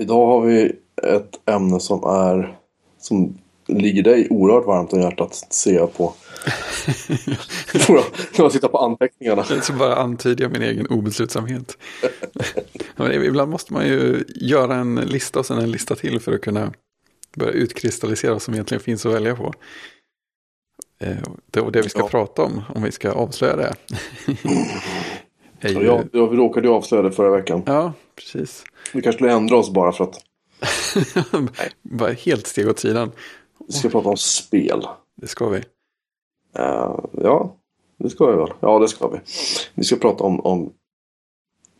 [0.00, 0.72] Idag har vi
[1.02, 2.58] ett ämne som är
[2.98, 6.14] som ligger dig oerhört varmt om hjärtat ser jag på.
[7.88, 9.44] När man tittar på anteckningarna.
[9.44, 11.78] Så bara antyder jag min egen obeslutsamhet.
[13.26, 16.72] Ibland måste man ju göra en lista och sen en lista till för att kunna
[17.36, 19.54] börja utkristallisera vad som egentligen finns att välja på.
[20.98, 22.08] Eh, och det vi ska ja.
[22.08, 23.74] prata om, om vi ska avslöja det.
[25.60, 27.62] ja, jag, vi råkade ju avslöja det förra veckan.
[27.66, 28.64] Ja, precis.
[28.92, 30.20] Vi kanske skulle ändra oss bara för att...
[31.82, 33.12] bara helt steg åt sidan.
[33.66, 34.86] Vi ska prata om spel.
[35.16, 35.58] Det ska vi.
[36.58, 37.56] Uh, ja,
[37.98, 38.52] det ska vi väl.
[38.60, 39.18] Ja, det ska vi.
[39.74, 40.72] Vi ska prata om, om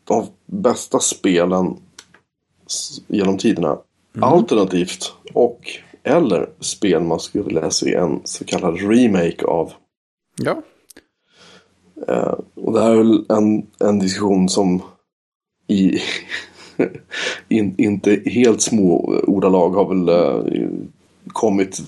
[0.04, 1.76] de bästa spelen
[3.06, 3.78] genom tiderna.
[4.14, 4.28] Mm.
[4.28, 5.60] Alternativt och
[6.02, 9.72] eller spel man skulle vilja se en så kallad remake av.
[10.36, 10.62] Ja.
[12.08, 14.82] Uh, och det här är väl en, en diskussion som
[15.70, 16.02] i
[17.48, 20.70] in, inte helt små ordalag har väl uh,
[21.28, 21.80] kommit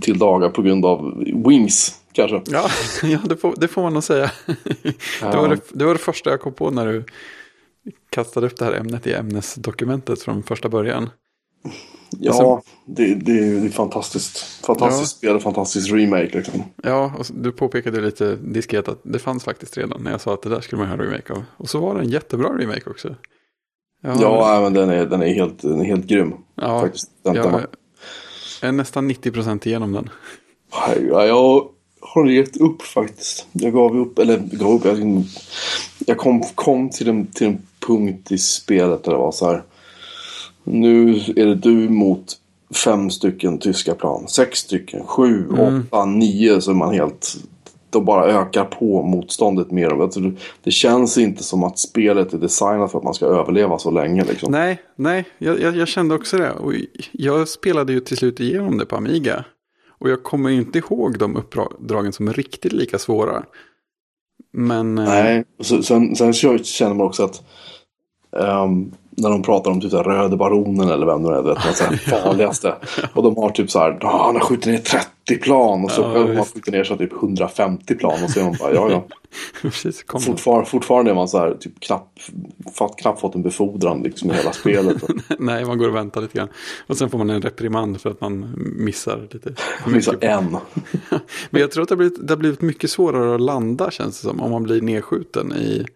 [0.00, 2.42] till dagar på grund av Wings kanske.
[2.46, 2.70] Ja,
[3.02, 4.30] ja det, får, det får man nog säga.
[5.20, 7.04] Det, var det, det var det första jag kom på när du
[8.10, 11.10] kastade upp det här ämnet i ämnesdokumentet från första början.
[12.10, 14.38] Ja, sen, det, det, är fantastiskt.
[14.64, 15.30] Fantastiskt ja.
[15.30, 16.62] spel, fantastisk remake liksom.
[16.82, 20.42] Ja, och du påpekade lite diskret att det fanns faktiskt redan när jag sa att
[20.42, 21.44] det där skulle man ha en remake av.
[21.56, 23.14] Och så var det en jättebra remake också.
[24.02, 26.34] Ja, ja men den är, den är, helt, den är helt grym.
[26.54, 27.10] Ja, faktiskt.
[27.22, 27.66] Den, jag,
[28.60, 30.10] jag är nästan 90% igenom den.
[31.10, 31.68] Ja, jag
[32.00, 33.46] har gett upp faktiskt.
[33.52, 34.84] Jag gav upp, eller gav upp.
[34.84, 35.24] Jag,
[36.06, 39.62] jag kom, kom till, en, till en punkt i spelet där det var så här.
[40.70, 42.36] Nu är det du mot
[42.84, 44.28] fem stycken tyska plan.
[44.28, 45.82] Sex stycken, sju, mm.
[45.90, 46.60] åtta, nio.
[46.60, 47.36] Så man helt...
[47.90, 50.02] Då bara ökar på motståndet mer.
[50.02, 50.20] Alltså,
[50.62, 54.24] det känns inte som att spelet är designat för att man ska överleva så länge.
[54.24, 54.52] Liksom.
[54.52, 55.24] Nej, nej.
[55.38, 56.50] Jag, jag, jag kände också det.
[56.50, 56.72] Och
[57.12, 59.44] jag spelade ju till slut igenom det på Amiga.
[59.98, 63.44] Och jag kommer inte ihåg de uppdragen som är riktigt lika svåra.
[64.52, 64.98] Men...
[64.98, 67.42] Eh, Nej, sen, sen känner man också att
[68.30, 72.74] um, när de pratar om typ så Röde Baronen eller vem det är, vet, farligaste.
[73.14, 76.02] och de har typ så här, ah, han har skjutit ner 30 plan och så
[76.02, 78.90] ja, har man skjutit ner så typ 150 plan och så är man bara, ja
[78.90, 79.04] ja.
[79.62, 82.30] Precis, Fortfar fortfarande är man så här, typ knappt,
[83.00, 85.04] knappt fått en befordran liksom i hela spelet.
[85.38, 86.48] Nej, man går och väntar lite grann.
[86.86, 89.54] Och sen får man en reprimand för att man missar lite.
[89.86, 90.56] missar en.
[91.50, 94.20] Men jag tror att det har, blivit, det har blivit mycket svårare att landa känns
[94.20, 94.40] det som.
[94.40, 95.86] Om man blir nedskjuten i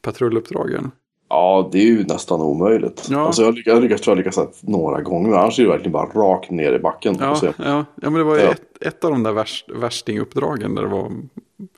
[0.00, 0.90] patrulluppdragen.
[1.28, 3.06] Ja, det är ju nästan omöjligt.
[3.10, 3.26] Ja.
[3.26, 5.36] Alltså jag, lyckas, jag lyckas, tror jag lyckas några gånger.
[5.36, 7.16] Annars är det verkligen bara rakt ner i backen.
[7.20, 7.52] Ja, ja.
[7.64, 10.74] ja men det var ju ett, ett, av de där värst, värstinguppdragen.
[10.74, 11.12] Där det var,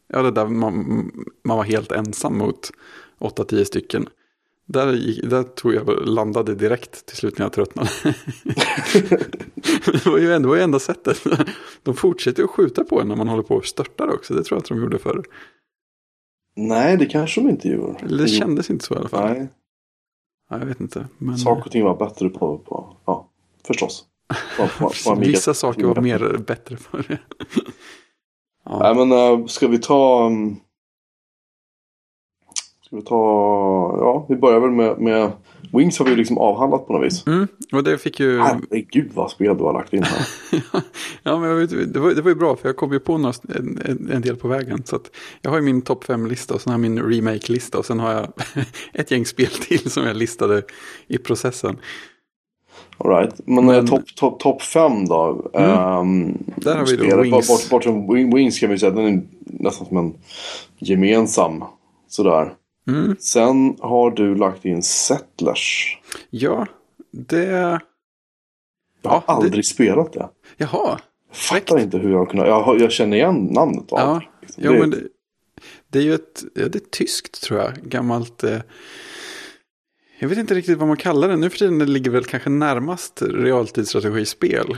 [0.09, 1.11] ja, det där man,
[1.45, 2.71] man var helt ensam mot
[3.21, 4.09] 8-10 stycken.
[4.67, 4.87] Där,
[5.29, 7.89] där tror jag landade direkt till slut när jag tröttnade.
[9.85, 11.23] det var ju ändå enda sättet.
[11.83, 14.35] De fortsätter att skjuta på en när man håller på och störtar också.
[14.35, 15.23] Det tror jag att de gjorde förr.
[16.69, 17.99] Nej, det kanske de inte gjorde.
[17.99, 19.33] Eller det kändes inte så i alla fall.
[19.33, 19.49] Nej.
[20.51, 21.09] Ja, jag vet inte.
[21.19, 21.39] Men...
[21.39, 23.29] Saker och ting var bättre på, på ja,
[23.67, 24.05] förstås.
[24.57, 27.19] På, på, på Vissa saker var mer bättre för det.
[28.65, 28.79] ja.
[28.79, 30.27] Nej, men uh, ska vi ta...
[30.27, 30.61] Um...
[32.87, 33.17] Ska vi ta...
[34.01, 35.33] Ja, vi börjar väl med, med
[35.73, 37.27] Wings har vi ju liksom avhandlat på något vis.
[37.27, 38.41] Mm, och det fick ju...
[38.41, 40.27] Herregud vad spel du har lagt in här.
[41.23, 43.35] ja, men vet, det, var, det var ju bra för jag kom ju på några,
[43.55, 44.83] en, en del på vägen.
[44.85, 44.99] Så
[45.43, 48.13] jag har ju min topp fem-lista och sen har jag min remake-lista och sen har
[48.13, 48.33] jag
[48.93, 50.63] ett gäng spel till som jag listade
[51.09, 51.77] i processen.
[52.99, 55.51] Alright, men, men topp top, top fem då?
[55.55, 55.71] Mm.
[55.71, 57.49] Um, Där har vi då Wings.
[57.49, 60.15] Bort, bort från Wings kan vi säga den är nästan som en
[60.79, 61.65] gemensam
[62.09, 62.55] sådär.
[62.91, 63.17] Mm.
[63.19, 65.99] Sen har du lagt in Settlers.
[66.31, 66.67] Ja,
[67.11, 67.81] det...
[69.03, 69.63] Jag har ja, aldrig det...
[69.63, 70.29] spelat det.
[70.57, 71.01] Jaha.
[71.29, 72.47] Jag fattar inte hur jag kunnat...
[72.47, 73.93] Jag, jag känner igen namnet.
[73.93, 74.65] Och ja, allt, liksom.
[74.65, 74.79] ja det...
[74.79, 75.01] men det,
[75.89, 76.45] det, är ju ett...
[76.55, 77.75] Ja, det är tyskt tror jag.
[77.75, 78.45] Gammalt...
[78.45, 78.59] Eh...
[80.19, 81.37] Jag vet inte riktigt vad man kallar det.
[81.37, 84.77] Nu för tiden det ligger väl kanske närmast realtidsstrategispel.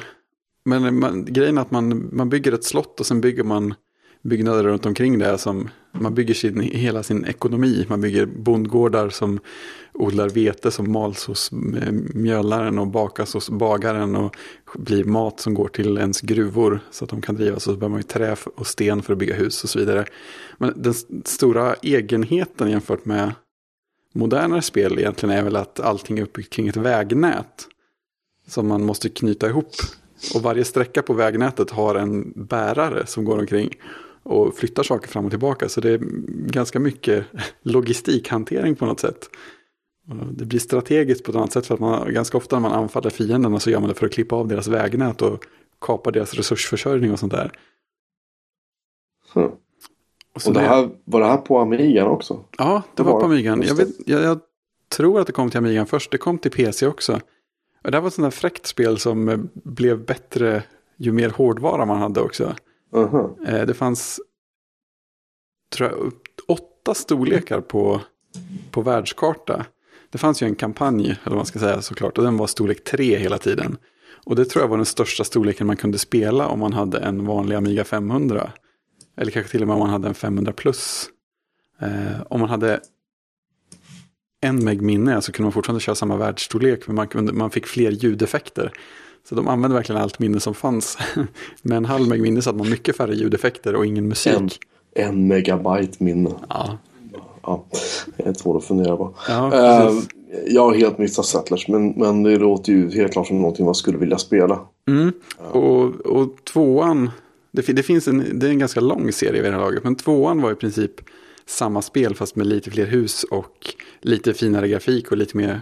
[0.65, 3.75] Men man, grejen är att man, man bygger ett slott och sen bygger man
[4.23, 5.39] byggnader runt omkring det.
[5.39, 7.87] Som, man bygger sin, hela sin ekonomi.
[7.89, 9.41] Man bygger bondgårdar som
[9.93, 14.17] odlar vete som mals hos eh, mjölaren och bakas hos bagaren.
[14.17, 14.37] Och
[14.75, 17.57] blir mat som går till ens gruvor så att de kan drivas.
[17.57, 20.05] Och så behöver man ju trä och sten för att bygga hus och så vidare.
[20.59, 20.95] Men den
[21.25, 23.33] stora egenheten jämfört med
[24.15, 27.69] modernare spel egentligen är väl att allting är uppbyggt kring ett vägnät.
[28.47, 29.73] Som man måste knyta ihop.
[30.35, 33.75] Och varje sträcka på vägnätet har en bärare som går omkring
[34.23, 35.69] och flyttar saker fram och tillbaka.
[35.69, 35.99] Så det är
[36.47, 37.27] ganska mycket
[37.63, 39.31] logistikhantering på något sätt.
[40.31, 43.11] Det blir strategiskt på ett annat sätt för att man ganska ofta när man anfaller
[43.11, 45.45] fienderna så gör man det för att klippa av deras vägnät och
[45.81, 47.53] kapa deras resursförsörjning och sånt där.
[49.35, 49.51] Hmm.
[50.35, 52.45] Och, Och det här, var det här på Amigan också?
[52.59, 53.27] Ja, det det var var på.
[53.27, 53.63] Amigan.
[53.63, 54.41] Jag, vet, jag, jag
[54.89, 56.11] tror att det kom till Amigan först.
[56.11, 57.21] Det kom till PC också.
[57.85, 60.63] Och det här var ett sånt där fräckt spel som blev bättre
[60.97, 62.55] ju mer hårdvara man hade också.
[62.93, 63.65] Uh-huh.
[63.67, 64.21] Det fanns
[65.73, 66.12] tror jag,
[66.49, 68.00] åtta storlekar på,
[68.71, 69.67] på världskarta.
[70.11, 72.85] Det fanns ju en kampanj, eller vad man ska säga såklart, och den var storlek
[72.85, 73.77] 3 hela tiden.
[74.25, 77.27] Och det tror jag var den största storleken man kunde spela om man hade en
[77.27, 78.53] vanlig Amiga 500.
[79.17, 81.09] Eller kanske till och med om man hade en 500 plus.
[81.81, 82.81] Eh, om man hade
[84.41, 87.67] en meg minne så kunde man fortfarande köra samma världsstorlek, men man, kunde, man fick
[87.67, 88.73] fler ljudeffekter.
[89.29, 90.99] Så de använde verkligen allt minne som fanns.
[91.63, 94.61] Med en halv meg minne så hade man mycket färre ljudeffekter och ingen musik.
[94.95, 96.31] En, en megabyte minne.
[96.49, 96.79] Ja,
[97.43, 97.65] Ja,
[98.17, 99.15] det är svårt att fundera på.
[99.29, 100.09] ja precis.
[100.47, 103.75] jag har helt missat Settlers, men, men det låter ju helt klart som någonting man
[103.75, 104.61] skulle vilja spela.
[104.89, 105.13] Mm.
[105.53, 107.11] Och, och tvåan,
[107.51, 109.95] det, det finns en, det är en ganska lång serie vid det här laget, men
[109.95, 110.93] tvåan var i princip
[111.47, 115.61] samma spel fast med lite fler hus och lite finare grafik och lite mer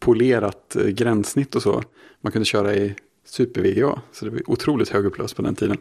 [0.00, 1.82] polerat eh, gränssnitt och så.
[2.20, 2.94] Man kunde köra i
[3.24, 5.78] super-VGA, så det var otroligt högupplöst på den tiden.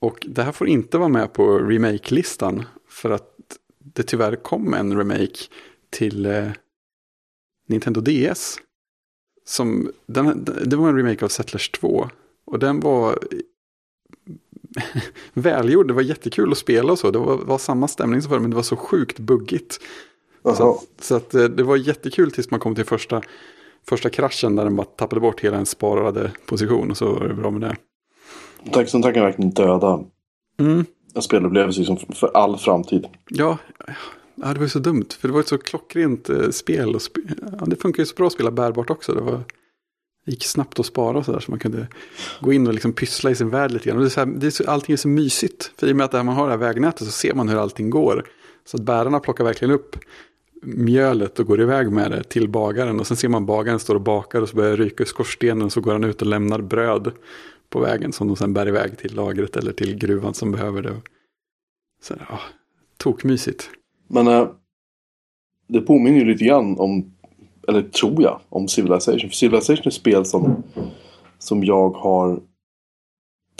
[0.00, 3.28] Och det här får inte vara med på remake-listan för att
[3.78, 5.38] det tyvärr kom en remake
[5.90, 6.48] till eh,
[7.68, 8.58] Nintendo DS.
[9.44, 12.08] Som, den, det var en remake av Settlers 2.
[12.44, 13.18] Och den var
[15.32, 15.88] välgjord.
[15.88, 17.10] Det var jättekul att spela och så.
[17.10, 19.80] Det var, var samma stämning som förr, men det var så sjukt buggigt.
[20.42, 23.22] Så, så att eh, det var jättekul tills man kom till första,
[23.88, 26.90] första kraschen där den bara tappade bort hela en sparade position.
[26.90, 27.76] Och så var det bra med det.
[28.86, 30.04] Sen tackar verkligen döda
[30.60, 30.84] Mm.
[31.14, 33.06] en spelupplevelse liksom för all framtid.
[33.28, 33.58] Ja,
[34.34, 35.06] ja, det var ju så dumt.
[35.18, 36.94] För det var ett så klockrent eh, spel.
[36.94, 37.16] Och sp
[37.60, 39.14] ja, det funkar ju så bra att spela bärbart också.
[39.14, 39.44] Det, var,
[40.24, 41.40] det gick snabbt att spara och sådär.
[41.40, 41.86] Så man kunde
[42.40, 43.96] gå in och liksom pyssla i sin värld lite grann.
[43.96, 45.72] Och det är så här, det är så, allting är så mysigt.
[45.76, 47.58] För i och med att där man har det här vägnätet så ser man hur
[47.58, 48.24] allting går.
[48.64, 49.96] Så att bärarna plockar verkligen upp
[50.62, 53.00] mjölet och går iväg med det till bagaren.
[53.00, 55.62] Och sen ser man bagaren står och bakar och så börjar det ryka i skorstenen.
[55.62, 57.12] Och så går han ut och lämnar bröd
[57.68, 60.96] på vägen som de sen bär iväg till lagret eller till gruvan som behöver det.
[62.02, 62.38] Så, ja,
[62.96, 63.70] tokmysigt.
[64.08, 64.48] Men eh,
[65.66, 67.12] det påminner ju lite grann om,
[67.68, 69.20] eller tror jag, om Civilization.
[69.30, 70.62] För Civilization är ett spel som,
[71.38, 72.40] som jag har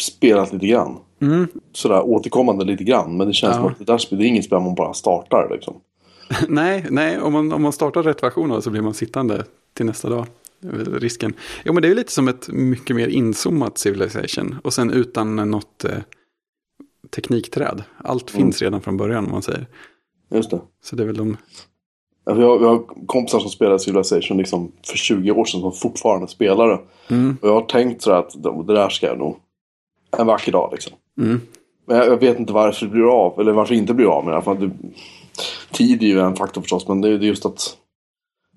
[0.01, 0.97] spelat lite grann.
[1.21, 1.47] Mm.
[1.73, 3.17] Sådär återkommande lite grann.
[3.17, 3.63] Men det känns Ja.
[3.63, 5.81] som att det där spelet, det är inget spel man bara startar liksom.
[6.49, 9.45] nej, nej om, man, om man startar rätt version av det så blir man sittande
[9.75, 10.27] till nästa dag.
[10.61, 11.35] Väl risken.
[11.65, 14.57] Jo, men det är ju lite som ett mycket mer inzoomat Civilization.
[14.65, 15.91] Och sen utan något eh,
[17.11, 17.83] teknikträd.
[17.99, 18.43] Allt Mm.
[18.45, 19.67] finns redan från början om man säger.
[20.35, 20.61] Just det.
[20.85, 21.37] Så det är väl de...
[22.25, 25.73] Ja, Vi har, vi har kompisar som spelade Civilization liksom för 20 år sedan som
[25.73, 26.79] fortfarande spelar det.
[27.15, 29.37] Mm, Och jag har tänkt så att det där ska jag nog
[30.19, 30.93] en vacker dag liksom.
[31.21, 31.41] mm,
[31.87, 34.25] Men jag, jag vet inte varför det blir av, eller varför det inte blir av
[34.25, 34.43] med det.
[34.43, 34.71] För att det,
[35.71, 37.77] tid är ju en faktor förstås, men det, är- just att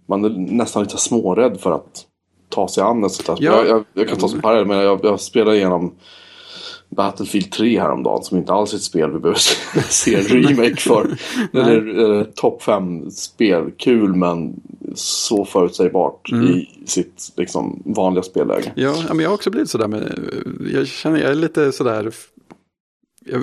[0.08, 2.06] man är nästan lite smårädd för att
[2.50, 3.46] ta sig an ett sånt här spel.
[3.46, 3.58] Ja.
[3.58, 5.96] Jag, jag, jag kan ta som parallell, men jag, jag spelade igenom
[6.90, 9.40] Battlefield 3 häromdagen som inte alls är ett spel vi behöver
[9.90, 11.18] se- en remake för.
[11.54, 14.54] eller eller topp 5 spel, kul men
[14.96, 16.48] så förutsägbart Mm.
[16.48, 18.72] i sitt liksom, vanliga spelläge.
[18.76, 20.20] Ja, men jag har också blivit sådär med...
[20.74, 22.12] Jag känner, jag är lite sådär...
[23.26, 23.42] Jag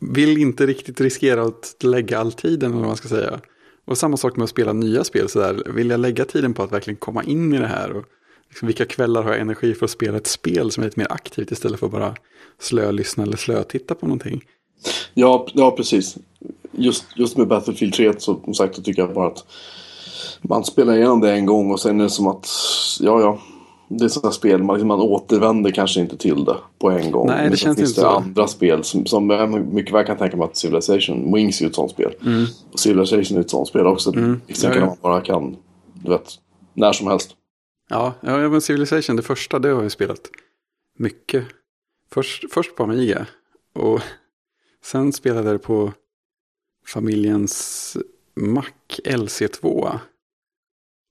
[0.00, 3.40] vill inte riktigt riskera att lägga all tiden, eller vad man ska säga.
[3.84, 5.62] Och samma sak med att spela nya spel sådär.
[5.66, 7.92] Vill jag lägga tiden på att verkligen komma in i det här?
[7.92, 8.04] Och
[8.48, 11.12] liksom, vilka kvällar har jag energi för att spela ett spel som är lite mer
[11.12, 12.14] aktivt istället för att bara
[12.60, 14.44] slölyssna eller slötitta på någonting?
[15.14, 16.16] Ja, ja precis.
[16.72, 19.44] Just, just med Battlefield 3 så som sagt så tycker jag bara att
[20.42, 22.48] man spelar igenom det en gång och sen är det som att
[23.00, 23.40] ja, ja.
[23.92, 27.26] Det är sådana spel, man, liksom, man återvänder kanske inte till det på en gång.
[27.26, 28.16] Nej, det Men känns finns inte det så.
[28.16, 29.26] andra spel som, som
[29.72, 32.14] mycket väl kan tänka mig att Civilization, Wings är ju ett sånt spel.
[32.72, 34.14] Och Civilization är ett sånt spel också.
[34.14, 34.40] Mm.
[34.46, 35.56] Vissa Ja, kan man bara kan,
[35.94, 36.34] du vet,
[36.74, 37.36] när som helst.
[37.88, 40.20] Ja, ja men Civilization, det första, det har jag spelat
[40.98, 41.44] mycket.
[42.12, 43.26] Först, först på Amiga.
[43.74, 44.00] Och
[44.84, 45.92] sen spelade jag det på
[46.86, 47.96] familjens
[48.36, 48.64] Mac
[49.04, 49.98] LC2.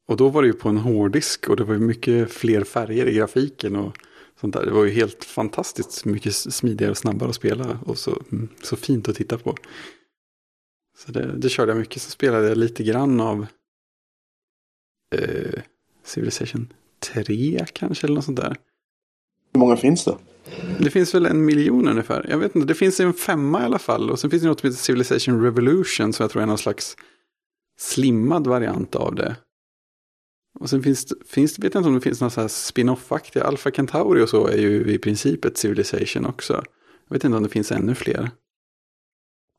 [0.09, 3.05] Och då var det ju på en hårddisk och det var ju mycket fler färger
[3.05, 3.97] i grafiken och
[4.41, 4.65] sånt där.
[4.65, 8.75] Det var ju helt fantastiskt mycket smidigare och snabbare att spela och så, mm, så
[8.75, 9.55] fint att titta på.
[10.97, 12.01] Så det, det körde jag mycket.
[12.01, 13.45] Så spelade jag lite grann av
[15.15, 15.61] eh,
[16.03, 16.73] Civilization
[17.13, 18.55] 3 kanske eller något sånt där.
[19.53, 20.17] Hur många finns det?
[20.79, 22.25] Det finns väl en miljon ungefär.
[22.29, 24.09] Jag vet inte, det finns en femma i alla fall.
[24.09, 26.97] Och sen finns det något som heter Civilization Revolution som jag tror är någon slags
[27.79, 29.35] slimmad variant av det.
[30.59, 33.43] Och sen finns det, finns, vet jag inte om det finns några spin-off-aktiga.
[33.43, 36.53] Alpha Centauri och så är ju i princip ett Civilization också.
[37.07, 38.31] Jag vet inte om det finns ännu fler.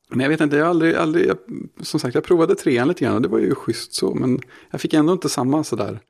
[0.09, 1.39] Men jag vet inte, jag har aldrig, aldrig jag,
[1.81, 4.15] som sagt jag provade trean lite grann och det var ju schysst så.
[4.15, 6.01] Men jag fick ändå inte samma sådär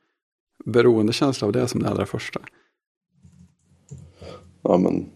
[0.65, 2.39] beroendekänsla av det som det allra första.
[4.61, 5.09] Ja, men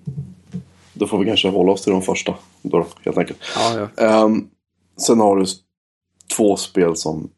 [0.93, 2.36] då får vi kanske hålla oss till de första.
[2.62, 3.39] Då, helt enkelt.
[3.55, 4.24] Ja, ja.
[4.25, 4.50] Um,
[4.98, 5.45] sen har du
[6.38, 7.29] två spel som,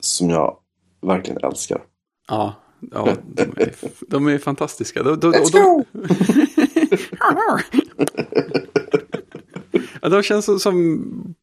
[0.00, 0.57] som jag
[1.02, 1.82] verkligen älskar.
[2.28, 2.54] Ja,
[2.90, 3.74] ja de, är,
[4.08, 5.02] de är fantastiska.
[5.02, 5.84] De, de, Let's de, go!
[10.02, 11.34] ja, de känns som, som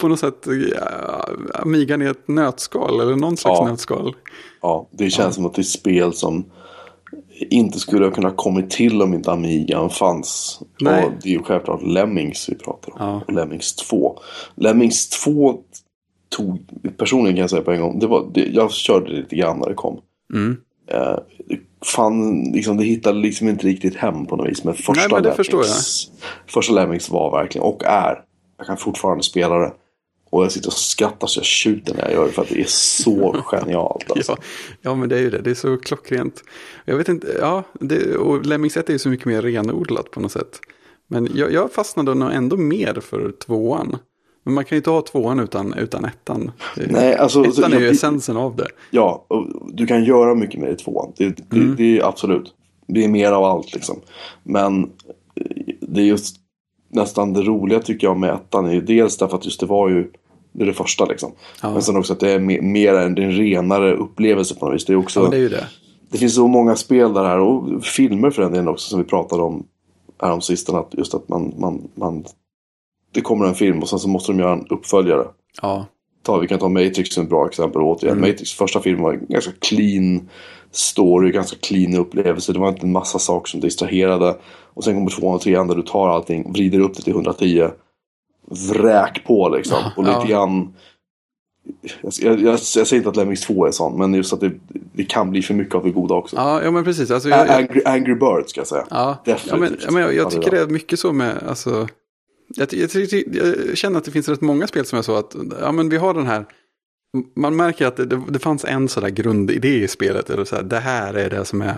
[0.00, 3.66] på något sätt ja, Amigan i ett nötskal eller någon slags Ja.
[3.68, 4.16] nötskal.
[4.62, 6.44] Ja, det känns som att det är spel som
[7.50, 10.60] inte skulle ha kunnat kommit till om inte Amigan fanns.
[10.80, 11.04] Nej.
[11.04, 12.96] Och det är ju självklart Lemmings vi pratar om.
[13.00, 13.22] Ja.
[13.26, 14.18] Och Lemmings 2.
[14.54, 15.58] Lemmings 2
[16.36, 16.58] tog,
[16.96, 19.58] personligen kan jag säga på en gång, det var, det, jag körde det lite grann
[19.58, 20.00] när det kom.
[20.34, 20.56] Mm.
[20.86, 24.64] Det fann, liksom, det hittade liksom inte riktigt hem på något vis.
[24.64, 26.10] Men första, Nej, men Lemmings,
[26.46, 28.22] första Lemmings var verkligen, och är,
[28.58, 29.72] jag kan fortfarande spela det.
[30.30, 32.60] Och jag sitter och skrattar så jag tjuter när jag gör det för att det
[32.60, 34.10] är så genialt.
[34.10, 34.32] Alltså.
[34.32, 34.44] Ja,
[34.82, 35.38] ja, men det är ju det.
[35.38, 36.42] Det är så klockrent.
[36.84, 40.20] Jag vet inte, ja, det, och Lemmings 1 är ju så mycket mer renodlat på
[40.20, 40.60] något sätt.
[41.06, 43.98] Men jag, jag fastnade nog ändå mer för tvåan.
[44.44, 46.50] Men man kan ju inte ha tvåan utan, utan ettan.
[46.76, 48.68] Nej, alltså, ettan är ju essensen av det.
[48.90, 49.26] Ja,
[49.72, 51.12] du kan göra mycket mer i tvåan.
[51.16, 51.76] Det, det, Mm.
[51.76, 52.54] det är absolut.
[52.86, 53.96] Det är mer av allt liksom.
[54.42, 56.36] Men eh, det är just
[56.88, 58.66] nästan det roliga tycker jag med ettan.
[58.66, 60.10] Är ju dels därför att just det var ju
[60.52, 61.32] det, är det första liksom.
[61.62, 61.72] Ja.
[61.72, 64.84] Men sen också att det är mer, en, en renare upplevelse på något vis.
[64.84, 65.20] Det är också...
[65.20, 65.66] Ja, det är det.
[66.10, 69.04] Det finns så många spel där här och filmer för den delen också som vi
[69.04, 69.66] pratade om
[70.22, 70.78] härom sistone.
[70.78, 72.24] Att just att man, man, man...
[73.14, 75.24] Det kommer en film och sen så måste de göra en uppföljare.
[75.62, 75.86] Ja,
[76.22, 78.16] Ta, vi kan ta Matrix som ett bra exempel återigen.
[78.18, 78.30] Mm.
[78.30, 80.28] Matrix första film var en ganska clean
[80.70, 82.52] story, ganska clean upplevelse.
[82.52, 84.36] Det var inte en massa saker som distraherade.
[84.74, 87.68] Och sen kommer tvåan och trean där du tar allting, vrider upp det till 110.
[88.70, 89.78] Vräk på liksom.
[89.96, 90.24] Och lite Ja.
[90.24, 90.74] grann...
[92.02, 94.52] Jag, jag, jag, säger inte att Lemmings 2 är sån, men just att det,
[94.92, 96.36] det kan bli för mycket av det goda också.
[96.36, 97.10] ja, ja men precis.
[97.10, 98.84] Alltså, jag, Angry, Angry Birds ska jag säga.
[98.90, 99.84] Ja, ja men, Definitivt.
[99.84, 101.88] ja, men jag, Ja, jag tycker det är mycket så med, alltså,
[102.48, 102.90] jag, jag,
[103.68, 105.96] jag känner att det finns rätt många spel som är så att, ja men vi
[105.96, 106.46] har den här,
[107.36, 110.56] man märker att det, det, det fanns en sån där grundidé i spelet, eller så
[110.56, 111.76] här, det här är det som är,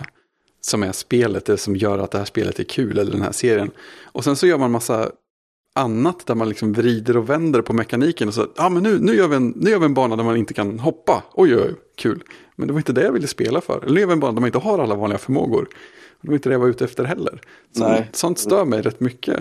[0.61, 3.31] som är spelet, det som gör att det här spelet är kul, eller den här
[3.31, 3.71] serien.
[4.03, 5.11] Och sen så gör man massa
[5.75, 9.15] annat där man liksom vrider och vänder på mekaniken och så, ja men nu, nu,
[9.15, 11.75] gör vi en, nu gör vi en bana där man inte kan hoppa, oj oj,
[11.97, 12.23] kul.
[12.55, 14.33] Men det var inte det jag ville spela för, eller nu gör vi en bana
[14.33, 15.67] där man inte har alla vanliga förmågor.
[16.21, 17.41] Det var inte det jag var ute efter heller.
[17.77, 18.09] Så, Nej.
[18.13, 19.39] Sånt stör mig rätt mycket.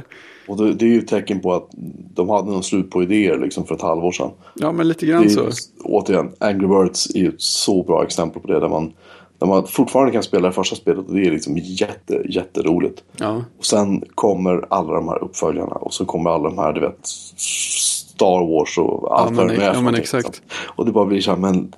[0.49, 1.69] Och det, det är ju ett tecken på att
[2.15, 4.31] de hade någon slut på idéer liksom för ett halvår sedan.
[4.55, 5.41] Ja, men lite grann är, så.
[5.41, 5.51] ju-
[5.85, 8.61] återigen, Angry Birds är ju ett så bra exempel på det.
[8.61, 8.93] Där man,
[9.39, 13.03] där man fortfarande kan spela det första spelet och det är liksom jätte, jätteroligt.
[13.17, 16.81] Ja, Och sen kommer alla de här uppföljarna och så kommer alla de här, du
[16.81, 20.43] vet, Star Wars och allt men- vad det är ja, men exakt.
[20.67, 21.73] Och det bara blir så här, men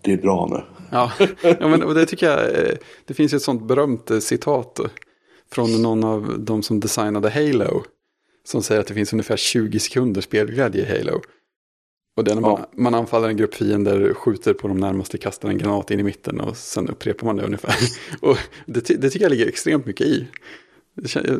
[0.00, 0.60] det är bra nu.
[0.94, 1.12] Ja.
[1.42, 2.74] ja men, och det tycker jag, eh,
[3.04, 4.80] det finns ju ett sånt berömt eh, citat
[5.52, 7.82] från någon av de som designade Halo.
[8.46, 11.20] Som säger att det finns ungefär 20 sekunder spelglädje i Halo.
[12.16, 12.68] Och det är när man, Ja.
[12.72, 16.40] man anfaller en grupp fiender, skjuter på de närmaste, kastar en granat in i mitten
[16.40, 17.74] och sen upprepar man det ungefär.
[18.20, 20.26] Och det, det tycker jag ligger extremt mycket i.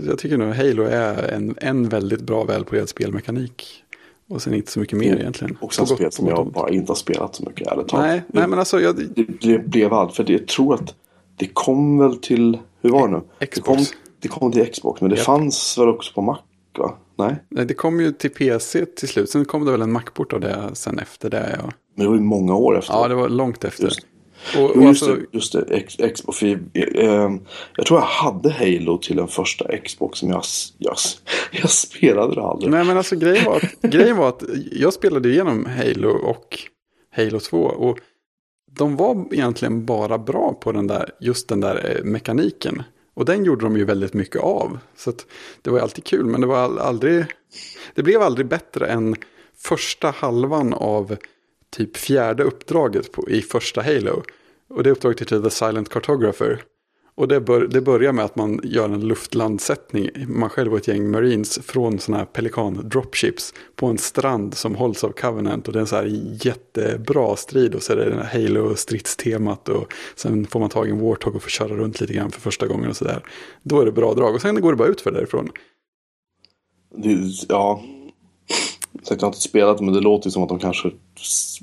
[0.07, 3.84] Jag tycker nog Halo är en, en väldigt bra välpolerad spelmekanik.
[4.29, 5.57] Och sen inte så mycket mer egentligen.
[5.61, 7.93] Och sen spel som jag bara inte har spelat så mycket ärligt.
[7.93, 10.15] Nej, Det- nej, men alltså jag, Det blev, blev allt.
[10.17, 10.95] För det, jag tror att
[11.37, 13.21] det kom väl till, hur var det nu?
[13.39, 13.67] Det Xbox.
[13.67, 13.87] kom,
[14.21, 15.25] det kom till Xbox, men det Japp.
[15.25, 16.39] fanns väl också på Mac
[16.79, 16.95] va?
[17.19, 17.37] Nej?
[17.49, 19.31] nej, det kom ju till PC till slut.
[19.31, 21.59] Sen kom det väl en Macport av det sen efter det.
[21.63, 22.95] Ja, Men det var ju många år efter.
[22.95, 23.85] ja det var långt efter.
[23.85, 24.01] Just
[24.57, 26.43] Och, och just, alltså, det, just det, Xbox.
[26.43, 27.31] Eh,
[27.77, 30.43] jag tror jag hade Halo till den första Xbox som jag,
[30.79, 30.97] jag,
[31.53, 32.71] jag spelade det aldrig.
[32.71, 36.59] nej men alltså grejen var, att, grejen var att jag spelade igenom Halo och
[37.17, 37.59] Halo 2.
[37.59, 37.99] Och
[38.71, 42.83] de var egentligen bara bra på den där, just den där eh, mekaniken.
[43.15, 44.79] Och den gjorde de ju väldigt mycket av.
[44.97, 45.13] Så
[45.63, 47.25] det var ju alltid kul, men det var aldrig...
[47.95, 49.17] Det blev aldrig bättre än
[49.57, 51.17] första halvan av
[51.75, 54.23] typ fjärde uppdraget på, i första Halo.
[54.69, 56.63] Och det uppdraget heter The Silent Cartographer.
[57.17, 60.89] Och det, bör, det börjar med att man gör en luftlandsättning, man själv och ett
[60.89, 65.67] gäng marines, från sådana här pelikan dropships på en strand som hålls av Covenant.
[65.67, 66.11] Och det är en så här
[66.47, 70.91] jättebra strid och så är det den här Halo-stridstemat och sen får man tag i
[70.91, 73.23] en Warthog och får köra runt lite grann för första gången och sådär.
[73.63, 75.51] Då är det bra drag och sen går det bara ut för därifrån.
[77.49, 77.83] Ja,
[79.03, 80.91] Sagt, jag har inte spelat men det låter som att de kanske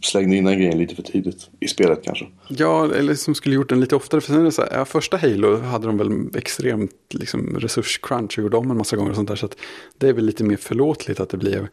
[0.01, 2.27] slängde in den grejen lite för tidigt i spelet kanske.
[2.47, 4.21] Ja, eller som skulle gjort den lite oftare.
[4.21, 8.37] För sen är det så här, ja, första Halo hade de väl extremt liksom, resurscrunch
[8.37, 9.35] och gjorde om en massa gånger och sånt där.
[9.35, 9.57] Så att
[9.97, 11.67] det är väl lite mer förlåtligt att det blev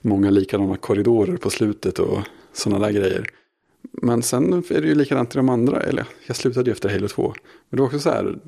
[0.00, 2.18] många likadana korridorer på slutet och
[2.52, 3.26] sådana där grejer.
[3.92, 7.08] Men sen är det ju likadant i de andra, eller jag slutade ju efter Halo
[7.08, 7.34] 2.
[7.70, 8.38] Men det var också så här,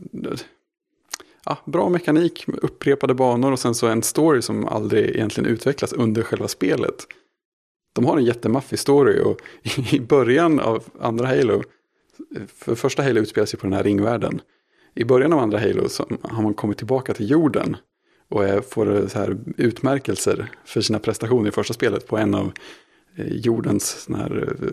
[1.46, 6.22] ja, bra mekanik, upprepade banor och sen så en story som aldrig egentligen utvecklas under
[6.22, 7.06] själva spelet.
[7.92, 9.40] De har en jättemaffig story och
[9.92, 11.62] i början av andra Halo,
[12.54, 14.40] för första Halo utspelar sig på den här ringvärlden.
[14.94, 17.76] I början av andra Halo så har man kommit tillbaka till jorden
[18.28, 22.52] och får så här utmärkelser för sina prestationer i första spelet på en av
[23.16, 24.66] eh, jordens här eh,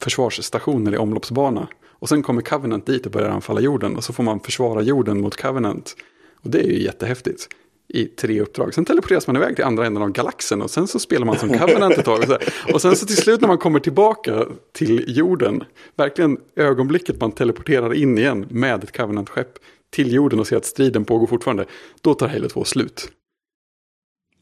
[0.00, 1.68] försvarsstationer i omloppsbana.
[2.00, 5.20] Och sen kommer Covenant dit och börjar anfalla jorden och så får man försvara jorden
[5.20, 5.96] mot Covenant.
[6.42, 7.48] Och det är ju jättehäftigt
[7.88, 8.74] i tre uppdrag.
[8.74, 11.58] Sen teleporteras man iväg till andra änden av galaxen och sen så spelar man som
[11.58, 12.24] Covenant ett tag.
[12.30, 15.64] Och, och sen så till slut när man kommer tillbaka till jorden,
[15.96, 19.58] verkligen ögonblicket man teleporterar in igen med ett Covenant-skepp
[19.90, 21.64] till jorden och ser att striden pågår fortfarande,
[22.00, 23.08] då tar Halo 2 slut.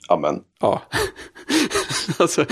[0.09, 0.41] Amen.
[0.61, 0.83] Ja.
[2.19, 2.45] alltså,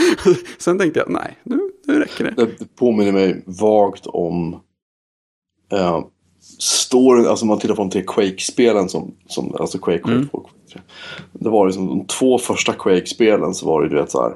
[0.59, 2.35] sen tänkte jag, nej, nu, nu räcker det.
[2.45, 4.61] Det påminner mig vagt om
[5.73, 6.05] uh,
[6.59, 10.29] storyn, alltså man tittar på de tre Quake-spelen som, som, alltså Quake, Quake, mm.
[10.29, 10.81] Quake,
[11.33, 14.33] Det var liksom de två första Quake-spelen så var det du vet så här.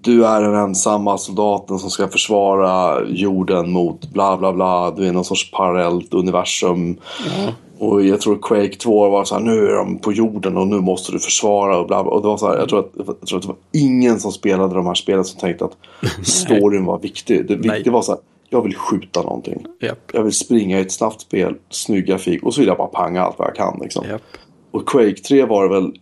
[0.00, 4.90] Du är den ensamma soldaten som ska försvara jorden mot bla bla bla.
[4.90, 6.80] Du är någon sorts parallellt universum.
[6.80, 7.52] Mm.
[7.78, 10.80] Och jag tror Quake 2 var så här, nu är de på jorden och nu
[10.80, 12.12] måste du försvara och bla bla.
[12.12, 14.32] Och det var så här, jag tror, att, jag tror att det var ingen som
[14.32, 15.76] spelade de här spelen som tänkte att
[16.26, 17.48] storyn var viktig.
[17.48, 19.66] Det viktiga var så här, jag vill skjuta någonting.
[19.80, 19.98] Yep.
[20.12, 23.22] Jag vill springa i ett snabbt spel, snygga fik och så vill jag bara panga
[23.22, 23.78] allt vad jag kan.
[23.82, 24.06] Liksom.
[24.06, 24.22] Yep.
[24.70, 25.92] Och Quake 3 var det väl,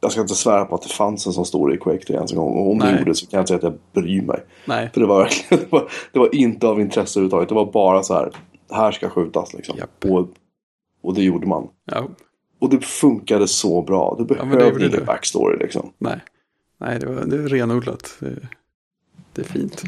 [0.00, 2.32] jag ska inte svära på att det fanns en sån stor i Quake 3 ens
[2.32, 2.52] en gång.
[2.52, 2.92] Och om Nej.
[2.92, 4.44] det gjorde så kan jag inte säga att jag bryr mig.
[4.64, 4.90] Nej.
[4.94, 7.48] För det var verkligen, det var, det var inte av intresse överhuvudtaget.
[7.48, 8.30] Det var bara så här,
[8.70, 9.78] här ska skjutas liksom.
[9.78, 10.04] Yep.
[10.04, 10.28] Och,
[11.02, 11.68] och det gjorde man.
[12.58, 14.14] Och det funkade så bra.
[14.18, 15.92] Du behövde ja, ingen backstory liksom.
[15.98, 16.20] Nej,
[16.78, 18.16] Nej det, var, det är renodlat.
[18.20, 18.36] Det,
[19.32, 19.82] det är fint.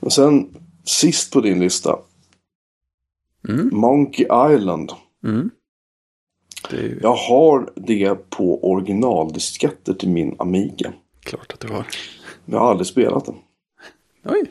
[0.00, 0.48] Och sen
[0.88, 1.98] sist på din lista.
[3.48, 3.70] Mm.
[3.72, 4.92] Monkey Island.
[5.24, 5.50] Mm.
[6.70, 7.00] Ju...
[7.02, 10.92] Jag har det på originaldisketter till min Amiga.
[11.20, 11.86] Klart att du har.
[12.44, 13.34] Jag har aldrig spelat den.
[14.24, 14.50] Oj.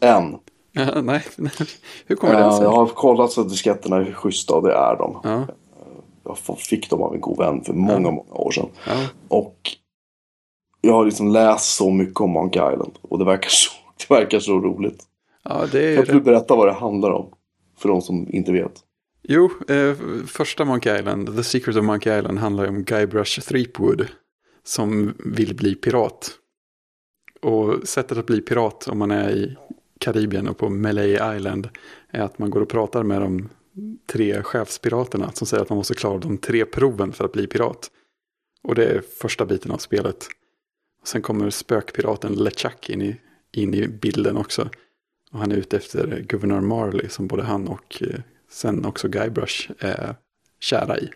[0.00, 0.38] Än.
[0.72, 1.24] Ja, nej,
[2.06, 2.62] hur kommer det sig?
[2.62, 5.20] Jag har kollat så att disketterna är schyssta och det är de.
[5.24, 5.46] Ja.
[6.24, 8.10] Jag fick dem av en god vän för många, ja.
[8.10, 8.68] många år sedan.
[8.86, 9.06] Ja.
[9.28, 9.56] Och
[10.80, 12.98] jag har liksom läst så mycket om Monkey Island.
[13.02, 13.70] Och det verkar så,
[14.08, 15.07] det verkar så roligt.
[15.48, 17.32] Ja, det kan du berätta vad det handlar om?
[17.78, 18.72] För de som inte vet.
[19.22, 19.94] Jo, eh,
[20.26, 24.06] första Monkey Island, The Secret of Monkey Island, handlar om Guybrush Threepwood.
[24.64, 26.30] Som vill bli pirat.
[27.42, 29.56] Och sättet att bli pirat om man är i
[29.98, 31.68] Karibien och på Malay Island
[32.10, 33.48] är att man går och pratar med de
[34.12, 37.90] tre chefspiraterna som säger att man måste klara de tre proven för att bli pirat.
[38.62, 40.26] Och det är första biten av spelet.
[41.04, 43.20] Sen kommer spökpiraten LeChuck in i,
[43.52, 44.68] in i bilden också.
[45.32, 49.70] Och han är ute efter guvernör Marley som både han och eh, sen också Guybrush
[49.78, 50.16] är
[50.60, 51.10] kära i.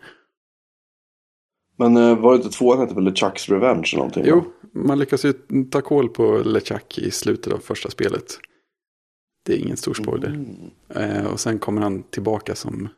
[1.77, 4.25] Men eh, var det inte tvåan hette väl LeChucks Revenge eller någonting?
[4.27, 5.33] Jo, man lyckas ju
[5.71, 8.39] ta koll på LeChuck i slutet av första spelet.
[9.47, 10.29] Det är ingen stor spoiler.
[10.29, 10.71] Mm.
[10.89, 12.89] Eh, och sen kommer han tillbaka som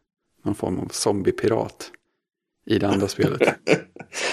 [0.45, 1.91] någon form av zombiepirat
[2.67, 3.41] i det andra spelet.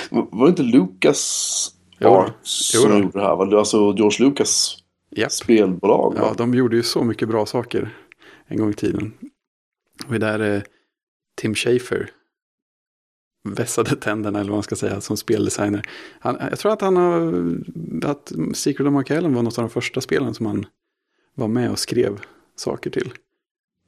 [0.10, 3.36] var det inte Lucas Arts som gjorde det här?
[3.36, 4.81] Var det alltså George Lucas
[5.16, 5.32] Yep.
[5.32, 6.14] spelbolag?
[6.18, 7.98] Ja, de gjorde ju så mycket bra saker
[8.48, 9.14] en gång i tiden.
[10.08, 10.64] Och där är
[11.36, 12.12] Tim Schafer
[13.44, 15.90] vässade tänderna eller vad man ska säga som speldesigner.
[16.20, 17.46] Han, jag tror att han har,
[18.12, 20.66] att Secret of Monkey Island var något av de första spelen som han
[21.36, 22.20] var med och skrev
[22.56, 23.14] saker till.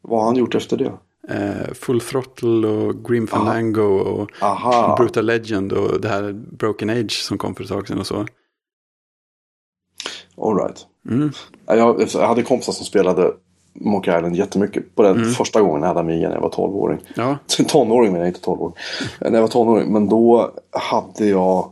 [0.01, 0.97] Vad har han gjort efter det?
[1.29, 4.95] Eh, Full Throttle och Grim Fandango och Aha.
[4.97, 8.25] Brutal Legend och det här Broken Age som kom för ett tag sedan och så.
[10.37, 10.87] All right.
[11.09, 11.31] Mm.
[11.65, 13.31] Jag, jag hade kompisar som spelade
[13.73, 14.95] Monkey Island jättemycket.
[14.95, 15.29] På den Mm.
[15.29, 16.99] första gången jag hade Amiga när jag var 12-åring.
[17.15, 17.37] Ja,
[17.67, 18.75] Tonåring menar jag, inte 12-åring.
[19.21, 19.93] När jag var tonåring.
[19.93, 21.71] Men då hade jag...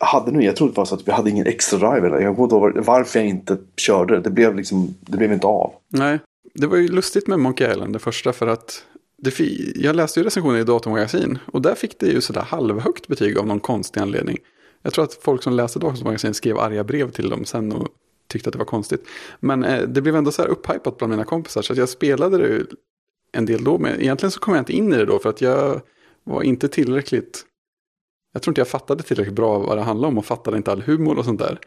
[0.00, 2.20] hade nog, jag tror det var så att vi hade ingen extra driver.
[2.20, 4.20] Jag kommer inte ihåg varför jag inte körde.
[4.20, 5.72] Det blev liksom, det blev inte av.
[5.88, 6.18] nej.
[6.54, 8.84] Det var ju lustigt med Monkey Island det första för att
[9.18, 9.40] det
[9.76, 13.46] jag läste ju recensioner i datormagasin och där fick det ju sådär halvhögt betyg av
[13.46, 14.36] någon konstig anledning.
[14.82, 17.88] Jag tror att folk som läste Dagens Magasin skrev arga brev till dem sen och
[18.26, 19.06] tyckte att det var konstigt.
[19.40, 22.38] Men eh, det blev ändå så här upphypat bland mina kompisar så att jag spelade
[22.38, 22.66] det
[23.32, 23.78] en del då.
[23.78, 25.80] Men egentligen så kom jag inte in i det då för att jag
[26.24, 27.46] var inte tillräckligt
[28.32, 30.82] Jag tror inte jag fattade tillräckligt bra vad det handlade om och fattade inte all
[30.82, 31.58] humor och sånt där.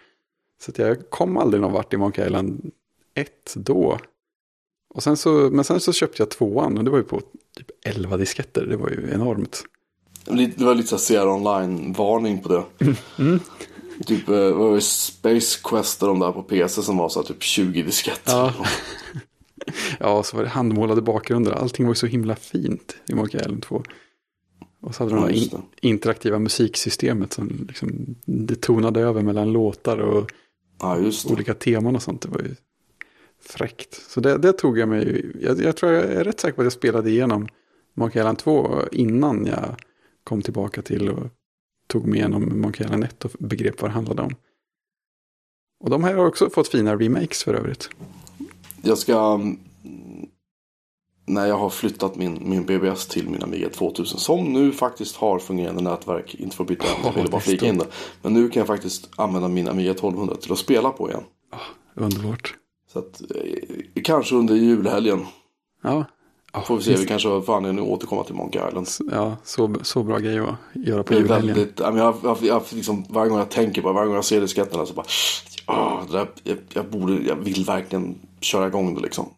[0.61, 2.71] Så att jag kom aldrig någon vart i Monkey Island
[3.13, 3.99] 1 då.
[4.93, 7.21] Och sen så, men sen så köpte jag tvåan och det var ju på
[7.57, 8.65] typ 11 disketter.
[8.65, 9.63] Det var ju enormt.
[10.25, 12.85] Det var lite så Sierra Online-varning på det.
[13.19, 13.39] Mm.
[14.05, 17.27] Typ eh, var det Space Quest och de där på PC som var så här,
[17.27, 18.33] typ 20 disketter.
[18.33, 18.53] Ja.
[19.99, 21.51] ja, så var det handmålade bakgrunder.
[21.51, 23.83] Allting var ju så himla fint i Monkey Island 2.
[24.81, 29.53] Och så hade de Ja, det in, interaktiva musiksystemet som liksom, det tonade över mellan
[29.53, 30.31] låtar och
[30.81, 30.97] Ja,
[31.29, 32.21] olika teman och sånt.
[32.21, 32.55] Det var ju
[33.41, 34.01] fräckt.
[34.09, 36.65] Så det, det tog jag mig, jag, jag tror jag är rätt säker på att
[36.65, 37.47] jag spelade igenom
[37.93, 39.75] Monkey Island 2 innan jag
[40.25, 41.27] kom tillbaka till och
[41.87, 44.35] tog mig igenom Monkey Island 1 och begrep vad det handlade om.
[45.79, 47.89] Och de här har också fått fina remakes för övrigt.
[48.81, 49.33] Jag ska...
[49.33, 49.57] mm,
[51.27, 55.39] När jag har flyttat min, min BBS till min Amiga 2000 som nu faktiskt har
[55.39, 56.35] fungerande nätverk.
[56.35, 57.87] Inte för att byta jag ville bara flika in det.
[58.21, 61.23] Men nu kan jag faktiskt använda min Amiga 1200 till att spela på igen.
[61.95, 62.55] Underbart.
[62.93, 65.25] Så att eh, kanske under julhelgen
[65.83, 66.05] ja,
[66.61, 66.95] får vi se.
[66.95, 68.87] Vi kanske anledning att återkomma till Monkey Island.
[69.11, 71.55] ja så, så bra grej att göra på Det är julhelgen.
[71.55, 74.41] väldigt, jag, jag, jag, liksom, varje gång jag tänker på det, varje gång jag ser
[74.41, 75.05] disketterna så bara,
[76.11, 79.29] det där, jag, jag borde, jag vill verkligen köra igång det liksom.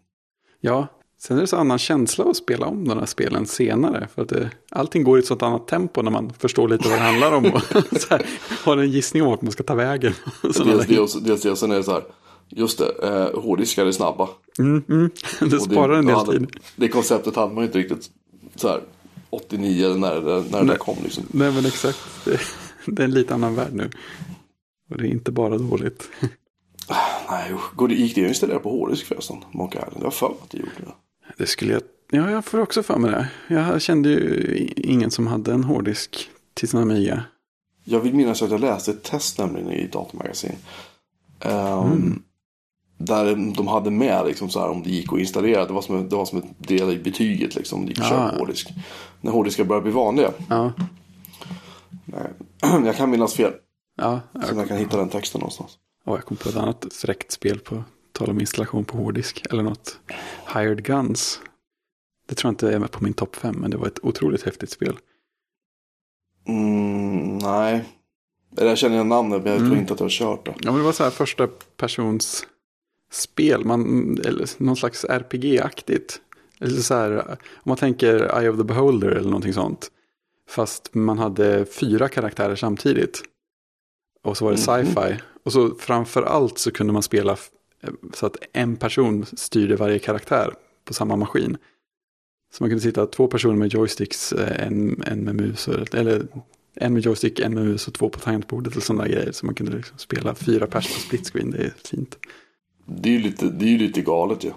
[0.62, 0.88] Ja,
[1.20, 4.08] sen är det så annan känsla att spela om de här spelen senare.
[4.16, 6.98] För att det, allting går i ett sånt annat tempo när man förstår lite vad
[6.98, 7.46] det handlar om.
[7.46, 7.62] Och
[8.02, 8.26] så här,
[8.66, 10.14] har en gissning om vart man ska ta vägen.
[10.42, 10.86] Det, och-
[11.24, 12.04] dels det, och sen är det så här,
[12.50, 14.30] just det, eh, hårddiskar är snabba.
[14.60, 15.10] Mm, mm.
[15.50, 16.48] Det sparar en del tid.
[16.76, 18.10] Det konceptet hade man ju inte riktigt
[18.56, 18.82] så här
[19.30, 21.24] 89 eller när, det- när det där kom liksom.
[21.32, 22.00] Nej men exakt.
[22.26, 22.40] Det,
[22.86, 23.90] det är en lite annan värld nu.
[24.90, 26.10] Och det är inte bara dåligt.
[27.30, 27.76] Nej, usch.
[27.76, 29.38] Går det, gick det att installera på hårddisk förresten?
[29.52, 29.98] Monkey Island?
[30.00, 30.94] Jag har för mig att det gjorde det.
[31.38, 31.82] Det skulle jag...
[32.12, 33.28] Ja, jag får också för mig det.
[33.48, 37.24] Jag kände ju ingen som hade en hårddisk till sin Amiga.
[37.84, 40.56] Jag vill minnas att jag läste ett test nämligen i datamagasin.
[41.40, 42.22] Ehm, Mm.
[42.98, 45.66] Där de hade med liksom så här om det gick att installera.
[45.66, 47.82] Det var som, det var som ett del i betyget liksom.
[47.86, 48.30] Det gick att köra Ah.
[48.32, 48.70] på hårddisk.
[49.22, 50.32] När hårddiskar börjar bli vanliga.
[50.50, 50.74] Ja,
[52.06, 52.28] Nej.
[52.86, 53.54] Jag kan minnas fel.
[53.98, 54.20] ja.
[54.34, 55.78] Så Jag, jag kan hitta den texten någonstans.
[56.06, 59.44] ja, jag kom på ett annat fräckt spel på tal om installation på hårddisk.
[59.52, 60.00] Eller något.
[60.56, 61.40] Hired Guns.
[62.30, 64.44] Det tror jag inte är med på min topp fem, men det var ett otroligt
[64.44, 64.98] häftigt spel.
[66.48, 67.86] Mm, nej.
[68.58, 69.80] Eller jag känner igen namnet men jag tror Mm.
[69.80, 70.52] inte att jag har kört det.
[70.60, 72.46] Ja, men det var så här första persons
[73.12, 73.82] spel, man,
[74.26, 76.22] eller någon slags RPG-aktigt.
[76.60, 79.92] Eller så här, om man tänker Eye of the Beholder eller någonting sånt.
[80.50, 83.22] Fast man hade fyra karaktärer samtidigt.
[84.24, 84.86] Och så var det Mhm.
[84.86, 85.20] sci-fi.
[85.44, 87.38] Och så framför allt så kunde man spela
[88.14, 90.54] så att en person styrde varje karaktär
[90.86, 91.58] på samma maskin.
[92.54, 96.28] Så man kunde sitta två personer med joysticks, eh, en, en med mus, eller
[96.76, 99.32] en med joystick, en med mus och två på tangentbordet och sådana grejer.
[99.32, 102.18] Så man kunde liksom spela fyra pers på split screen, det är fint.
[102.90, 104.52] Det är ju lite, det är ju lite galet ju.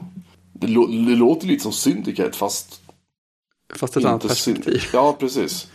[0.53, 2.81] Det, lå, det låter lite som Syndicate fast
[3.75, 4.83] Fast ett annat perspektiv.
[4.93, 5.71] Ja, precis.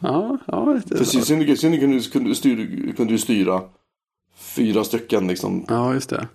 [0.00, 3.62] Ja, ja, det, Precis, Syndicate, Syndicate kunde, styra, kunde du styra
[4.36, 6.28] fyra stycken liksom ja, just det.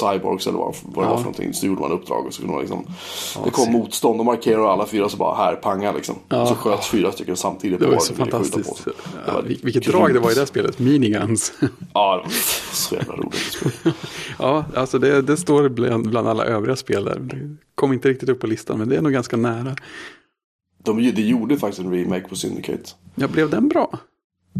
[0.00, 1.10] Cyborgs eller vad, vad det Ja.
[1.10, 1.54] var för någonting.
[1.54, 2.84] Så gjorde man uppdrag och så kunde man liksom.
[3.34, 3.70] Ja, det kom se.
[3.70, 6.14] motstånd och markerade alla fyra så bara här, panga liksom.
[6.28, 6.42] Ja.
[6.42, 7.80] Och så sköts fyra stycken samtidigt.
[7.80, 8.84] Det var ju så fantastiskt.
[8.84, 8.90] Det
[9.26, 9.96] Ja, var vil- vilket grymt.
[9.96, 11.52] drag det var i det spelet, miniguns.
[11.94, 12.30] Ja, det var
[12.74, 13.62] så jävla roligt.
[14.38, 17.18] ja, alltså det, det står bland, bland alla övriga spel där.
[17.18, 19.76] Det kom inte riktigt upp på listan, men det är nog ganska nära.
[20.84, 22.90] De, de gjorde faktiskt en remake på Syndicate.
[23.14, 23.98] Ja, blev den bra?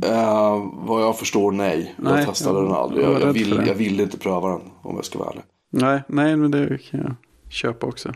[0.04, 1.94] Uh, vad jag förstår nej.
[1.98, 3.04] Nej, jag testade jag- den aldrig.
[3.04, 3.66] jag Jag, jag, rädd vill, för det.
[3.68, 5.42] jag ville inte pröva den om jag ska vara ärlig.
[5.72, 7.14] Nej, nej, men det kan jag
[7.52, 8.12] köpa också.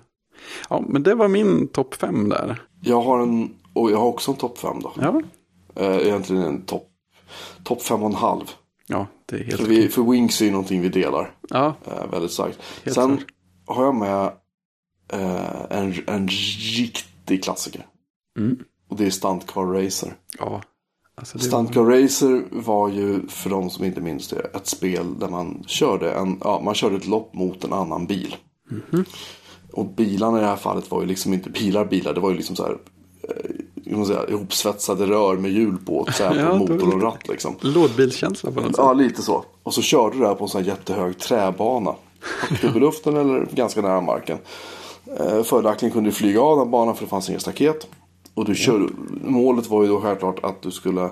[0.70, 2.62] Ja, men det var min topp fem där.
[2.80, 4.92] Jag har en, och jag har också en topp fem då.
[5.00, 5.22] Ja,
[5.80, 6.88] Uh, egentligen en topp
[7.64, 8.44] top fem och en halv.
[8.86, 12.10] ja det är helt För, vi, för Wings är ju någonting vi delar Ja, eh,
[12.10, 12.58] väldigt starkt.
[12.84, 13.26] Helt Sen klart.
[13.76, 14.32] har jag med
[15.12, 16.28] eh, en, en
[16.76, 17.86] riktig klassiker.
[18.38, 18.58] mm.
[18.88, 20.14] Och det är Stunt Car Racer.
[20.38, 20.62] ja.
[21.18, 25.18] Alltså det Stunt Car Racer var ju, för de som inte minns det, ett spel
[25.18, 28.36] där man körde, en, ja, man körde ett lopp mot en annan bil.
[28.70, 29.04] Mhm.
[29.72, 32.14] Och bilarna i det här fallet var ju liksom inte bilar, bilar.
[32.14, 32.76] Det var ju liksom så här,
[33.92, 37.28] eh, säga, ihopsvetsade rör med hjul på, så här, Ja, på var motor och ratt
[37.28, 37.54] liksom.
[37.60, 38.76] Lådbilskänsla på något sätt.
[38.78, 39.44] Ja, lite så.
[39.62, 41.94] Och så körde du det här på en sån här jättehög träbana.
[42.64, 44.38] Upp i luften eller ganska nära marken.
[45.18, 47.88] Eh, Följaktligen kunde du flyga av den banan för det fanns inga staket.
[48.36, 48.88] Och du kör,
[49.24, 51.04] målet var ju då självklart att du skulle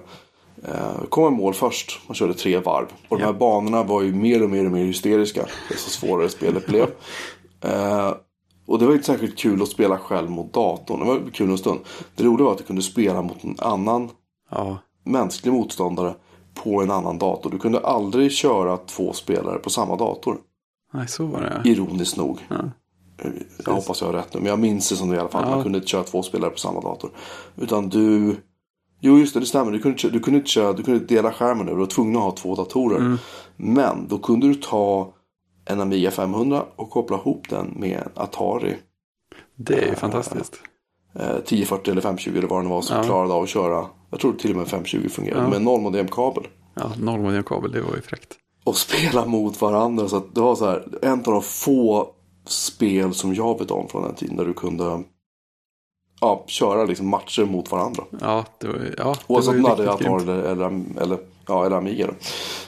[0.62, 2.00] eh, komma i mål först.
[2.06, 2.86] Man körde tre varv.
[3.08, 5.46] Och de här banorna var ju mer och mer och mer hysteriska.
[5.76, 6.86] Så svårare spelet blev.
[7.60, 8.14] Eh,
[8.66, 11.00] och det var inte särskilt kul att spela själv mot datorn.
[11.00, 11.80] Det var kul en stund.
[12.14, 14.10] Det roliga var att du kunde spela mot en annan
[14.50, 16.14] Ja, mänsklig motståndare
[16.54, 17.50] på en annan dator.
[17.50, 20.38] Du kunde aldrig köra två spelare på samma dator.
[20.92, 21.70] Nej, så var det.
[21.70, 22.38] Ironiskt nog.
[22.48, 22.56] Ja.
[23.64, 24.40] Jag hoppas jag har rätt nu.
[24.40, 25.44] Men jag minns det som det i alla fall.
[25.46, 25.50] Ja.
[25.54, 27.10] Man kunde inte köra två spelare på samma dator.
[27.56, 28.36] Utan du...
[29.00, 29.72] Jo just det, det stämmer.
[29.72, 31.72] Du kunde, inte- du kunde inte köra, du kunde dela skärmen nu.
[31.72, 32.96] Du var tvungen att ha två datorer.
[32.96, 33.18] Mm.
[33.56, 35.12] Men då kunde du ta
[35.64, 38.76] en Amiga 500 och koppla ihop den med en Atari
[39.56, 40.60] Det är ju fantastiskt.
[41.14, 43.02] eh, 1040 eller 520 eller vad det var som Ja.
[43.02, 43.86] klarade av att köra.
[44.10, 45.48] Jag tror till och med 520 fungerade Ja.
[45.48, 46.46] med en nollmodemkabel.
[46.74, 48.34] Ja, nollmodemkabel, det var ju fräckt.
[48.64, 50.08] Och spela mot varandra.
[50.08, 52.08] Så att det var så här, en av de få
[52.46, 55.02] spel som jag vet om från den tiden där du kunde
[56.20, 58.04] ja, köra liksom matcher mot varandra.
[58.20, 61.76] Ja, det var ja, det Oavsett om du hade Atari eller, eller, eller, ja, eller
[61.76, 62.06] Amiga.
[62.06, 62.12] Då.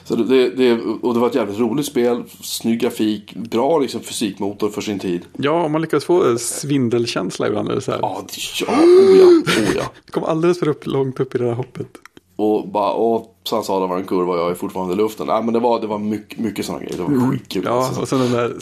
[0.03, 2.23] Så det, det, och det var ett jävligt roligt spel.
[2.41, 3.35] Snygg grafik.
[3.35, 5.25] Bra liksom fysikmotor för sin tid.
[5.37, 7.69] Ja, man lyckas få svindelkänsla ibland.
[7.69, 7.99] Det så här.
[8.01, 9.25] Ja, det, ja, oh ja,
[9.61, 9.83] oh ja.
[10.11, 11.87] Kom alldeles för upp, långt upp i det där hoppet.
[12.35, 15.27] Och bara, och sen sa det var en kurva och jag är fortfarande i luften.
[15.27, 16.97] Nej men det var, det var mycket, mycket sådana grejer.
[16.97, 17.63] Det var skitkul.
[17.65, 18.55] Ja, och sen den där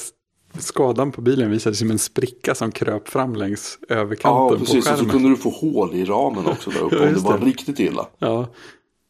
[0.60, 4.66] skadan på bilen visade sig som en spricka som kröp fram längs Ja, överkanten på
[4.66, 4.78] precis.
[4.78, 5.10] Och så skärmen.
[5.12, 8.08] kunde du få hål i ramen också där uppe Ja, om det var riktigt illa.
[8.20, 8.48] Ja.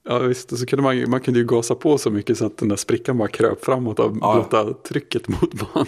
[0.09, 0.51] ja, visst.
[0.51, 2.75] Och så kunde man, man kunde ju gasa på så mycket så att den där
[2.75, 4.33] sprickan bara kröp framåt av Ja.
[4.33, 5.87] blotta trycket mot banan.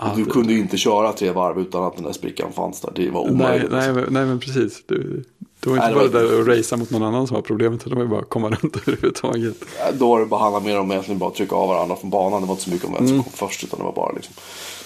[0.00, 2.92] Ja, Du kunde ju inte köra tre varv utan att den där sprickan fanns där.
[2.94, 3.70] Det var nej, omöjligt.
[3.70, 3.94] nej, alltså.
[3.94, 4.82] men, nej, men precis.
[4.86, 5.24] Du,
[5.60, 7.34] det var inte Nej, det bara var- det där att racea mot någon annan som
[7.34, 7.80] var problemet.
[7.86, 9.54] utan Det var bara att komma runt överhuvudtaget.
[9.98, 12.40] Då var det bara handla mer om egentligen bara trycka av varandra från banan.
[12.40, 13.14] Det var inte så mycket om vem Mm.
[13.16, 14.34] som kom först utan det var bara liksom.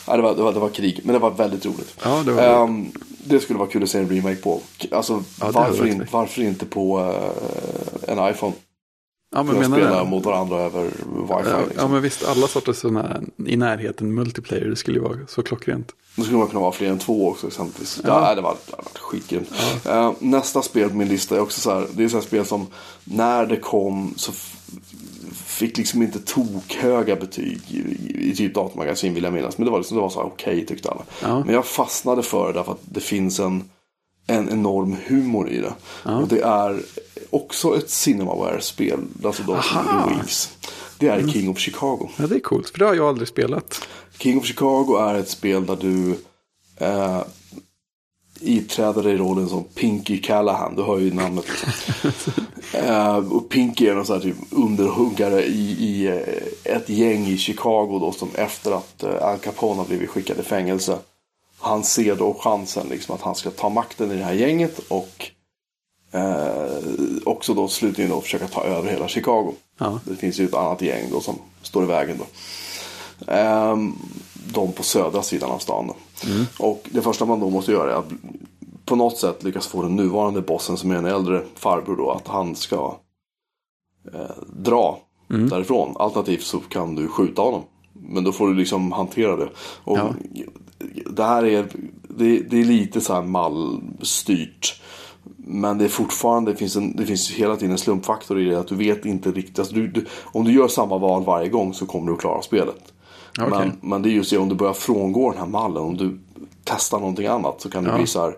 [0.09, 1.97] Nej, det, var, det, var, det var krig, men det var väldigt roligt.
[2.05, 2.87] Ja, det var Ehm,
[3.25, 4.61] det skulle vara kul att se en remake på.
[4.91, 8.53] Alltså, Ja, varför, in, varför inte på eh, en iPhone?
[9.33, 10.11] Ja, men menar spela du?
[10.11, 10.93] mot varandra över wifi.
[11.29, 11.93] Ja, ja, liksom.
[11.93, 12.29] men visst.
[12.29, 14.65] Alla sorters sådana i närheten multiplayer.
[14.65, 15.93] Det skulle ju vara så klockrent.
[16.17, 18.01] Då skulle man kunna vara fler än två också exempelvis.
[18.05, 18.29] Ja.
[18.29, 18.35] Ja.
[18.35, 19.51] det, var, det var skitgrymt.
[19.85, 21.87] Eh, nästa spel på min lista är också så här.
[21.93, 22.67] Det är så här spel som
[23.05, 24.33] när det kom så
[25.35, 29.59] fick liksom inte tokhöga betyg i, i, i typ datamagasin vill jag minnas.
[29.59, 31.03] Men det var, liksom, det var så här okej tyckte alla.
[31.23, 31.45] Ja.
[31.45, 33.65] Men jag fastnade för det därför att det finns en,
[34.27, 35.73] en enorm humor i det.
[36.03, 36.83] Och det är
[37.33, 39.01] också ett Cinemaware-spel.
[39.25, 40.09] Alltså de Aha.
[40.09, 40.59] Wings.
[40.99, 42.09] Det är King of Chicago.
[42.17, 42.71] Ja, det är coolt.
[42.71, 43.89] För det har jag aldrig spelat.
[44.19, 46.19] King of Chicago är ett spel där du
[46.77, 47.23] eh,
[48.41, 50.77] iträder dig rollen som Pinky Callahan.
[50.77, 51.47] Du hör ju namnet.
[52.75, 57.37] Eh, och Pinky är någon sån här typ underhuggare i, i eh, ett gäng i
[57.37, 60.99] Chicago då som efter att eh, Al Capone har blivit skickad i fängelse.
[61.59, 65.31] Han ser då chansen liksom att han ska ta makten i det här gänget och
[66.13, 66.79] eh,
[67.25, 69.55] också då slutligen då försöka ta över hela Chicago.
[69.79, 70.01] Ja.
[70.05, 72.27] Det finns ju ett annat gäng då som står i vägen då.
[73.33, 73.93] Ehm,
[74.55, 75.87] de på södra sidan av stan.
[75.87, 75.95] Då.
[76.59, 78.11] Och det första man då måste göra är att
[78.85, 82.29] på något sätt lyckas få den nuvarande bossen som är en äldre farbror då att
[82.29, 82.97] han ska
[84.15, 84.99] eh, dra
[85.49, 85.97] därifrån.
[85.99, 87.63] Alternativt så kan du skjuta honom.
[87.93, 89.49] Men då får du liksom hantera det.
[89.85, 90.15] Och Ja.
[91.11, 91.69] Det här är,
[92.09, 94.81] det, det är lite så här mallstyrt.
[95.37, 98.59] Men det är fortfarande, det finns, en, det finns hela tiden en slumpfaktor i det.
[98.61, 99.59] Att du vet inte riktigt.
[99.59, 102.43] Alltså du, du, om du gör samma val varje gång så kommer du att klara
[102.43, 102.93] spelet.
[103.41, 103.51] Okej.
[103.51, 105.83] Men, men det är just det, om du börjar frångå den här mallen.
[105.83, 106.19] Om du
[106.65, 107.97] testar någonting annat så kan det Ja.
[107.97, 108.31] bli så här.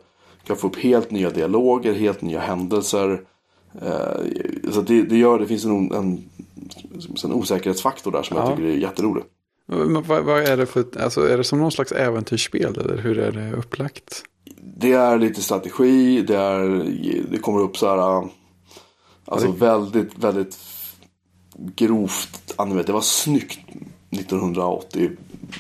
[0.43, 3.21] Du kan få upp helt nya dialoger, helt nya händelser.
[3.83, 6.25] Eh, så det, det gör, det finns en, en,
[7.25, 8.49] en osäkerhetsfaktor där som Ja.
[8.49, 9.25] jag tycker är jätterolig.
[9.67, 13.19] Men vad, vad är det för, alltså är det som någon slags äventyrsspel eller hur
[13.19, 14.23] är det upplagt?
[14.77, 16.69] Det är lite strategi, det, är,
[17.31, 18.19] det kommer upp så här.
[18.19, 18.25] äh,
[19.27, 20.59] Alltså väldigt, väldigt
[21.57, 22.55] grovt.
[22.87, 23.59] Det var snyggt
[24.11, 25.11] 1980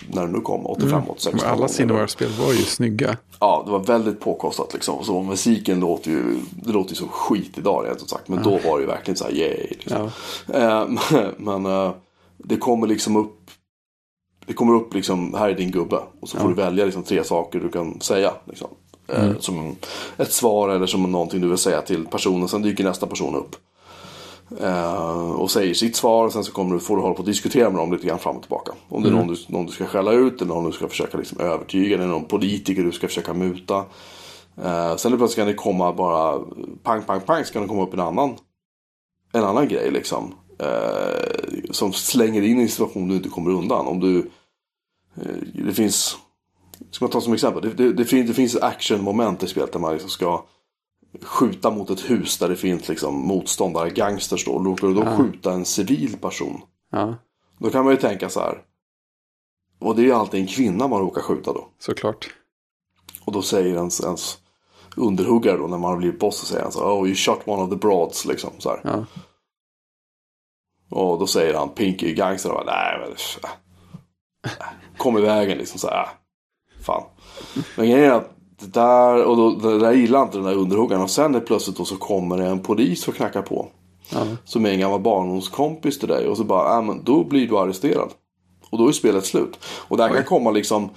[0.08, 0.66] när det nu kom.
[0.66, 1.42] 85, 86.
[1.42, 3.16] Men alla Cinemaware-spel var ju snygga.
[3.40, 5.04] Ja, det var väldigt påkostat liksom.
[5.04, 8.28] Så musiken låter ju, det låter ju som skit idag rent ut sagt.
[8.28, 9.66] Men då var det ju verkligen så här yay.
[9.70, 10.10] Liksom.
[10.46, 10.80] Ja.
[10.80, 10.88] Eh,
[11.38, 11.92] men eh,
[12.38, 13.50] det kommer liksom upp
[14.46, 16.00] Det kommer upp liksom, här är din gubbe.
[16.20, 18.32] Och så får du välja liksom tre saker du kan säga.
[18.44, 18.68] Liksom.
[19.08, 19.76] Eh, Som
[20.16, 22.48] ett svar eller som någonting du vill säga till personen.
[22.48, 23.56] Sen dyker nästa person upp.
[24.60, 26.30] Eh, och säger sitt svar.
[26.30, 28.36] Sen så kommer du, får du hålla på och diskutera med dem lite grann fram
[28.36, 28.72] och tillbaka.
[28.88, 31.18] Om det är någon, du, någon du ska skälla ut eller någon du ska försöka
[31.18, 31.94] liksom övertyga.
[31.94, 33.84] Eller någon politiker du ska försöka muta.
[34.64, 36.40] Eh, sen plötsligt kan det komma bara
[36.82, 37.44] pang, pang, pang.
[37.44, 38.34] Så kan det komma upp en annan,
[39.32, 40.34] en annan grej liksom.
[40.58, 43.86] Eh, som slänger in i en situation du inte kommer undan.
[43.86, 44.30] Om du,
[45.66, 46.16] det finns,
[46.90, 47.62] ska man ta som exempel.
[47.62, 50.44] Det, det, det, finns, det finns actionmoment i spelet där man liksom ska
[51.22, 54.58] skjuta mot ett hus där det finns liksom motståndare, gangsters då.
[54.58, 55.16] Råkar du då Ja.
[55.16, 56.60] skjuta en civil person.
[56.90, 57.14] Ja,
[57.58, 58.62] Då kan man ju tänka så här.
[59.78, 61.68] Och det är ju alltid en kvinna man råkar skjuta då.
[61.78, 62.34] såklart.
[63.24, 64.38] Och då säger ens, ens
[64.96, 67.62] underhuggare då när man har blivit boss och säger han så Oh you shot one
[67.62, 68.80] of the broads liksom så här.
[68.84, 69.06] Ja.
[70.90, 73.10] Och då säger han Pinky Gangster och bara, nej men
[74.44, 76.08] äh, kom i vägen liksom så här.
[76.84, 77.02] Fan.
[77.76, 81.02] Men grejen är att det där, och då, det där gillar inte den där underhuggaren.
[81.02, 83.68] Och sen är plötsligt då så kommer det en polis och knackar på.
[84.12, 84.26] Ja.
[84.44, 86.28] Som är en gammal barndomskompis till dig.
[86.28, 88.08] Och så bara, äh, men då blir du arresterad.
[88.70, 89.58] Och då är spelet slut.
[89.64, 90.90] Och det här kan komma liksom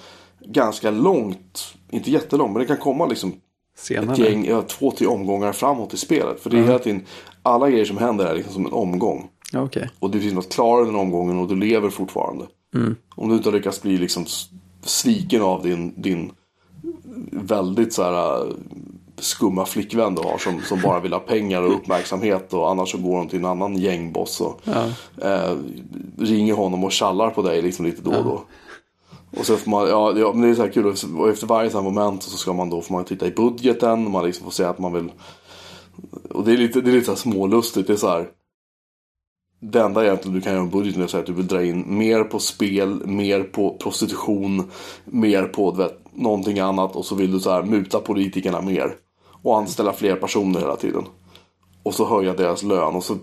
[0.45, 1.73] ganska långt.
[1.89, 3.35] Inte jättelångt, men det kan komma liksom ett
[3.75, 4.29] Senare.
[4.29, 6.39] gäng, ja, två, tre omgångar framåt i spelet.
[6.39, 7.05] För det är hela tiden,
[7.43, 9.27] alla grejer som händer är liksom som en omgång.
[9.55, 9.89] Okej.
[9.99, 12.45] Och det finns något klarare den omgången och du lever fortfarande.
[13.15, 14.25] Om du inte har lyckats bli liksom
[14.87, 16.31] sviken av din, din
[17.31, 18.53] väldigt så här äh,
[19.19, 22.97] skumma flickvän du har som, som bara vill ha pengar och uppmärksamhet och annars så
[22.97, 24.61] går de till en annan gängboss och
[25.21, 25.57] eh,
[26.19, 28.41] ringer honom och tjallar på dig liksom lite då och då.
[29.39, 30.85] Och så får man, ja, ja men det är så här kul
[31.17, 34.11] och efter varje här moment så ska man då får man titta i budgeten och
[34.11, 35.11] man liksom får säga att man vill
[36.29, 37.87] och det är lite, det är lite så smålustigt.
[37.87, 38.27] Det är så här
[39.59, 41.65] det enda egentligen du kan göra med budgeten är att säga att du vill dra
[41.65, 44.71] in mer på spel, mer på prostitution,
[45.05, 48.95] mer på vet, någonting annat och så vill du så här muta politikerna mer.
[49.41, 51.03] Och anställa fler personer hela tiden.
[51.83, 53.17] Och så höja deras lön och så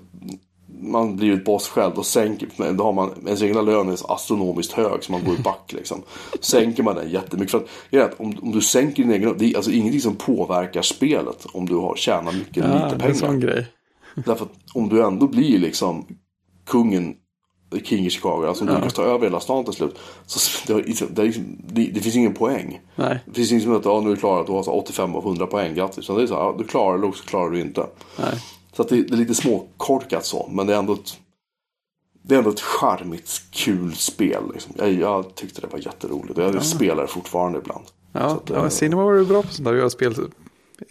[0.81, 4.73] man blir ett boss själv och sänker, då har man, ens egna lön är astronomiskt
[4.73, 6.03] hög så man går back liksom.
[6.41, 7.51] Sänker man den jättemycket.
[7.51, 7.59] För
[7.99, 11.47] att, att om, om du sänker din egen det är alltså ingenting som påverkar spelet
[11.53, 13.15] om du har tjänat mycket eller Ja, lite det är en pengar.
[13.29, 13.67] sån grej.
[14.15, 16.07] Därför att om du ändå blir liksom
[16.67, 17.15] kungen,
[17.83, 19.99] King i Chicago, alltså om du lyckas ta över hela stan till slut.
[20.27, 21.35] Så det, det, det,
[21.69, 22.81] det, det finns ingen poäng.
[22.97, 23.19] Nej.
[23.27, 25.15] Det finns inget som att ja, nu är du klar att du har så 85
[25.15, 26.05] av 100 poäng, grattis.
[26.05, 27.87] Så det är så här, ja, du klarar det eller så klarar du inte.
[28.19, 28.35] Nej.
[28.73, 31.19] Så det, det är lite småkorkat så, men det är ändå ett
[32.27, 34.43] det är ändå ett charmigt, kul spel.
[34.53, 34.73] Liksom.
[34.77, 36.39] Jag, jag tyckte det var jätteroligt.
[36.39, 37.85] Jag spelar det fortfarande ibland.
[38.13, 39.73] Ja, att, ja eh, Cinema var ju bra på sånt där.
[39.73, 40.15] att göra spel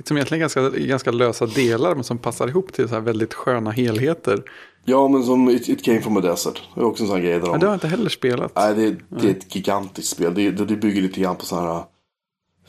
[0.06, 3.72] som egentligen ganska, ganska lösa delar men som passar ihop till så här väldigt sköna
[3.72, 4.44] helheter.
[4.86, 6.62] ja, men som It, It Came From A Desert.
[6.76, 7.52] Det är också en sån här grej där de...
[7.52, 8.52] Ja, det har jag inte heller spelat.
[8.56, 10.34] Nej, det, det är ett gigantiskt spel.
[10.34, 11.84] Det, det, det bygger lite grann på sådana här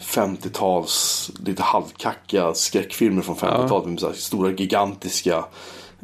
[0.01, 3.89] 50-tals, lite halvkackiga skräckfilmer från 50-talet.
[3.89, 5.45] Med så stora gigantiska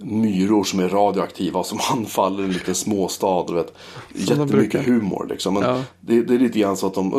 [0.03, 3.45] myror som är radioaktiva som anfaller en liten småstad.
[3.47, 3.73] Du vet.
[4.15, 5.55] Jättemycket humor liksom.
[5.55, 5.83] Men Ja.
[6.01, 7.13] det, det är lite grann så att de,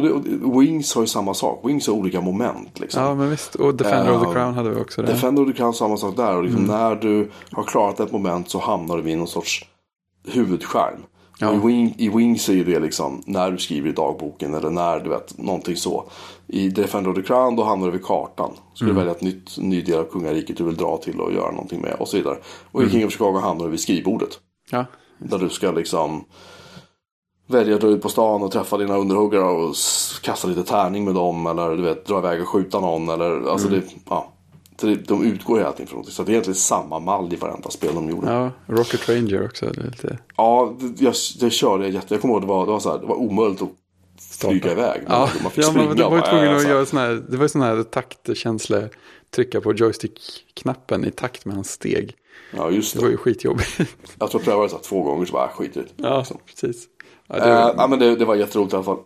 [0.44, 1.62] och Wings har ju samma sak.
[1.64, 3.04] Wings har olika moment liksom.
[3.04, 3.56] Ja, men visst.
[3.56, 4.34] Och Defender of the Ja.
[4.34, 5.08] Crown hade vi också det.
[5.08, 6.24] Defender of the Crown samma sak där.
[6.38, 6.46] Och Mm.
[6.46, 9.66] liksom när du har klarat ett moment så hamnar du vid någon sorts
[10.28, 11.00] huvudskärm.
[11.40, 11.54] Ja.
[11.54, 15.10] I, Wing, I Wings är det liksom när du skriver i dagboken eller när du
[15.10, 16.04] vet någonting så.
[16.54, 18.52] I Defender of the Crown då hamnar du vid kartan.
[18.74, 18.96] Så Mm.
[18.96, 21.82] du väljer ett nytt, ny del av kungariket du vill dra till och göra någonting
[21.82, 22.38] med och så vidare.
[22.72, 22.90] Och Mm.
[22.90, 24.30] i King of Chicago hamnar du vid skrivbordet.
[24.72, 24.86] Ja,
[25.18, 26.24] Där du ska liksom
[27.48, 29.76] välja att dra ut på stan och träffa dina underhuggare och
[30.22, 31.48] kasta lite tärning med dem.
[31.48, 33.10] Eller du vet, dra iväg och skjuta någon.
[33.10, 33.80] Eller, alltså Mm.
[33.80, 34.28] det, ja.
[34.78, 36.14] Så det, de utgår hela tiden från någonting.
[36.14, 38.32] Så det är egentligen samma mall i varenda spel de gjorde.
[38.34, 39.66] Ja, ja Rocket Ranger också.
[39.66, 40.18] Lite det,
[41.04, 42.14] jag, det körde jag jätte...
[42.14, 43.70] Jag kommer ihåg det var, det var, så här, det var omöjligt att
[44.50, 45.02] flyga iväg.
[45.08, 46.74] Ja, man fick ja springa men du var ju tvungen att så här.
[46.74, 48.82] göra sån här, det var ju sån här taktkänsla,
[49.36, 52.16] trycka på joystick-knappen i takt med hans steg.
[52.58, 53.12] Ja, just Det var det.
[53.12, 53.78] ju skitjobbigt.
[54.20, 56.38] Jag tror jag prövade det två gånger så bara, äh, skit i ja, Liksom.
[56.46, 56.84] precis.
[57.28, 58.98] Ja, Eh, det var, ja, men det, det var jätteroligt i alla fall.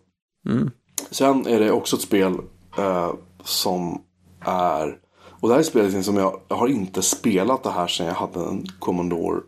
[0.49, 0.71] Mm.
[1.11, 2.33] Sen är det också ett spel
[2.77, 4.01] eh, som
[4.45, 4.97] är...
[5.39, 8.13] Och det här är spelet som jag, jag har inte spelat det här sedan jag
[8.13, 9.39] hade en Commodore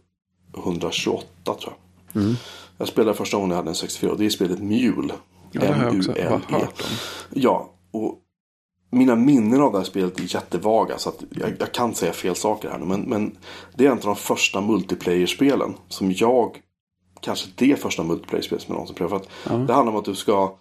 [0.58, 1.74] 128 tror
[2.14, 2.22] jag.
[2.24, 2.36] Mm.
[2.78, 5.14] Jag spelade första gången jag hade en 64 och det är spelet Mule.
[5.52, 6.56] Ja, det har jag också bara M-U-L-E.
[6.60, 6.88] hört om.
[7.34, 8.22] Ja, och
[8.90, 12.36] mina minnen av det här spelet är jättevaga så att jag, jag kan säga fel
[12.36, 12.86] saker här nu.
[12.86, 13.38] Men, men
[13.76, 16.62] det är en av de första multiplayer-spelen som jag,
[17.22, 19.30] kanske det första multiplayer-spelet som jag någonsin prövat.
[19.44, 20.56] Det handlar om att du ska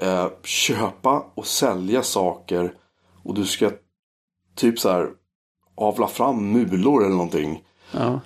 [0.00, 2.74] eh, köpa och sälja saker
[3.22, 3.70] och du ska
[4.54, 5.10] typ så här
[5.74, 7.64] avla fram mulor eller någonting.
[7.94, 8.18] Eh,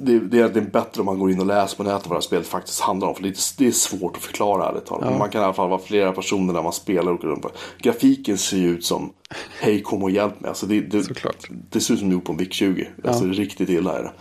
[0.00, 2.16] Det, det är egentligen bättre om man går in och läser på nätet vad det
[2.16, 3.14] här spelet faktiskt handlar om.
[3.14, 5.10] För det är, det är svårt att förklara ärligt talat.
[5.10, 7.12] Men Man kan i alla fall vara flera personer när man spelar.
[7.12, 7.50] Runt på.
[7.78, 9.12] Grafiken ser ju ut som
[9.60, 10.48] Hej kom och hjälp mig.
[10.48, 11.48] Alltså det, det, Såklart.
[11.70, 12.86] det ser ut som gjort på en VIC-20.
[13.04, 14.12] Alltså riktigt illa är det.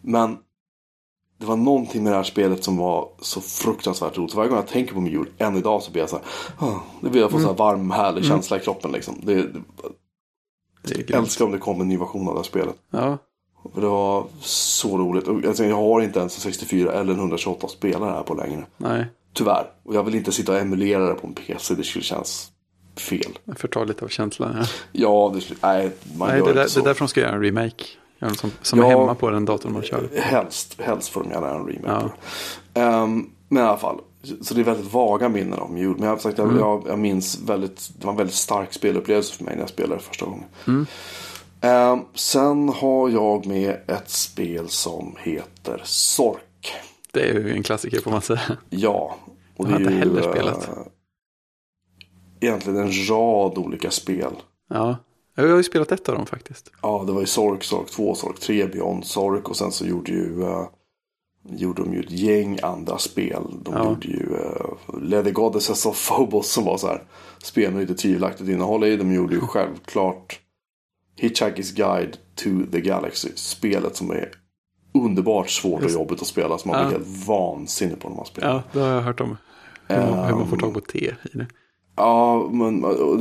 [0.00, 0.36] Men
[1.38, 4.34] det var någonting med det här spelet som var så fruktansvärt roligt.
[4.34, 6.24] Varje gång jag tänker på Mule, än idag så blir jag så här.
[6.68, 9.20] "Ah", Det blir jag får så här varm härlig känsla i kroppen liksom.
[9.22, 9.34] Det,
[10.82, 12.74] det, jag älskar om det kommer en ny version av det här spelet.
[12.90, 13.18] Ja,
[13.74, 15.28] det var så roligt.
[15.28, 18.66] Alltså, jag har inte ens en 64 eller en 128 spelare här på längre.
[18.76, 19.06] nej.
[19.32, 19.66] Tyvärr.
[19.84, 21.74] Och jag vill inte sitta och emulera det på en PC.
[21.74, 22.50] Det skulle kännas
[22.96, 23.38] fel.
[23.44, 24.56] Jag förtar lite av känslan.
[24.58, 24.66] Ja.
[24.92, 26.80] Ja, det nej, man Nej, gör det, inte där, så.
[26.80, 27.84] det är därför de ska göra en remake.
[28.36, 28.84] Som, som Ja.
[28.86, 30.08] är hemma på den datorn man kör.
[30.16, 32.10] Helst, helst får de gärna en remake
[32.74, 32.80] Ja.
[32.82, 33.98] Ehm, men i alla fall.
[34.40, 35.94] Så det är väldigt vaga minnen av Mule.
[35.94, 39.34] Men jag, har sagt, jag, jag, jag minns väldigt, det var en väldigt stark spelupplevelse
[39.36, 40.86] för mig när jag spelade första gången.
[41.60, 46.72] Eh, sen har jag med ett spel som heter Sork.
[47.12, 48.40] Det är ju en klassiker får man säga.
[48.70, 49.16] Ja.
[49.56, 50.70] Och Jag har inte heller eh, spelat.
[52.40, 54.32] egentligen en rad olika spel.
[54.68, 54.96] Ja,
[55.34, 56.70] jag har ju spelat ett av dem faktiskt.
[56.82, 60.12] Ja, det var ju Sork, Sork 2, Sork 3, Beyond Sork och sen så gjorde
[60.12, 60.66] ju uh,
[61.48, 63.42] gjorde de ju ett gäng andra spel.
[63.62, 63.84] De Ja.
[63.84, 67.02] gjorde ju uh, Leather Goddesses of Phobos som var så här
[67.42, 68.96] spel med lite tvivelaktigt innehåll i.
[68.96, 70.39] De gjorde ju självklart
[71.20, 73.28] Hitchhiker's Guide to the Galaxy.
[73.34, 74.28] Spelet som är
[74.94, 76.58] underbart svårt och jobbigt att spela.
[76.58, 76.88] Som man Ja.
[76.88, 78.48] blir helt vansinnig på när man spelar.
[78.54, 79.36] Ja, det har jag hört om.
[79.88, 80.98] Hur man, hur man får tag på te
[81.32, 81.46] i det.
[81.96, 82.80] Ja, men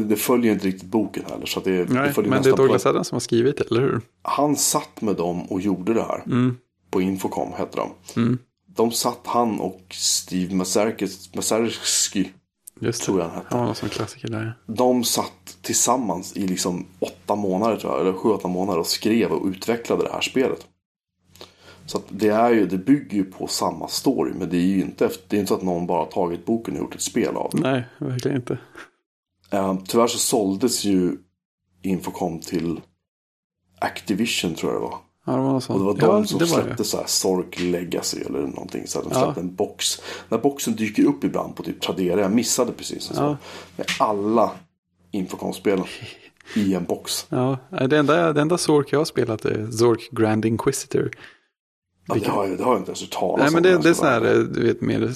[0.10, 1.46] det följer inte riktigt boken heller.
[1.46, 3.82] Så det, det Nej, följer men det är Douglas Adams som har skrivit det, eller
[3.82, 4.02] hur?
[4.22, 6.24] Han satt med dem och gjorde det här.
[6.26, 6.58] Mm.
[6.92, 8.38] På Infocom hette de.
[8.76, 11.36] De satt han och Steve Mazarkis-
[12.80, 13.06] Just det.
[13.06, 13.58] Tror jag han hette.
[13.58, 14.54] Någon sån klassiker där.
[14.66, 18.02] De satt tillsammans i liksom åtta månader tror jag.
[18.02, 20.68] Eller sju, åtta månader och skrev och utvecklade det här spelet.
[21.86, 24.34] Så det, är ju, det bygger ju på samma story.
[24.34, 26.80] Men det är ju inte, det är inte så att någon bara tagit boken och
[26.80, 27.62] gjort ett spel av det.
[27.62, 28.58] Nej, verkligen inte.
[29.52, 31.18] Eh, tyvärr så såldes ju
[31.82, 32.82] Infocom till
[33.80, 34.98] Activision tror jag det var.
[35.30, 36.00] Ja, det var något Och sånt.
[36.00, 36.84] det var ja, de som det var släppte det.
[36.84, 38.88] så här Sork Legacy eller någonting.
[38.88, 39.24] Så de Ja.
[39.24, 39.98] släppte en box.
[40.30, 42.22] Den här boxen dyker upp ibland på typ Tradera.
[42.22, 43.26] Jag missade precis en sån.
[43.26, 43.38] Ja.
[43.76, 44.52] Med alla
[45.12, 45.86] Infocom-spelen
[46.56, 47.26] i en box.
[47.30, 47.58] Ja,
[47.90, 51.12] det enda, det enda Zork jag har spelat är Zork Grand Inquisitor.
[52.08, 53.90] Ja, det, har jag, det har jag inte ens hört talas Nej, men det, det
[53.90, 55.10] är sån här, eh, du vet, mer eh,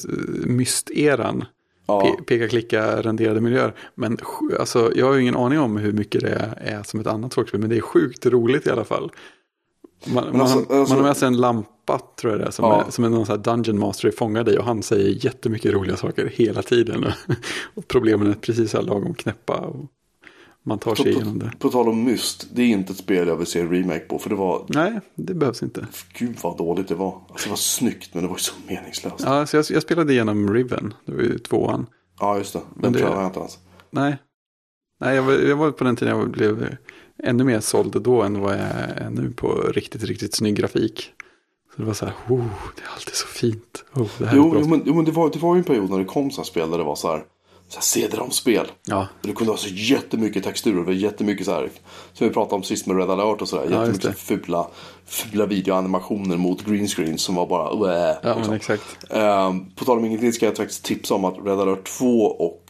[0.45, 1.45] mysteran.
[1.88, 3.74] Ja, Pe- Peka-klicka renderade miljöer.
[3.95, 4.18] Men
[4.59, 7.59] alltså, jag har ju ingen aning om hur mycket det är som ett annat Zork-spel.
[7.59, 9.11] Men det är sjukt roligt i alla fall.
[10.06, 12.51] Man, man, alltså- alltså- man har med sig en lampa tror jag det är.
[12.51, 12.84] Som, Ja.
[12.88, 14.58] är, som är någon sån här dungeon master är fångad i.
[14.58, 17.06] Och han säger jättemycket roliga saker hela tiden.
[17.76, 19.58] och problemen är precis så här lagom knäppa.
[19.58, 19.86] Och
[20.64, 21.45] man tar sig på, igenom det.
[21.51, 22.47] på, på tal om Myst.
[22.54, 24.20] Det är inte ett spel jag vill se en remake på.
[24.20, 25.88] För det var, Nej, det behövs inte.
[26.18, 27.22] gud vad dåligt det var.
[27.30, 29.16] Alltså, det var snyggt men det var ju så meningslöst.
[29.26, 30.93] Ja, så jag, jag spelade igenom Riven.
[31.06, 31.86] Det var ju tvåan.
[32.20, 32.62] Ja, just det.
[32.74, 33.58] Men Den det- prövade jag inte ens.
[33.91, 34.18] Nej,
[35.01, 36.76] Nej jag, var, jag var på den tiden jag blev
[37.24, 41.11] ännu mer såld då än vad jag är nu på riktigt, riktigt snygg grafik.
[41.76, 42.45] Så det var så här, oh,
[42.76, 43.86] det är alltid så fint.
[43.93, 45.64] Oh, det här är Jo, jo, men, jo men det, var, det var ju en
[45.64, 47.24] period när det kom sådana spel där det var så här.
[47.68, 48.66] Så här CD-ROM-spel.
[48.86, 50.86] Ja, Du kunde ha så jättemycket texturer.
[50.86, 51.70] Det jättemycket så här.
[52.14, 53.68] Som vi pratade om sist med Red alert och sådär.
[53.72, 54.68] Ja, jättemycket fula,
[55.05, 58.53] fula videoanimationer mot green screen som var bara Wah, ja liksom.
[58.53, 58.97] exakt.
[59.09, 62.64] Ehm, På tal om ingenting ska jag faktiskt tipsa om att Red alert 2 och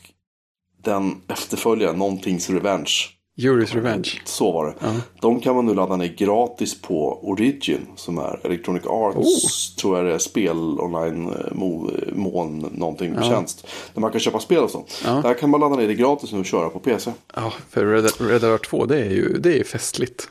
[0.83, 2.93] den efterföljaren, Någontings Revenge.
[3.37, 4.09] Jury's Revenge.
[4.25, 4.73] Så var det.
[4.79, 4.93] Ja.
[5.21, 7.87] De kan man nu ladda ner gratis på Origin.
[7.95, 9.75] Som är Electronic Arts, Oh.
[9.81, 13.67] tror jag det är, spel online eh, mo, mån någonting tjänst.
[13.93, 14.85] Där man kan köpa spel och så.
[15.05, 15.11] Ja.
[15.11, 17.11] Där kan man ladda ner det gratis nu och köra på PC.
[17.35, 17.85] Ja, för
[18.29, 20.27] Red, Alert 2 det är ju det är festligt.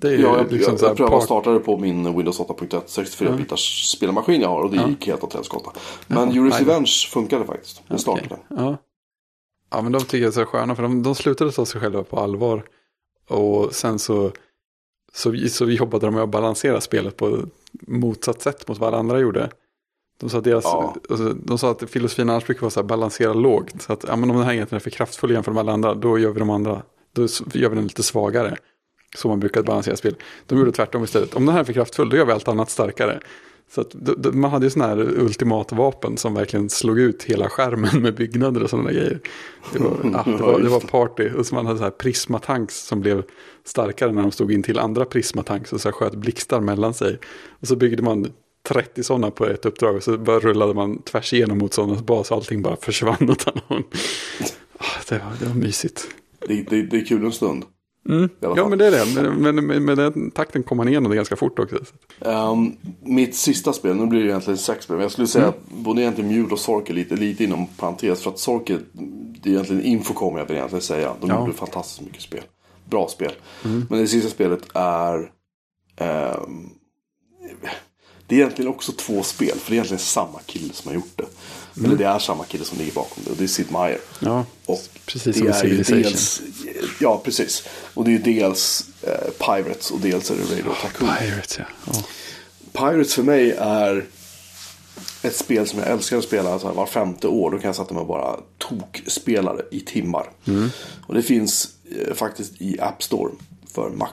[0.00, 2.16] Det är Ja, jag, liksom jag, här jag prövade att part- starta det på min
[2.16, 4.88] Windows 8.1 64 bitars spelmaskin jag har och det Ja.
[4.88, 5.70] gick helt åt helskotta.
[6.06, 6.58] Men Ja, Juris.
[6.58, 7.82] Revenge funkade faktiskt.
[7.88, 8.24] Det startade.
[8.26, 8.76] Okej, Ja.
[9.70, 12.02] Ja, men de tycker jag är så sköna för de, de slutade ta sig själva
[12.04, 12.64] på allvar.
[13.28, 14.32] Och sen så,
[15.12, 17.38] så, så jobbade de med att balansera spelet på
[17.72, 19.50] motsatt sätt mot vad alla andra gjorde.
[20.20, 20.96] De sa, att deras, Ja.
[21.10, 23.82] alltså, de sa att filosofin annars brukar vara så här balansera lågt.
[23.82, 25.94] Så att ja, men om den här enheten är för kraftfull jämfört med alla andra,
[25.94, 28.56] då gör vi de andra, då gör vi den lite svagare.
[29.16, 30.14] Så man brukar balansera spel.
[30.46, 31.34] De gjorde tvärtom istället.
[31.34, 33.20] Om den här är för kraftfull, då gör vi allt annat starkare.
[33.70, 33.94] Så att,
[34.34, 38.70] man hade ju sådana här ultimatvapen som verkligen slog ut hela skärmen med byggnader och
[38.70, 39.20] sådana grejer.
[39.72, 41.30] Det var, ja, det var, det var party.
[41.30, 43.22] Och så man hade så här prismatanks som blev
[43.64, 47.18] starkare när de stod in till andra prismatanks och så sköt blixtar mellan sig.
[47.60, 48.32] Och så byggde man
[48.68, 52.36] 30 sådana på ett uppdrag och så bara rullade man tvärs igenom motståndarens bas och
[52.36, 53.82] allting bara försvann åt håll.
[54.78, 56.08] Ah, Det var, det var mysigt.
[56.48, 57.64] Det, det, det är kul en stund.
[58.08, 58.28] Mm.
[58.40, 59.22] Ja men det är det.
[59.36, 61.76] Men, med, med den takten kom man igenom det ganska fort också.
[62.20, 64.96] Ehm, mitt sista spel, nu blir det egentligen sex spel.
[64.96, 65.54] Men jag skulle säga Mm.
[65.58, 68.22] att både egentligen Mule och Sork är lite, lite inom parentes.
[68.22, 68.80] För att Sork är,
[69.42, 71.12] det är egentligen Infocom jag vill egentligen säga.
[71.20, 71.34] De Ja.
[71.34, 71.46] Mm.
[71.46, 72.42] gjorde fantastiskt mycket spel.
[72.90, 73.32] Bra spel.
[73.62, 75.30] Men det sista spelet är...
[75.96, 76.70] ehm,
[78.28, 79.58] det är egentligen också två spel.
[79.58, 81.24] För det är egentligen samma kille som har gjort det.
[81.76, 81.84] Mm.
[81.90, 83.30] Eller det är samma kille som ligger bakom det.
[83.30, 83.98] Och det är Sid Meier.
[84.20, 86.02] Ja, Och precis det som i är ju Civilization.
[86.02, 86.42] dels,
[86.98, 87.62] Ja, precis.
[87.94, 91.08] Och det är dels eh, Pirates och dels är det Radio Tycoon.
[91.18, 91.64] Pirates ja.
[91.86, 91.92] ja.
[92.72, 94.04] Pirates för mig är
[95.22, 97.50] ett spel som jag älskar att spela så här, var femte år.
[97.50, 100.30] Då kan jag sätta mig och bara tokspela det i timmar.
[101.06, 101.68] Och det finns
[102.08, 103.32] eh, faktiskt i App Store
[103.74, 104.08] för Mac.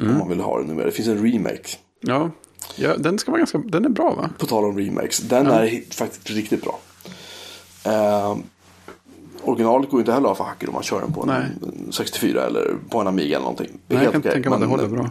[0.00, 0.84] Om man vill ha det nu.
[0.84, 1.68] Det finns en remake.
[2.00, 2.30] Ja,
[2.76, 4.30] ja den ska vara ganska, den är bra va?
[4.38, 5.18] På tal om remakes.
[5.18, 6.78] Den är hi- faktiskt riktigt bra.
[7.84, 8.36] Eh,
[9.46, 11.92] originalet går ju inte heller av för hacker om man kör den på en Nej.
[11.92, 13.80] 64 eller på en Amiga eller någonting.
[13.86, 15.10] Det är Nej, jag kan okej, tänka mig att det men, håller bra.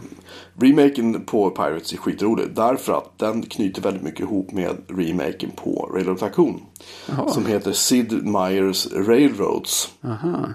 [0.60, 2.46] Remaken på Pirates är skitrolig.
[2.54, 6.60] Därför att den knyter väldigt mycket ihop med remaken på Railroad Tycoon.
[7.08, 7.28] Jaha.
[7.28, 9.88] Som heter Sid Meier's Railroads.
[10.04, 10.48] Aha.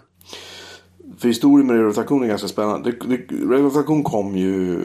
[1.18, 2.92] För historien med Railroad Tycoon är ganska spännande.
[2.92, 4.80] Det, det, Railroad Tycoon kom ju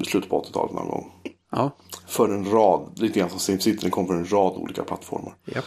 [0.00, 1.12] i slutet på 80-talet någon gång.
[1.50, 1.70] Ja.
[2.06, 5.34] För en rad, lite grann som SimCity, den kom för en rad olika plattformar.
[5.44, 5.64] Japp.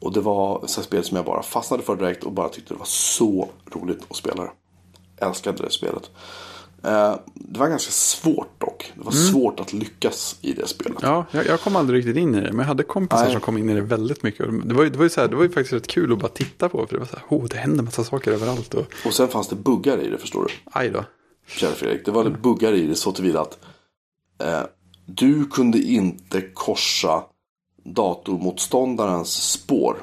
[0.00, 2.78] Och det var ett spel som jag bara fastnade för direkt och bara tyckte det
[2.78, 4.50] var så roligt att spela det.
[5.26, 6.10] Älskade det spelet.
[6.82, 8.92] Eh, det var ganska svårt dock.
[8.94, 10.98] Det var svårt att lyckas i det spelet.
[11.02, 12.48] Ja, jag, jag kom aldrig riktigt in i det.
[12.52, 13.32] Men jag hade kompisar Nej.
[13.32, 14.46] som kom in i det väldigt mycket.
[14.68, 16.28] Det var, det, var ju så här, det var ju faktiskt rätt kul att bara
[16.28, 16.86] titta på.
[16.86, 18.74] För det var så här, oh, det händer massa saker överallt.
[18.74, 20.50] Och Och sen fanns det buggar i det förstår du.
[20.72, 21.04] aj då.
[21.46, 22.04] Kära Fredrik.
[22.04, 23.58] Det var buggar i det så tillvida att
[24.42, 24.62] eh,
[25.06, 27.24] du kunde inte korsa
[27.94, 29.96] datormotståndarens spår.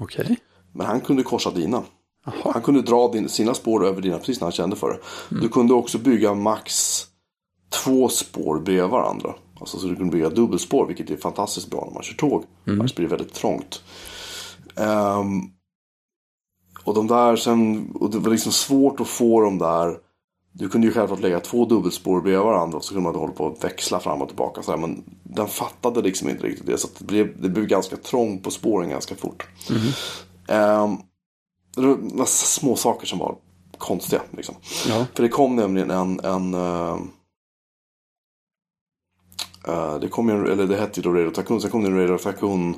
[0.00, 0.36] Okej.
[0.72, 1.82] Men han kunde korsa dina.
[2.24, 2.52] Jaha.
[2.52, 4.98] Han kunde dra din, sina spår över dina precis när han kände för det.
[5.30, 5.42] Mm.
[5.42, 7.00] Du kunde också bygga max
[7.72, 9.34] två spår bredvid varandra.
[9.60, 12.44] Alltså så du kunde bygga dubbelspår vilket är fantastiskt bra när man kör tåg.
[12.66, 12.80] Mm.
[12.80, 13.82] Annars blir det väldigt trångt.
[14.76, 15.40] Ehm,
[16.84, 19.96] och de där sen, och det var liksom svårt att få dem där.
[20.54, 23.46] Du kunde ju självklart lägga två dubbelspår bredvid varandra och så kunde man hålla på
[23.46, 24.62] att växla fram och tillbaka.
[24.62, 26.78] Så här, men den fattade liksom inte riktigt det.
[26.78, 29.46] Så det, blev, det blev ganska trångt på spåren ganska fort.
[30.48, 30.96] Ehm,
[31.76, 31.86] det
[32.16, 33.36] var små saker som var
[33.78, 34.22] konstiga.
[34.30, 34.54] Liksom.
[34.88, 35.06] Ja.
[35.14, 36.20] För det kom nämligen en...
[36.24, 36.96] en eh,
[39.68, 41.60] eh, det kom en- eller det hette ju då Radio Tycoon.
[41.60, 42.74] Sen kom det en Radio Tycoon.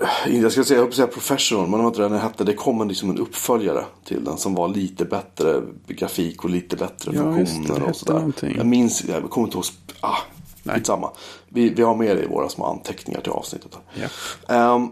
[0.00, 2.44] Eh, Jag ska säga, jag säga professional, men det var inte den hette.
[2.44, 6.76] Det kom en, liksom en uppföljare till den som var lite bättre grafik och lite
[6.76, 7.46] bättre Ja, det.
[7.46, 8.14] funktioner Det och sådär.
[8.14, 8.56] någonting.
[8.56, 9.64] Jag minns, jag kommer inte ihåg.
[10.00, 10.16] Ah,
[10.62, 10.76] Nej.
[10.76, 11.10] skitsamma.
[11.48, 13.78] Vi, vi har med det i våra små anteckningar till avsnittet.
[13.94, 14.08] Ja.
[14.54, 14.88] Ehm,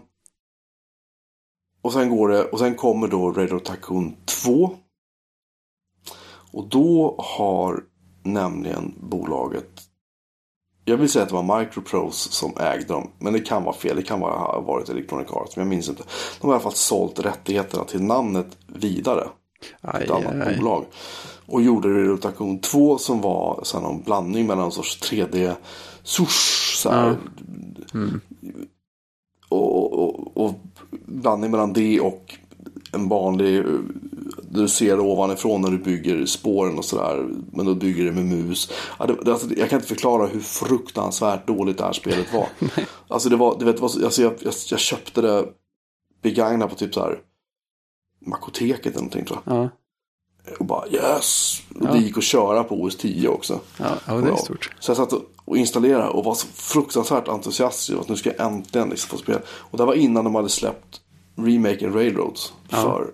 [1.81, 4.71] och sen går det, och sen kommer då Radio Tycoon 2.
[6.51, 7.83] Och då har
[8.23, 9.69] nämligen bolaget,
[10.85, 13.95] jag vill säga att det var Microprose som ägde dem, men det kan vara fel,
[13.95, 16.03] det kan vara, ha varit Electronic Arts, men jag minns inte.
[16.41, 19.27] De har i alla fall sålt rättigheterna till namnet vidare
[19.81, 20.57] Aj, ett annat aj.
[20.57, 20.85] bolag.
[21.45, 25.55] Och gjorde Rotation 2 som var så här, någon blandning mellan en sorts 3D
[26.03, 27.17] sush så här.
[29.49, 30.53] Och, och, och
[31.05, 32.35] blandning mellan det och
[32.93, 33.63] en vanlig
[34.53, 37.27] du ser ovanifrån när du bygger spåren och sådär.
[37.51, 38.71] Men då bygger du med mus.
[38.99, 42.47] Ja, det, det, alltså, jag kan inte förklara hur fruktansvärt dåligt det här spelet var.
[43.07, 45.45] alltså det var, du vet, det alltså, jag, jag, jag köpte det
[46.21, 47.19] begagnat på typ så här
[48.25, 49.55] Makoteket eller någonting tror jag.
[49.57, 49.69] Ja,
[50.59, 51.61] Och bara yes!
[51.79, 53.59] Och det gick att köra på OS 10 också.
[53.79, 54.71] ja, ja det är stort.
[54.79, 58.47] Så jag satt och- och installerade och var så fruktansvärt entusiastisk att nu ska jag
[58.47, 59.39] äntligen liksom få spela.
[59.49, 61.01] Och det var innan de hade släppt
[61.35, 63.07] remaken Railroads för,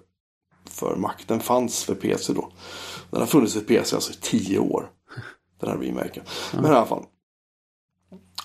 [0.79, 1.13] för Mac.
[1.27, 2.49] Den fanns för PC då.
[3.11, 4.89] Den har funnits för PC alltså i 10 år.
[5.59, 6.23] Den här remaken.
[6.53, 7.03] Men i alla fall.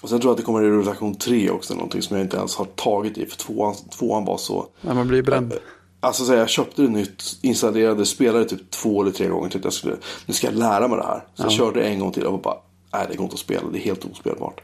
[0.02, 1.74] Och sen tror jag att det kommer en relation 3 också.
[1.74, 3.26] Någonting som jag inte ens har tagit i.
[3.26, 4.66] För tvåan, tvåan var så.
[4.80, 5.54] Ja, man blir bränd.
[6.00, 9.48] Alltså så här, jag köpte det nytt, installerade, spelade typ två eller tre gånger.
[9.48, 11.26] Tyckte jag skulle, nu ska jag lära mig det här.
[11.34, 12.56] Så jag körde en gång till och bara,
[12.92, 14.60] nej det går inte att spela, det är helt ospelbart.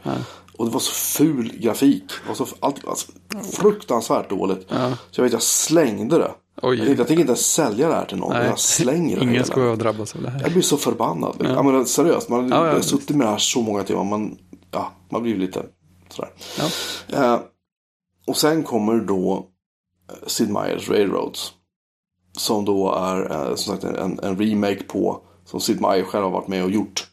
[0.57, 2.05] Och det var så ful grafik.
[2.23, 3.13] Det var så, allt, alltså,
[3.53, 4.69] fruktansvärt dåligt.
[5.11, 6.31] Så jag vet, jag slängde det.
[6.63, 6.77] Oj.
[6.79, 8.33] Jag tänkte, jag tänker inte ens sälja det här till någon.
[8.33, 8.47] Nej.
[8.47, 9.25] Jag slänger det.
[9.25, 10.41] Ingen ska drabbas av det här.
[10.43, 11.37] Jag blir så förbannad.
[11.41, 11.63] Ja.
[11.63, 12.89] men seriöst, man Ja, ja, har visst.
[12.89, 14.05] suttit med det här så många timmar.
[14.05, 14.39] Man,
[14.71, 15.67] ja, man blir lite
[16.09, 16.31] sådär.
[16.59, 17.35] Ja.
[17.35, 17.41] Eh,
[18.27, 19.47] och sen kommer då
[20.11, 21.53] eh, Sid Meier's Railroads.
[22.39, 26.31] Som då är eh, som sagt en, en remake på, som Sid Meier själv har
[26.31, 27.07] varit med och gjort.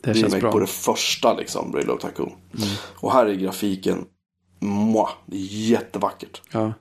[0.00, 0.52] Det känns remake bra.
[0.52, 2.32] på det första liksom, Railroad Tycoon.
[3.00, 4.04] Och här är grafiken,
[4.60, 5.40] mwah, det är
[5.70, 6.42] jättevackert.
[6.52, 6.72] Ja,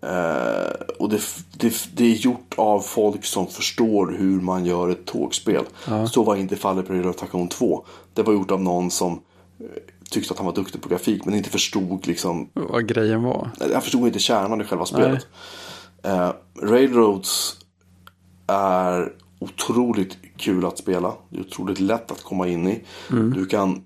[0.00, 1.20] Eh, och det,
[1.52, 5.64] det, det är gjort av folk som förstår hur man gör ett tågspel.
[6.06, 7.84] Så var inte fallet på Railroad Tycoon 2.
[8.14, 9.12] Det var gjort av någon som
[9.60, 9.66] eh,
[10.10, 13.50] tyckte att han var duktig på grafik men inte förstod liksom vad grejen var.
[13.72, 15.26] jag förstod inte kärnan i själva spelet.
[16.02, 16.32] Eh,
[16.62, 17.56] Railroads
[18.46, 21.14] är otroligt kul att spela.
[21.30, 22.84] Det är otroligt lätt att komma in i.
[23.34, 23.82] Du kan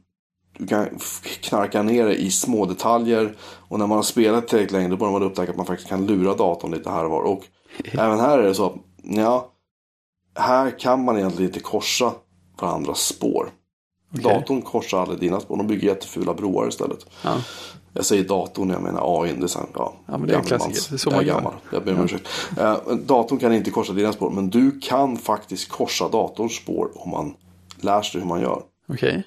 [0.58, 0.98] du kan
[1.40, 3.36] knarka ner det i små detaljer.
[3.42, 6.06] Och när man har spelat tillräckligt länge då börjar man upptäcka att man faktiskt kan
[6.06, 7.22] lura datorn lite här och var.
[7.22, 7.44] Och
[7.92, 9.52] även här är det så att ja,
[10.34, 12.12] här kan man egentligen inte korsa
[12.60, 13.50] varandras spår.
[14.10, 15.56] Datorn korsar aldrig dina spår.
[15.56, 17.06] De bygger jättefula broar istället.
[17.24, 17.40] Ja.
[17.92, 19.32] Jag säger datorn, jag menar AI.
[19.32, 20.90] Det är ja, Ja, men det är en klassiker.
[20.90, 21.34] Det är så jag man gör.
[21.34, 21.52] gammal.
[21.72, 22.28] Jag ber om ursäkt.
[22.58, 22.76] Eh,
[23.06, 24.30] datorn kan inte korsa dina spår.
[24.30, 27.34] Men du kan faktiskt korsa datorns spår om man
[27.80, 28.62] lär sig hur man gör.
[28.88, 29.24] Okej.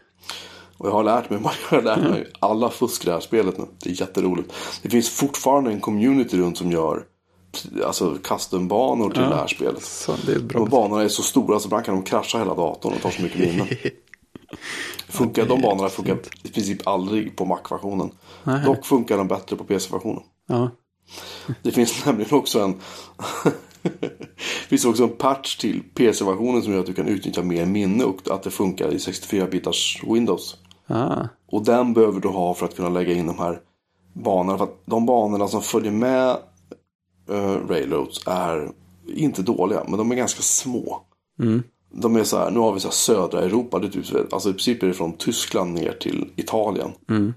[0.78, 1.40] Och jag har lärt mig,
[1.72, 3.66] jag har lärt mig alla fusk i det här spelet nu.
[3.84, 4.54] Det är jätteroligt.
[4.82, 7.04] Det finns fortfarande en community runt som gör
[7.86, 9.84] alltså custom-banor till det här spelet.
[9.84, 12.56] Så det är bra Och banorna är så stora så ibland kan de krascha hela
[12.56, 13.68] datorn och tar så mycket minne.
[15.08, 18.12] Funkar, de banorna funkar i princip aldrig på Mac-versionen.
[18.66, 20.24] Dock funkar de bättre på PC-versionen.
[20.48, 20.72] Ja.
[21.62, 22.82] Det finns nämligen också en
[23.82, 28.04] Det finns också en patch till PC-versionen som gör att du kan utnyttja mer minne
[28.04, 30.58] och att det funkar i 64-bitars Windows.
[30.88, 31.28] Ah.
[31.48, 33.60] Och den behöver du ha för att kunna lägga in de här
[34.14, 34.58] banorna.
[34.58, 36.38] För att de banorna som följer med
[37.30, 38.72] uh, Railroads är
[39.08, 41.02] inte dåliga, men de är ganska små.
[41.40, 41.64] Mm.
[41.92, 44.54] De är så här, nu har vi så södra Europa, det är typ, alltså i
[44.54, 46.92] princip är det från Tyskland ner till Italien.
[47.10, 47.34] Mm.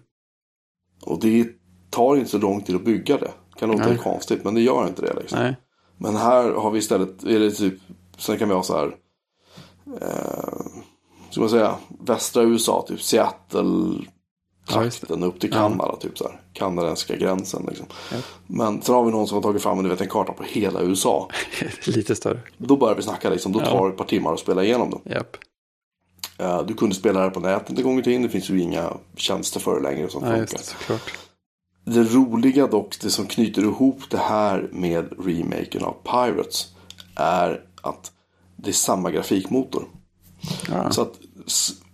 [1.03, 1.49] Och det
[1.91, 3.31] tar inte så lång tid att bygga det.
[3.59, 5.15] Kan låta konstigt, men det gör inte det.
[5.21, 5.39] Liksom.
[5.39, 5.57] Nej.
[5.97, 7.75] Men här har vi istället, är det typ,
[8.19, 8.97] sen kan vi ha så här,
[10.01, 10.83] eh,
[11.31, 14.05] ska man säga, västra USA, typ Seattle,
[14.71, 15.57] Ja, trakten upp till Ja.
[15.69, 17.65] Kanada, typ så här, kanadensiska gränsen.
[17.69, 17.87] Liksom.
[18.13, 18.17] Ja.
[18.47, 20.83] Men sen har vi någon som har tagit fram du vet, en karta på hela
[20.83, 21.29] USA.
[21.87, 22.41] Lite större.
[22.59, 23.53] Då börjar vi snacka, liksom.
[23.53, 23.67] då Ja.
[23.67, 25.01] tar det ett par timmar att spela igenom dem.
[25.05, 25.37] Japp.
[26.39, 28.61] Eh, du kunde spela det här på nätet en gång i tiden, det finns ju
[28.61, 30.59] inga tjänster för det längre som Ja, funkar.
[30.89, 31.01] det.
[31.93, 36.67] Det roliga dock, det som knyter ihop det här med remaken av Pirates
[37.17, 38.13] är att
[38.57, 39.85] det är samma grafikmotor.
[40.69, 40.91] Ja.
[40.91, 41.15] Så att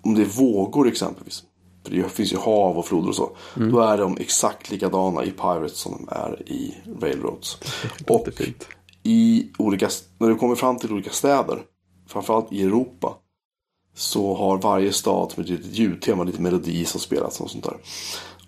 [0.03, 1.42] om det är vågor exempelvis,
[1.84, 5.30] för det finns ju hav och floder och så, då är de exakt likadana i
[5.30, 7.59] Pirates som de är i Railroads.
[8.09, 8.28] Och
[9.03, 9.88] i olika,
[10.18, 11.62] när du kommer fram till olika städer,
[12.09, 13.14] framförallt i Europa,
[13.95, 17.76] så har varje stad med ett ljudtema, lite melodi som spelas och sånt där.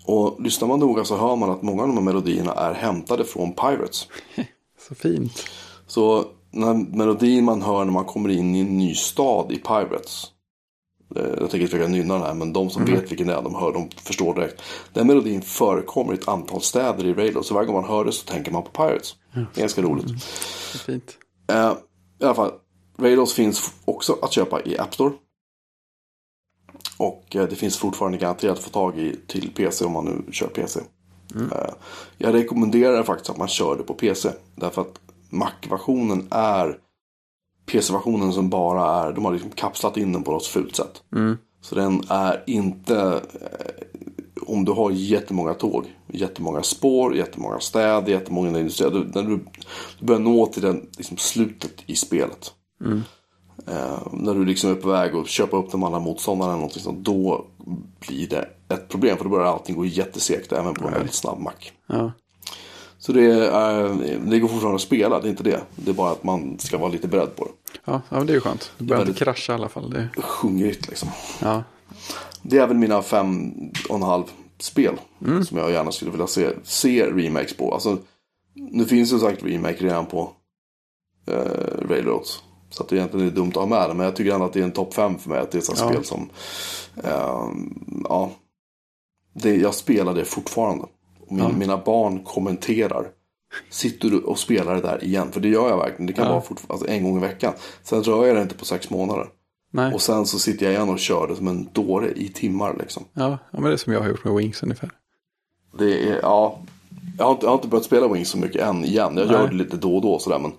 [0.05, 3.25] Och lyssnar man noga så hör man att många av de här melodierna är hämtade
[3.25, 4.07] från Pirates.
[4.87, 5.43] Så fint.
[5.87, 10.23] Så när melodin man hör när man kommer in i en ny stad i Pirates.
[11.15, 13.41] eh, Jag tänker inte försöka nynna den här, men de som vet vilken det är,
[13.41, 14.61] de hör, de förstår direkt.
[14.93, 18.11] Den melodin förekommer i ett antal städer i Railroad, så varje gång man hör det
[18.11, 19.15] så tänker man på Pirates.
[19.33, 20.21] Är ganska roligt.
[20.71, 21.17] Så fint.
[21.51, 21.73] Eh,
[22.21, 22.51] I alla fall,
[22.99, 25.13] Railroads finns också att köpa i App Store.
[26.97, 30.31] Och eh, det finns fortfarande garanterat att få tag i till PC om man nu
[30.31, 30.79] kör PC.
[31.35, 31.73] Eh,
[32.17, 34.29] jag rekommenderar faktiskt att man kör det på PC.
[34.55, 36.77] Därför att Mac-versionen är
[37.65, 41.03] PC-versionen som bara är, de har liksom kapslat in den på något fult sätt.
[41.15, 41.37] Mm.
[41.61, 48.59] Så den är inte, eh, om du har jättemånga tåg, jättemånga spår, jättemånga städer, jättemånga
[48.59, 48.91] industrier.
[48.91, 49.39] Du, när du,
[49.99, 52.53] du börjar nå till den, liksom slutet i spelet.
[53.67, 56.83] Eh, när du liksom är på väg att köpa upp de andra motståndarna eller någonting
[56.83, 57.45] sånt, då
[58.07, 59.17] blir det ett problem.
[59.17, 61.73] För då börjar allting gå jättesegt även på en väldigt snabb mack.
[61.87, 62.11] Ja.
[63.07, 63.89] Så det, är,
[64.29, 65.61] det går fortfarande att spela, det är inte det.
[65.75, 67.51] Det är bara att man ska vara lite beredd på det.
[67.85, 68.71] Ja, ja, det är ju skönt.
[68.77, 69.89] Du behöver inte krascha i alla fall.
[69.89, 70.09] Det...
[70.21, 71.09] Sjungrigt liksom.
[71.41, 71.63] Ja.
[72.41, 73.53] Det är väl mina fem
[73.89, 74.23] och en halv
[74.59, 74.93] spel.
[75.25, 75.45] Mm.
[75.45, 77.73] Som jag gärna skulle vilja se, se remakes på.
[77.73, 77.97] Alltså,
[78.53, 80.31] nu finns ju sagt remake redan på
[81.27, 82.43] eh, Railroads.
[82.69, 83.93] Så att det egentligen är dumt att ha med det.
[83.93, 85.39] Men jag tycker ändå att det är en topp fem för mig.
[85.39, 85.89] Att det är ett Ja.
[85.89, 86.29] spel som,
[87.03, 87.49] eh,
[88.03, 88.31] ja.
[89.33, 90.85] Det, jag spelar det fortfarande.
[91.29, 91.49] Min, Ja.
[91.57, 93.07] Mina barn kommenterar.
[93.69, 95.31] Sitter du och spelar det där igen?
[95.31, 96.05] För det gör jag verkligen.
[96.05, 96.31] Det kan Ja.
[96.31, 97.53] vara fort, alltså en gång i veckan.
[97.83, 99.27] Sen rör jag det inte på sex månader.
[99.71, 99.93] Nej.
[99.93, 103.03] Och sen så sitter jag igen och kör det som en dåre i timmar liksom.
[103.13, 104.89] Ja, ja, men det är som jag har gjort med Wings ungefär.
[105.79, 106.59] Det är, ja.
[107.17, 109.17] Jag har, inte, jag har inte börjat spela Wings så mycket än igen.
[109.17, 109.47] Jag gör Nej.
[109.49, 110.51] det lite då och då sådär men.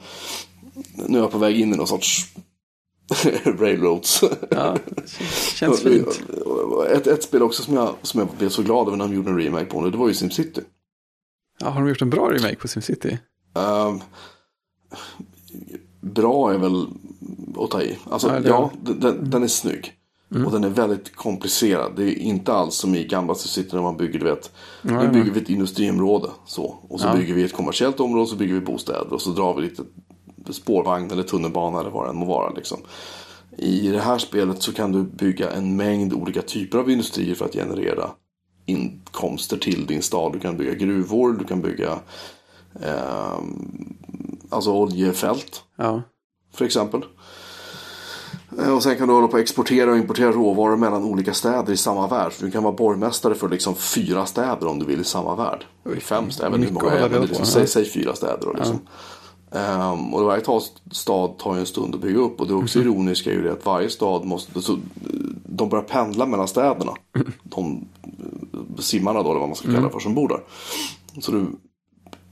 [1.08, 2.34] Nu är jag på väg in i någon sorts
[3.44, 4.24] Railroads.
[4.50, 4.76] Ja,
[5.54, 6.22] känns fint.
[6.90, 9.30] ett, ett spel också som jag, som jag blev så glad över när de gjorde
[9.30, 9.90] en remake på nu.
[9.90, 10.60] Det var ju SimCity.
[11.60, 13.18] Ja, har de gjort en bra remake på SimCity?
[13.54, 14.00] Um,
[16.00, 16.86] bra är väl
[17.58, 17.98] att ta i.
[18.10, 19.00] Alltså, Ja, ja, Mm.
[19.00, 19.92] den, den är snygg.
[20.46, 21.92] Och den är väldigt komplicerad.
[21.96, 24.52] Det är inte alls som i gamla SimCity när man bygger, du vet.
[24.82, 26.28] Ja, nu bygger vi ett industriområde.
[26.46, 26.74] Så.
[26.88, 27.14] Och så Ja.
[27.16, 28.26] bygger vi ett kommersiellt område.
[28.26, 29.12] Så bygger vi bostäder.
[29.12, 29.82] Och så drar vi lite
[30.52, 32.52] spårvagn eller tunnelbana eller vad det än må vara.
[32.52, 32.78] Liksom.
[33.56, 37.44] I det här spelet så kan du bygga en mängd olika typer av industrier för
[37.44, 38.10] att generera
[38.66, 40.32] inkomster till din stad.
[40.32, 41.98] Du kan bygga gruvor, du kan bygga
[42.82, 43.38] eh,
[44.48, 46.02] alltså oljefält Ja,
[46.54, 47.04] för exempel.
[48.58, 51.72] Eh, Och sen kan du hålla på att exportera och importera råvaror mellan olika städer
[51.72, 52.32] i samma värld.
[52.32, 55.64] Så du kan vara borgmästare för liksom fyra städer om du vill i samma värld.
[56.00, 57.44] Fem städer, hur många är, det liksom, ja.
[57.44, 58.78] säg, säg fyra städer då liksom.
[59.52, 62.40] Ehm, och varje ta- stad tar ju en stund att bygga upp.
[62.40, 62.88] Och det också Mhm.
[62.88, 64.78] ironiska är ju det att varje stad måste, så,
[65.46, 66.92] de börjar pendla mellan städerna.
[67.16, 67.32] Mm.
[67.42, 70.40] De eh, simmarna då, eller vad man ska kalla det för, som bor där.
[71.20, 71.46] Så du,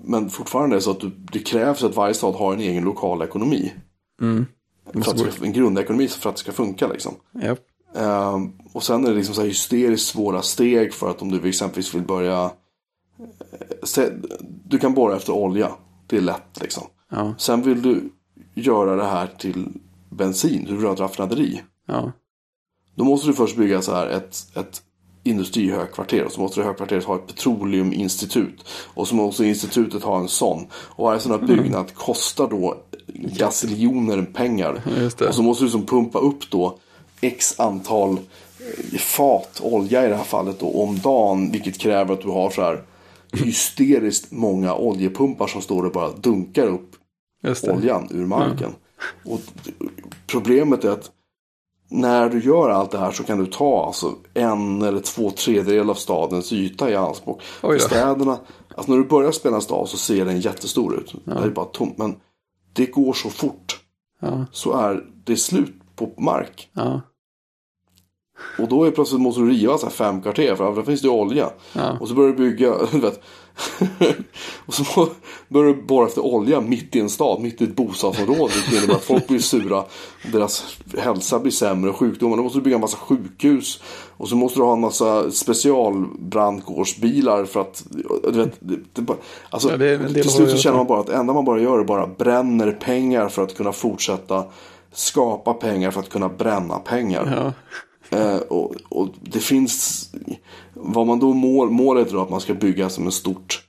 [0.04, 2.84] men fortfarande är det så att du, det krävs att varje stad har en egen
[2.84, 3.72] lokal ekonomi.
[4.20, 4.46] Mm.
[4.92, 7.14] För att ska, en grundekonomi för att det ska funka liksom.
[7.32, 7.56] ja.
[8.00, 11.48] Ehm, och sen är det liksom så här hysteriskt svåra steg för att om du
[11.48, 12.42] exempelvis vill börja.
[13.18, 13.28] eh,
[13.82, 14.10] se-
[14.64, 15.70] Du kan borra efter olja.
[16.06, 16.82] Det är lätt liksom.
[17.10, 18.10] Ja, Sen vill du
[18.54, 19.68] göra det här till
[20.10, 20.64] bensin.
[20.68, 21.62] Du vill ha ett raffinaderi.
[21.86, 22.12] ja,
[22.94, 24.82] Då måste du först bygga så här ett, ett
[25.22, 26.24] industrihögkvarter.
[26.24, 28.64] Och så måste det högkvarteret ha ett petroleuminstitut.
[28.94, 30.66] Och så måste institutet ha en sån.
[30.72, 32.76] Och varje sån här byggnad kostar då
[33.14, 34.82] gaziljoner pengar.
[35.28, 36.78] Och så måste du liksom pumpa upp då
[37.20, 41.50] x antal eh, fat olja i det här fallet då om dagen.
[41.50, 42.82] Vilket kräver att du har så här
[43.32, 46.95] hysteriskt många oljepumpar som står och bara dunkar upp.
[47.76, 48.72] Oljan ur marken.
[49.24, 49.72] Och d-
[50.26, 51.10] problemet är att
[51.90, 55.90] när du gör allt det här så kan du ta alltså en eller två tredjedelar
[55.90, 57.42] av stadens yta i anspråk.
[57.80, 58.38] Städerna,
[58.74, 61.14] alltså när du börjar spela en stad så ser den jättestor ut.
[61.24, 61.98] Det är bara tomt.
[61.98, 62.16] Men
[62.72, 63.80] det går så fort.
[64.20, 66.68] Ja, Så är det slut på mark.
[66.72, 67.00] ja,
[68.58, 71.08] Och då är plötsligt måste du riva så här fem kvarter för där finns det
[71.08, 71.50] olja.
[71.72, 71.98] ja.
[72.00, 73.20] Och så börjar du bygga, vet.
[74.66, 75.08] och så
[75.48, 78.52] börjar du borra efter olja mitt i en stad, mitt i ett bostadsområde.
[78.70, 79.84] Det innebär att folk blir sura,
[80.32, 82.36] deras hälsa blir sämre, sjukdomar.
[82.36, 83.82] Då måste du bygga en massa sjukhus.
[84.16, 87.84] Och så måste du ha en massa specialbrandkårsbilar för att,
[88.32, 88.58] du vet.
[88.92, 89.16] Det, bara,
[89.50, 91.78] alltså, Ja, det till slut så känner man bara att det enda man bara gör
[91.78, 94.44] är bara bränner pengar för att kunna fortsätta
[94.92, 97.32] skapa pengar för att kunna bränna pengar.
[97.36, 97.52] ja.
[98.10, 100.04] Eh, och, och det finns,
[100.76, 103.62] vad man då mål, målet är att man ska bygga som en stort,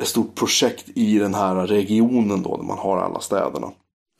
[0.00, 3.70] ett stort projekt i den här regionen då, där man har alla städerna.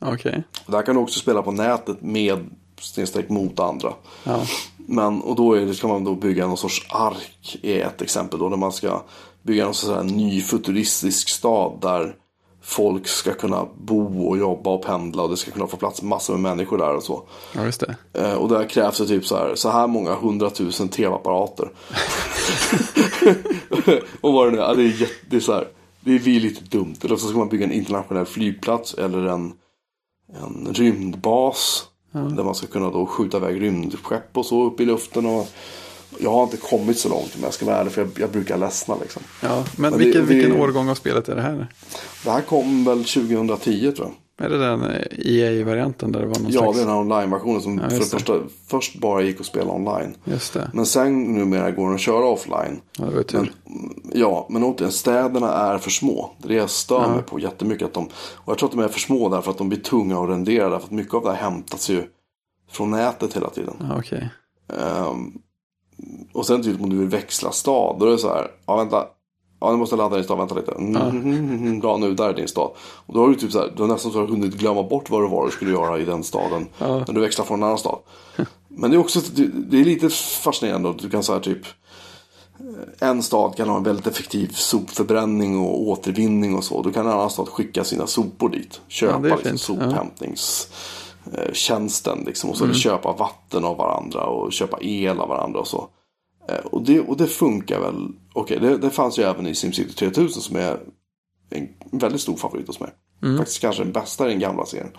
[0.05, 0.43] Okej.
[0.67, 2.49] Där kan du också spela på nätet med
[2.79, 3.93] snedstreck mot andra.
[4.23, 4.41] Ja,
[4.77, 8.49] Men, och då är ska man då bygga någon sorts ark, är ett exempel då,
[8.49, 9.01] där man ska
[9.41, 12.15] bygga någon sån här ny futuristisk stad där
[12.65, 16.33] folk ska kunna bo och jobba och pendla och det ska kunna få plats massor
[16.33, 17.23] med människor där och så.
[17.55, 17.95] ja just det.
[18.13, 21.69] Eh, Och där krävs det typ så här, så här många hundratusen tv-apparater.
[24.21, 25.67] och vad det nu är, ja, det är, jätte, det är så här,
[25.99, 26.95] det är lite dumt.
[27.03, 29.53] Eller så ska man bygga en internationell flygplats eller en,
[30.43, 31.87] en rymdbas.
[32.11, 35.25] Där man ska kunna då skjuta iväg rymdskepp och så upp i luften.
[35.25, 35.47] Och
[36.19, 38.57] jag har inte kommit så långt om jag ska vara ärlig, för jag, jag brukar
[38.57, 39.21] ledsna liksom.
[39.41, 41.67] Ja, men, Men vilken, det- vilken årgång av spelet är det här?
[42.23, 44.15] Det här kom väl 2010 tror jag.
[44.45, 46.77] Är det den eh, EA-varianten där det var någon Ja, slags...
[46.77, 48.33] det är den här online-versionen som Ja, för det första,
[48.67, 50.15] först bara gick att spela online.
[50.23, 50.71] Just det.
[50.73, 52.81] Men sen numera går den att köra offline.
[52.97, 53.51] Ja, det var ju tur.
[54.13, 56.31] Ja, men återigen, städerna är för små.
[56.37, 57.87] Det är jag stör mig på jättemycket.
[57.87, 58.05] Att de,
[58.35, 60.69] och jag tror att de är för små därför att de blir tunga att rendera.
[60.69, 62.03] Därför att mycket av det här hämtas ju
[62.71, 63.73] från nätet hela tiden.
[63.79, 64.29] Ja, Okej.
[64.73, 65.31] Ehm,
[66.33, 67.95] och sen typ om du vill växla stad.
[67.99, 68.51] Då är det så här.
[68.65, 69.05] Ja, vänta.
[69.59, 70.37] Ja, nu måste jag ladda din stad.
[70.37, 70.71] Vänta lite.
[70.71, 72.13] Mm, Bra, nu.
[72.13, 72.71] Där är din stad.
[72.77, 73.73] Och då har du typ så här.
[73.75, 76.05] Du har nästan så har hunnit glömma bort vad det var du skulle göra i
[76.05, 76.67] den staden.
[76.77, 76.97] Ja.
[76.97, 77.99] När du växlar från en annan stad.
[78.67, 79.19] Men det är också
[79.69, 80.09] det är lite
[80.43, 80.89] fascinerande.
[80.89, 81.61] att Du kan säga typ.
[82.99, 86.81] En stad kan ha en väldigt effektiv sopförbränning och återvinning och så.
[86.81, 88.81] Då kan en annan stad skicka sina sopor dit.
[88.87, 89.91] Köpa Ja, det är liksom, fint.
[89.95, 90.27] Ja.
[91.25, 92.23] Sophämtningstjänsten.
[92.25, 92.75] Liksom, och så Mm.
[92.75, 95.89] köpa vatten av varandra och köpa el av varandra och så.
[96.49, 98.07] Eh, Och det, och det funkar väl.
[98.33, 100.79] Okej, det, det fanns ju även i SimCity 3000 som är
[101.49, 102.89] en väldigt stor favorit hos mig.
[103.23, 103.37] Mm.
[103.37, 104.91] Faktiskt kanske den bästa i den gamla serien.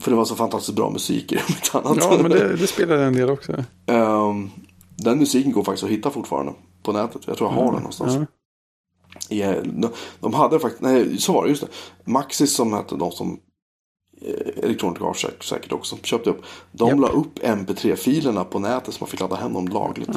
[0.00, 1.96] För det var så fantastiskt bra musik i det annat.
[2.00, 3.52] Ja, men det, det spelar en del också.
[3.86, 4.50] Ehm,
[4.96, 6.52] den musiken går faktiskt att hitta fortfarande
[6.82, 7.22] på nätet.
[7.26, 8.14] Jag tror jag har den någonstans.
[8.14, 8.26] Ja.
[9.28, 11.68] Ja, de, de hade faktiskt, nej så var det, just det.
[12.10, 13.36] Maxis som hette de som eh,
[14.62, 16.42] Electronic Arts säk- säkert också köpte upp.
[16.72, 16.98] De Japp.
[17.00, 20.10] la upp mp3-filerna på nätet så man fick ladda hem dem lagligt.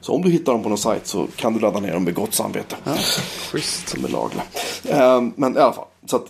[0.00, 2.14] Så om du hittar dem på någon sajt så kan du ladda ner dem med
[2.14, 2.76] gott samvete.
[2.84, 2.96] Ja,
[3.52, 3.88] schysst.
[3.88, 4.42] Som är lagliga.
[4.88, 5.86] Ehm, men i alla fall.
[6.06, 6.26] Så att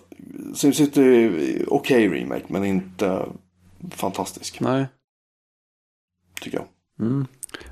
[0.55, 3.27] SimCity är okej remake men inte
[3.91, 4.87] fantastisk Nej.
[6.41, 6.67] tycker jag.
[7.07, 7.27] Mm.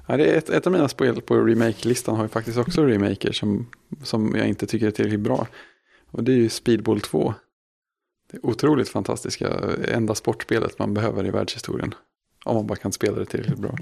[0.06, 3.32] Ja, det är ett, ett av mina spel på remake-listan har ju faktiskt också remaker
[3.32, 3.66] som,
[4.02, 5.46] som jag inte tycker är tillräckligt bra.
[6.10, 7.34] Och det är ju Speedball 2.
[8.32, 9.48] Det otroligt fantastiska,
[9.88, 11.94] enda sportspelet man behöver i världshistorien.
[12.44, 13.74] Om man bara kan spela det tillräckligt bra.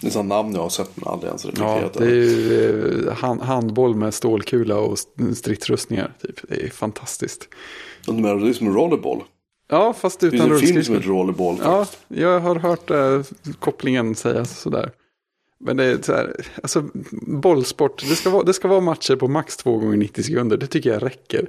[0.00, 3.06] Det är sådana namn jag har sett men aldrig ens Ja, reflekterat det är ju
[3.08, 6.12] eh, hand, handboll med stålkula och st- stridsrustningar.
[6.22, 6.40] Typ.
[6.48, 7.48] Det är fantastiskt.
[8.06, 9.22] Du menar det är som en rollerboll?
[9.68, 11.12] Ja, fast Det utan finns en film som rullskridskor.
[11.14, 13.22] Rollerball Ja, jag har hört eh,
[13.58, 14.90] kopplingen sägas sådär.
[15.64, 16.84] Men det är så här, alltså
[17.26, 20.66] bollsport, det ska, vara, det ska vara matcher på max 2 gånger 90 sekunder, det
[20.66, 21.48] tycker jag räcker.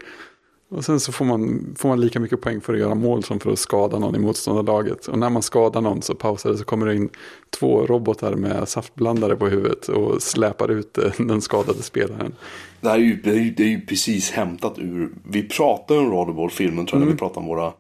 [0.74, 3.40] Och sen så får man, får man lika mycket poäng för att göra mål som
[3.40, 5.08] för att skada någon i motståndarlaget.
[5.08, 7.10] Och när man skadar någon så pausar det så kommer det in
[7.50, 12.36] två robotar med saftblandare på huvudet och släpar ut eh, den skadade spelaren.
[12.82, 15.10] Det här är ju, det är ju, det är ju precis hämtat ur.
[15.30, 17.68] Vi pratade om Rollerball-filmen tror jag när vi pratade om våra.
[17.68, 17.74] eh,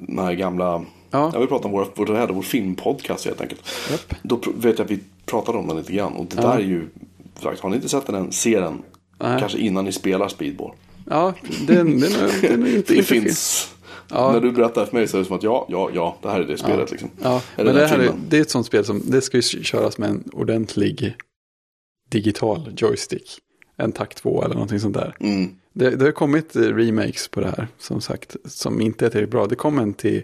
[0.00, 1.30] De här gamla Ja.
[1.32, 3.62] Jag vill prata om vår, vår, vår, vår filmpodcast helt enkelt.
[3.90, 4.14] Japp.
[4.22, 6.12] Då vet jag att vi pratade om den lite grann.
[6.12, 6.88] Och det där är ju,
[7.42, 8.82] har ni inte sett den än, se den.
[9.18, 10.72] Kanske innan ni spelar speedball.
[11.10, 11.34] Ja,
[11.66, 13.70] den, den, är, den är inte, Det finns.
[14.10, 14.32] Ja.
[14.32, 16.40] När du berättar för mig så är det som att ja, ja, ja, det här
[16.40, 17.10] är det spelet liksom.
[17.22, 19.42] Ja, Eller men det här är, det är ett sånt spel som det ska ju
[19.42, 21.16] köras med en ordentlig
[22.10, 23.38] digital joystick.
[23.76, 25.16] En takt 2 eller någonting sånt där.
[25.20, 25.50] Mm.
[25.72, 29.46] Det, det har kommit remakes på det här som sagt som inte är tillräckligt bra.
[29.46, 30.22] Det kom en till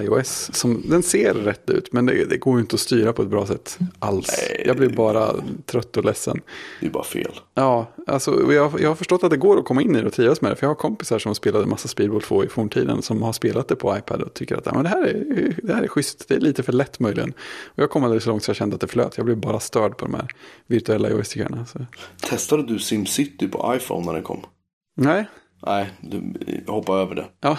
[0.00, 3.22] iOS som den ser rätt ut men det, det går ju inte att styra på
[3.22, 4.28] ett bra sätt alls.
[4.38, 4.62] Nej.
[4.66, 5.34] Jag blir bara
[5.66, 6.40] trött och ledsen.
[6.80, 7.32] Det är bara fel.
[7.54, 10.12] Ja, alltså jag, jag har förstått att det går att komma in i det och
[10.12, 10.56] trivas med det.
[10.56, 13.76] För jag har kompisar som spelade massa Speedball 2 i forntiden som har spelat det
[13.76, 16.28] på iPad och tycker att ja, men det, här är, det här är schysst.
[16.28, 17.30] Det är lite för lätt möjligen.
[17.66, 19.16] Och jag kom aldrig så långt så jag kände att det flöt.
[19.16, 20.28] Jag blev bara störd på de här
[20.66, 21.66] virtuella joystickarna.
[21.66, 21.78] Så.
[22.20, 24.40] Testade du SimCity på iPhone när den kom?
[24.96, 25.26] Nej,
[25.66, 26.34] Nej, du
[26.66, 27.26] hoppa över det.
[27.40, 27.58] ja,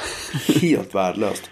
[0.62, 1.50] Helt värdelöst.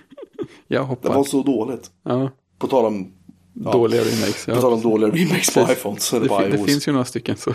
[0.67, 1.13] jag Det hoppar.
[1.15, 1.91] var så dåligt.
[2.03, 3.11] Ja, På tal om,
[3.53, 4.45] ja, dåliga remakes.
[4.45, 4.61] på Ja.
[4.61, 5.77] tal om dåliga remakes på Precis.
[5.77, 7.49] iPhone så är det, Det, det finns ju några stycken så.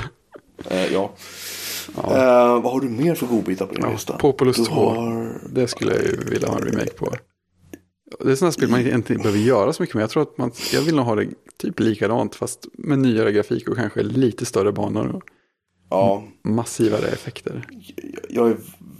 [0.70, 1.10] Eh, ja.
[1.96, 2.02] Ja.
[2.02, 4.16] Eh, vad har du mer för godbitar på din Ja, lista?
[4.18, 4.74] Populous du 2.
[4.74, 5.32] har...
[5.52, 7.14] Det skulle jag ju vilja ha en remake på.
[8.24, 10.02] Det är sådana spel man inte behöver göra så mycket med.
[10.02, 11.26] Jag tror att man, jag vill nog ha det
[11.58, 15.22] typ likadant fast med nyare grafik och kanske lite större banor och
[15.90, 17.66] Ja, massivare effekter.
[18.28, 18.56] jag, är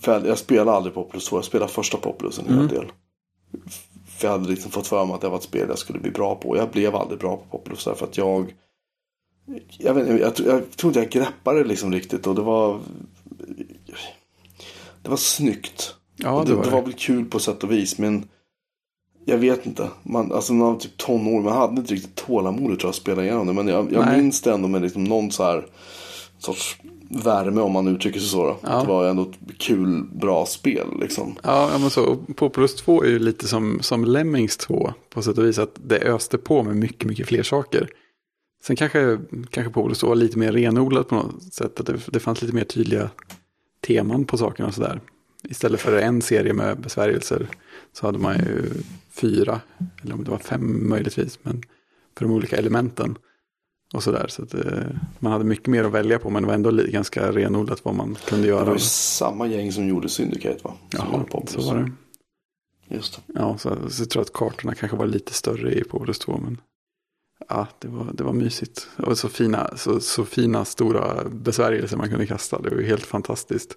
[0.06, 1.36] väl, jag spelar aldrig Populous 2.
[1.36, 2.68] Jag spelar första Populous en hel Mm.
[2.68, 2.92] del.
[4.06, 6.10] För jag hade liksom fått för mig att det var ett spel jag skulle bli
[6.10, 6.56] bra på.
[6.56, 8.54] Jag blev aldrig bra på Populous därför att jag...
[9.78, 12.80] Jag, vet, jag, jag, jag tror inte jag greppade det liksom riktigt och det var...
[15.02, 15.94] Det var snyggt.
[16.16, 16.76] Ja, det, det var det det.
[16.76, 18.28] var väl kul på sätt och vis men
[19.24, 19.88] jag vet inte.
[20.02, 22.96] Man, alltså när man var typ tonår, man hade inte riktigt tålamodet tror jag att
[22.96, 23.52] spela igenom det.
[23.52, 25.66] Men jag, jag minns det ändå med liksom någon så här
[26.38, 26.76] sorts
[27.10, 28.46] värme om man uttrycker sig så.
[28.46, 28.58] Då.
[28.62, 28.80] Ja.
[28.80, 31.36] Det var ändå ett kul, bra spel liksom.
[31.42, 32.04] Ja, men så.
[32.04, 35.58] Och Populous 2 är ju lite som, som Lemmings 2 på sätt och vis.
[35.58, 37.88] Att det öste på med mycket, mycket fler saker.
[38.62, 39.18] Sen kanske,
[39.50, 41.80] kanske Populous 2 var lite mer renodlat på något sätt.
[41.80, 43.10] Att det, det fanns lite mer tydliga
[43.86, 45.00] teman på sakerna och sådär.
[45.48, 47.48] Istället för en serie med besvärjelser
[47.92, 48.64] så hade man ju
[49.10, 49.60] fyra,
[50.02, 51.62] eller om det var fem möjligtvis, men
[52.18, 53.18] för de olika elementen.
[53.94, 54.62] Och sådär, så att eh,
[55.18, 58.16] man hade mycket mer att välja på, men det var ändå ganska renodlat vad man
[58.28, 58.72] kunde Det var göra.
[58.72, 60.74] ju samma gäng som gjorde Syndicate va?
[60.96, 61.64] Som Jaha, Populous.
[61.66, 61.92] så var det.
[62.94, 63.32] Just det.
[63.40, 66.60] Ja, så, så jag tror att kartorna kanske var lite större i Populous 2, men
[67.48, 68.88] ja, det var, det var mysigt.
[68.96, 73.06] Och så fina, så, så fina stora besvärjelser man kunde kasta, det var ju helt
[73.06, 73.74] fantastiskt.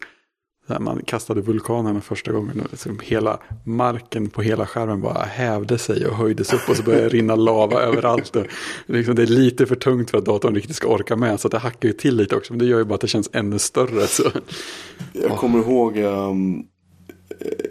[0.67, 5.77] Här, man kastade vulkanerna första gången och liksom hela marken på hela skärmen bara hävde
[5.77, 8.35] sig och höjdes upp och så började det rinna lava överallt.
[8.35, 8.45] Och
[8.85, 11.51] liksom, det är lite för tungt för att datorn riktigt ska orka med så att
[11.51, 13.59] det hackar ju till lite också men det gör ju bara att det känns ännu
[13.59, 14.07] större.
[14.07, 14.23] Så.
[15.13, 16.63] Jag kommer ihåg, ehm,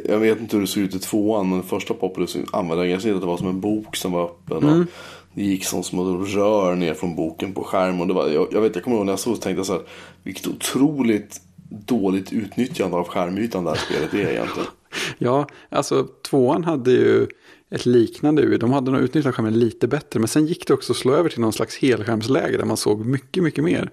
[0.05, 3.37] jag vet inte hur det såg ut i tvåan, men första Populous användargränssnittet det var
[3.37, 4.69] som en bok som var öppen.
[4.69, 4.81] Mm.
[4.81, 4.87] Och
[5.35, 8.01] det gick som små rör ner från boken på skärm.
[8.01, 9.67] Och det var, jag, jag vet, jag kommer ihåg när jag såg så tänkte jag
[9.67, 9.83] så här,
[10.23, 11.41] vilket otroligt
[11.87, 14.69] dåligt utnyttjande av skärmytan det här spelet är egentligen.
[15.19, 17.27] Ja, alltså tvåan hade ju
[17.71, 18.59] ett liknande UI.
[18.59, 20.21] De hade nog utnyttjat skärmen lite bättre.
[20.21, 23.07] Men sen gick det också att slå över till någon slags helskärmsläge där man såg
[23.07, 23.91] mycket, mycket mer.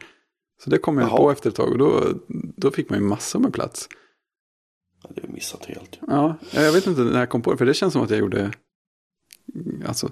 [0.63, 1.17] Så det kom jag Jaha.
[1.17, 2.03] på efter ett tag och då,
[2.57, 3.89] då fick man ju massor med plats.
[5.03, 5.99] Ja, Det har missat helt.
[6.07, 8.19] Ja, jag vet inte när jag kom på det, för det känns som att jag
[8.19, 8.51] gjorde
[9.87, 10.11] alltså,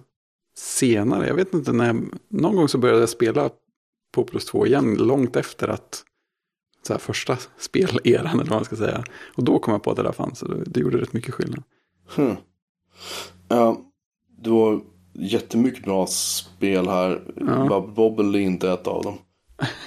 [0.58, 1.28] senare.
[1.28, 3.50] Jag vet inte när jag, någon gång så började jag spela
[4.14, 6.04] Populous 2 igen, långt efter att
[6.88, 9.04] så här, första speleran eller vad man ska säga.
[9.36, 11.64] Och då kom jag på att det där fanns, det, det gjorde rätt mycket skillnad.
[12.16, 12.36] Hmm.
[13.48, 13.78] Ja,
[14.42, 14.80] du har
[15.14, 17.22] jättemycket bra spel här.
[17.48, 17.80] Ja.
[17.96, 19.18] Bobble är inte ett av dem.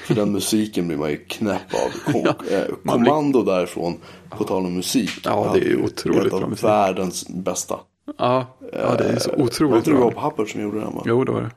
[0.07, 1.90] För den musiken blir man ju knäpp av.
[2.12, 3.96] Kom, Ja, eh, man blir- kommando därifrån,
[4.30, 5.11] på tal om musik.
[5.24, 6.64] Ja, det är ju otroligt bra musik.
[6.64, 7.80] världens bästa.
[8.18, 10.01] Ja, ja det är så Eh, var otroligt inte bra.
[10.01, 11.03] Rob Hubbard som gjorde den va?
[11.07, 11.51] Jo, det var det.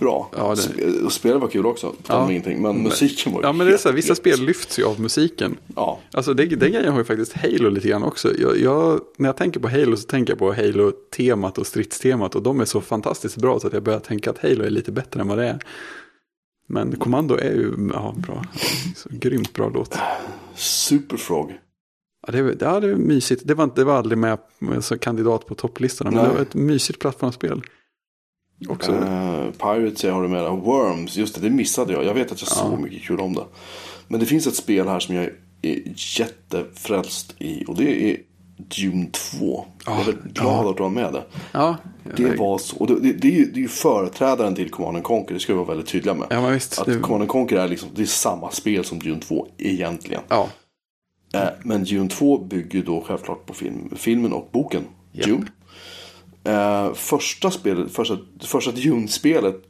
[0.00, 0.24] Skitbra.
[0.36, 0.54] Ja,
[1.04, 1.90] det- spelet var kul också.
[1.90, 2.30] På Ja.
[2.30, 2.62] ingenting.
[2.62, 5.56] Men musiken var Ja, men det är så här, vissa spel lyfts ju av musiken.
[5.76, 8.38] Ja, Alltså det, den grejen har ju faktiskt Halo lite grann också.
[8.38, 12.34] Jag, jag, när jag tänker på Halo så tänker jag på Halo-temat och stridstemat.
[12.34, 14.92] Och de är så fantastiskt bra så att jag börjar tänka att Halo är lite
[14.92, 15.58] bättre än vad det är.
[16.68, 18.44] Men Kommando är ju ja, bra.
[18.96, 19.98] Så grymt bra låt.
[20.54, 21.52] Superfrog.
[22.26, 23.42] Ja, det, ja, det var mysigt.
[23.44, 24.38] Det var, det var aldrig med
[24.80, 26.10] som kandidat på topplistorna.
[26.10, 26.28] Men Nej.
[26.28, 27.62] det var ett mysigt plattformsspel.
[28.68, 28.92] Också.
[28.92, 30.50] Uh, Pirates har du med där.
[30.50, 32.04] Worms, just det, det missade jag.
[32.04, 32.54] Jag vet att jag Ja.
[32.70, 33.44] såg mycket kul om det.
[34.08, 35.24] Men det finns ett spel här som jag
[35.62, 35.82] är
[36.18, 37.64] jättefrälst i.
[37.68, 38.16] Och det är
[38.56, 39.64] Dune 2.
[39.86, 41.24] jag är väldigt glad att du har med det.
[41.52, 41.76] ja,
[42.16, 42.76] Det var så.
[42.76, 45.34] Och det, det, det, är ju, det är ju företrädaren till Command and Conquer.
[45.34, 46.26] Det ska vi vara väldigt tydliga med.
[46.30, 46.78] ja, men visst.
[46.78, 50.22] Att Det, Command and Conquer är liksom, det är samma spel som Dune 2 egentligen.
[50.28, 50.48] ja,
[51.34, 54.82] Eh, men Dune 2 bygger då självklart på film, filmen och boken.
[55.12, 55.26] Japp.
[55.26, 55.46] Dune.
[56.44, 59.62] Eh, första spelet, första, första Dune-spelet.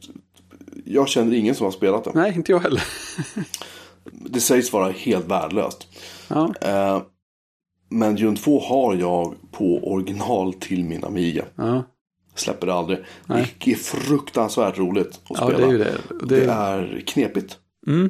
[0.85, 2.11] Jag känner ingen som har spelat det.
[2.13, 2.83] Nej, inte jag heller.
[4.11, 5.87] Det sägs vara helt värdelöst.
[6.27, 7.01] Ja, Eh,
[7.89, 11.45] men Dune 2 har jag på original till min Amiga.
[11.55, 11.83] ja.
[12.35, 12.99] Släpper det aldrig.
[13.25, 13.53] Nej.
[13.63, 15.67] Det är fruktansvärt roligt att ja spela.
[15.67, 15.97] det är det.
[16.25, 17.57] Det det är knepigt.
[17.87, 18.09] mm.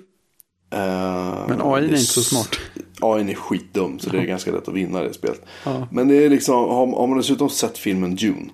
[0.71, 2.49] Eh, Men AI är inte så smart.
[3.01, 5.45] AI är skitdum så det är ganska lätt att vinna det spelet.
[5.65, 5.87] Ja.
[5.91, 8.49] Men det är liksom, har, har man dessutom sett filmen Dune.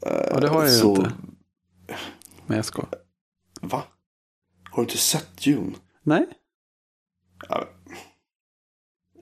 [0.00, 1.12] ja, det har jag ju så, inte.
[2.46, 2.82] Men jag ska.
[3.60, 3.82] Va?
[4.70, 5.72] Har du inte sett Dune?
[6.02, 6.26] Nej.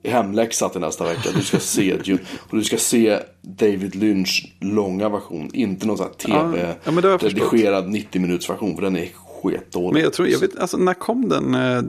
[0.03, 1.29] Hemläxa till nästa vecka.
[1.35, 2.19] Du ska se Dune.
[2.49, 5.49] Och du ska se David Lynch långa version.
[5.53, 7.41] Inte någon sån här Ja, ja, men det har jag förstått.
[7.49, 8.75] tv-redigerad 90 minuters version.
[8.75, 9.05] För den är
[9.51, 9.93] skitdålig.
[9.93, 11.81] Men jag tror, jag vet, alltså när kom den, eh,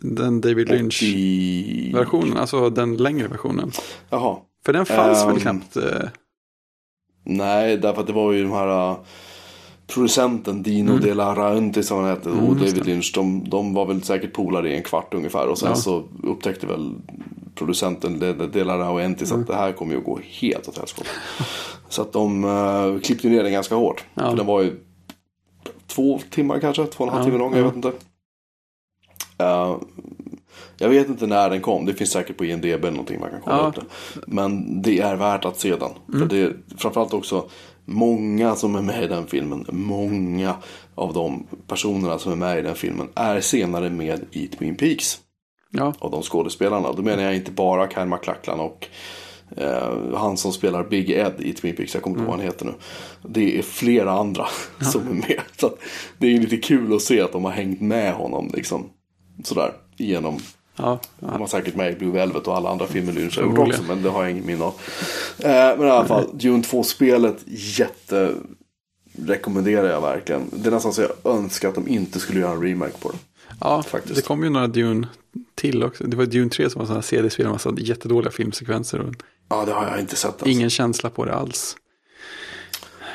[0.00, 2.30] den David Lynch-versionen?
[2.32, 2.38] 80...
[2.40, 3.72] Alltså den längre versionen.
[4.10, 4.36] Jaha.
[4.66, 5.76] För den fanns väl Ehm, knappt.
[5.76, 5.82] eh,
[7.24, 8.96] Nej, därför att det var ju de här uh,
[9.86, 12.86] producenten Dino De La Raunti som han hette och Mm, just David.
[12.86, 13.12] Lynch.
[13.14, 15.74] De, de var väl säkert polare i en kvart ungefär och sen Ja.
[15.74, 16.94] så upptäckte väl
[17.54, 19.40] producenten De, De La Raunti Mm.
[19.40, 21.10] att det här kommer ju att gå helt åt helskotta.
[21.88, 24.04] så att de uh, klippte ner den ganska hårt.
[24.14, 24.30] Ja.
[24.30, 24.76] För den var ju
[25.94, 27.58] två timmar kanske, två och en halv timme lång, ja.
[27.58, 27.92] jag vet inte.
[29.38, 29.76] Eh,
[30.78, 31.86] jag vet inte när den kom.
[31.86, 33.66] Det finns säkert på IMDB eller någonting man kan kolla Ja.
[33.68, 33.82] upp det.
[34.26, 35.90] Men det är värt att se den.
[36.08, 36.20] Mm.
[36.20, 37.48] För det är framförallt också
[37.84, 39.66] många som är med i den filmen.
[39.68, 40.54] Många
[40.94, 45.18] av de personerna som är med i den filmen är senare med i Twin Peaks.
[45.70, 46.92] Ja, Av de skådespelarna.
[46.92, 48.86] Då menar jag inte bara Kyle MacLachlan och
[49.56, 51.94] eh, han som spelar Big Ed i Twin Peaks.
[51.94, 52.74] Jag kommer inte ihåg vad han heter nu.
[53.22, 54.46] Det är flera andra
[54.92, 55.40] som är med.
[55.56, 55.76] Så
[56.18, 58.90] det är lite kul att se att de har hängt med honom liksom.
[59.44, 60.38] Sådär igenom
[60.76, 63.58] ja, han var säkert med i Blue Velvet och alla andra filmer Lynch har gjort
[63.58, 63.82] också.
[63.82, 64.74] Men det har jag ingen minne av.
[65.38, 68.34] Eh, men i alla fall, Dune 2-spelet jätte
[69.26, 70.42] rekommenderar jag verkligen.
[70.52, 73.18] Det är nästan så jag önskar att de inte skulle göra en remake på det.
[73.60, 74.14] ja Faktiskt.
[74.14, 75.08] det kom ju några Dune
[75.54, 76.04] till också.
[76.04, 79.14] Det var Dune 3 som var sådana CD-spel med massa jättedåliga filmsekvenser och
[79.50, 80.30] Ja, det har jag inte sett.
[80.30, 80.48] Alltså.
[80.48, 81.76] ingen känsla på det alls.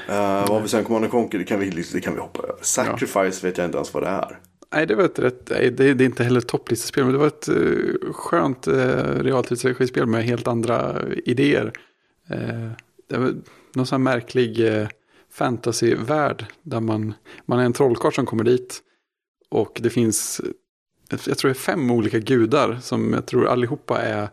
[0.08, 0.84] Eh, vad vi sen?
[0.84, 2.60] Command Conquer, det kan, vi, det kan vi hoppa över.
[2.62, 4.40] Sacrifice vet jag inte ens vad det är.
[4.74, 7.28] Nej, det var ett rätt, nej, det, det är inte heller topplistespel, men det var
[7.28, 8.74] ett uh, skönt uh,
[9.20, 11.74] realtidsregispel med helt andra idéer.
[12.30, 12.72] Eh,
[13.10, 13.34] det var
[13.74, 14.88] någon sån här märklig uh,
[15.32, 17.14] fantasyvärld där man,
[17.46, 18.82] man är en trollkarl som kommer dit
[19.50, 20.42] och det finns,
[21.10, 24.30] jag jag tror det är fem olika gudar som jag tror allihopa är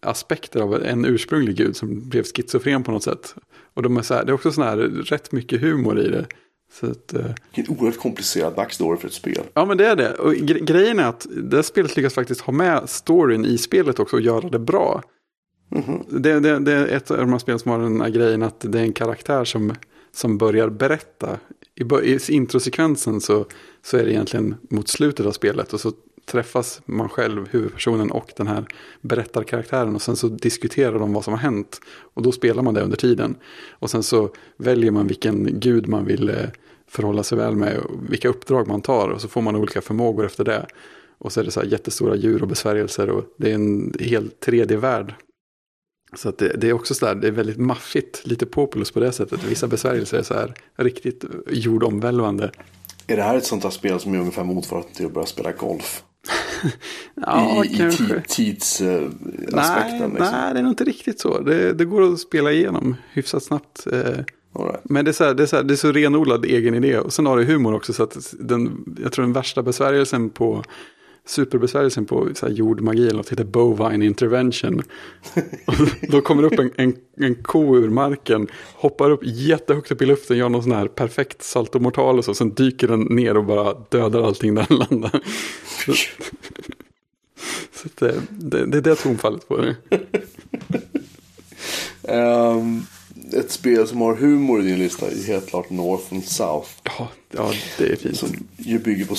[0.00, 3.34] aspekter av en ursprunglig gud som blev schizofren på något sätt.
[3.74, 6.26] Och de är så här, det är också sån här rätt mycket humor i det.
[6.72, 7.24] Så att, eh,
[7.54, 9.42] Vilken oerhört komplicerad backstory för ett spel.
[9.54, 10.14] Ja men det är det.
[10.14, 13.98] Och gre- grejen är att det här spelet lyckas faktiskt ha med storyn i spelet
[13.98, 15.02] också och göra det bra.
[16.08, 18.60] Det, det, det är ett av de här spelen som har den här grejen att
[18.60, 19.74] det är en karaktär som,
[20.12, 21.38] som börjar berätta.
[21.74, 23.46] I, I introsekvensen så,
[23.82, 25.92] så är det egentligen mot slutet av spelet och så
[26.30, 28.64] träffas man själv, huvudpersonen och den här
[29.00, 31.80] berättarkaraktären och sen så diskuterar de vad som har hänt.
[32.14, 33.36] Och då spelar man det under tiden.
[33.70, 36.36] Och sen så väljer man vilken gud man vill eh,
[36.88, 40.26] förhålla sig väl med och vilka uppdrag man tar och så får man olika förmågor
[40.26, 40.66] efter det.
[41.18, 44.46] Och så är det så här jättestora djur och besvärjelser och det är en helt
[44.46, 45.14] 3D-värld.
[46.14, 49.00] Så att det, det är också så där, det är väldigt maffigt, lite populus på
[49.00, 49.44] det sättet.
[49.44, 52.50] Vissa besvärjelser är så här riktigt jordomvälvande.
[53.06, 55.52] Är det här ett sånt här spel som är ungefär motsvarande till att börja spela
[55.52, 56.02] golf?
[57.14, 58.04] Ja, I i kanske.
[58.04, 59.50] tid, tidsaspekten.
[59.52, 60.12] nej, liksom.
[60.18, 61.40] nej, det är nog inte riktigt så.
[61.40, 63.86] Det, det går att spela igenom hyfsat snabbt.
[63.86, 64.80] Eh, right.
[64.84, 66.98] Men det är, så här, det, är så här, det är så renodlad egen idé.
[66.98, 67.92] Och sen har det humor också.
[67.92, 70.64] Så att den, jag tror den värsta besvärjelsen på
[71.30, 74.82] superbesvärjelsen på så här jordmagi eller något heter bovine intervention.
[76.08, 80.36] Då kommer upp en, en, en ko ur marken, hoppar upp jättehögt upp i luften,
[80.36, 83.74] gör någon sån här perfekt salto mortal och så, sen dyker den ner och bara
[83.88, 85.20] dödar allting där den landar.
[85.86, 85.92] Så,
[87.72, 89.76] så det, det, det är det tonfallet på det.
[92.02, 92.82] Ehm,
[93.32, 96.68] ett spel som har humor i din lista är helt klart North and South.
[96.84, 98.16] Ja, ja det är fint.
[98.16, 99.14] Som ju bygger på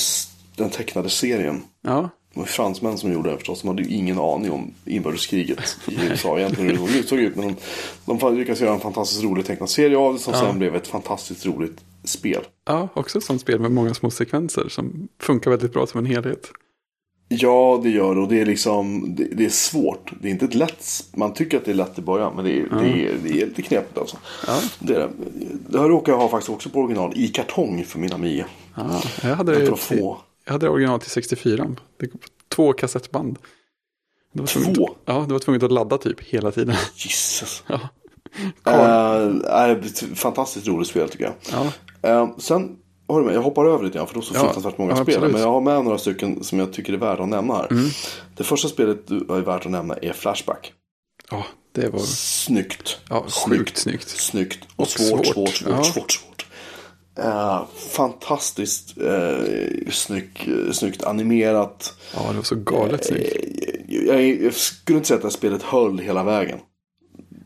[0.56, 1.64] den tecknade serien.
[1.82, 3.62] Ja, Det var fransmän som gjorde den förstås.
[3.62, 7.36] De hade ju ingen aning om inbördeskriget i USA egentligen hur det såg ut.
[7.36, 7.56] Men
[8.06, 10.88] de, de lyckades göra en fantastiskt rolig tecknad serie av det som sen blev ett
[10.88, 12.42] fantastiskt roligt spel.
[12.66, 16.06] ja, också ett sånt spel med många små sekvenser som funkar väldigt bra som en
[16.06, 16.52] helhet.
[17.34, 18.22] Ja, det gör det.
[18.22, 20.12] Och det är liksom, det, det är svårt.
[20.22, 20.86] Det är inte ett lätt,
[21.16, 22.34] man tycker att det är lätt i början.
[22.36, 24.18] Men det är, det är, det är lite knepigt alltså.
[24.48, 24.60] Ja.
[24.80, 25.10] Det, är det.
[25.70, 28.46] det här råkar jag ha faktiskt också på original i kartong för min Amiga.
[28.76, 30.18] Ja, jag hade det få.
[30.52, 31.76] Jag hade original till 64.
[32.00, 33.38] Det går på två kassettband.
[34.34, 34.90] Det var tvunget- Två?
[35.06, 36.76] Ja, det var tvunget att ladda typ hela tiden.
[36.96, 37.64] Jesus.
[37.68, 37.80] Ja.
[39.72, 41.34] Ett fantastiskt roligt spel tycker jag.
[41.52, 41.72] Ja,
[42.10, 42.78] Eh, sen
[43.08, 45.04] har med, jag hoppar över lite grann för det är så Ja, fruktansvärt många ja,
[45.04, 45.32] spel.
[45.32, 47.68] Men jag har med några stycken som jag tycker är värda att nämna här.
[47.72, 47.90] Mm.
[48.38, 50.74] Det första spelet du är värt att nämna är Flashback.
[51.32, 52.98] ja det var Snyggt.
[53.10, 54.10] ja, sjukt snyggt.
[54.10, 54.60] Snyggt.
[54.76, 55.34] Och, Och svårt, svårt.
[55.36, 55.84] svårt, svårt, Ja.
[55.84, 56.31] svårt, svårt.
[57.20, 61.94] Eh, fantastiskt eh, snyggt, snyggt animerat.
[62.16, 63.36] Ja, det var så galet snyggt.
[63.90, 66.60] Eh, jag, jag skulle inte säga att det här spelet höll hela vägen.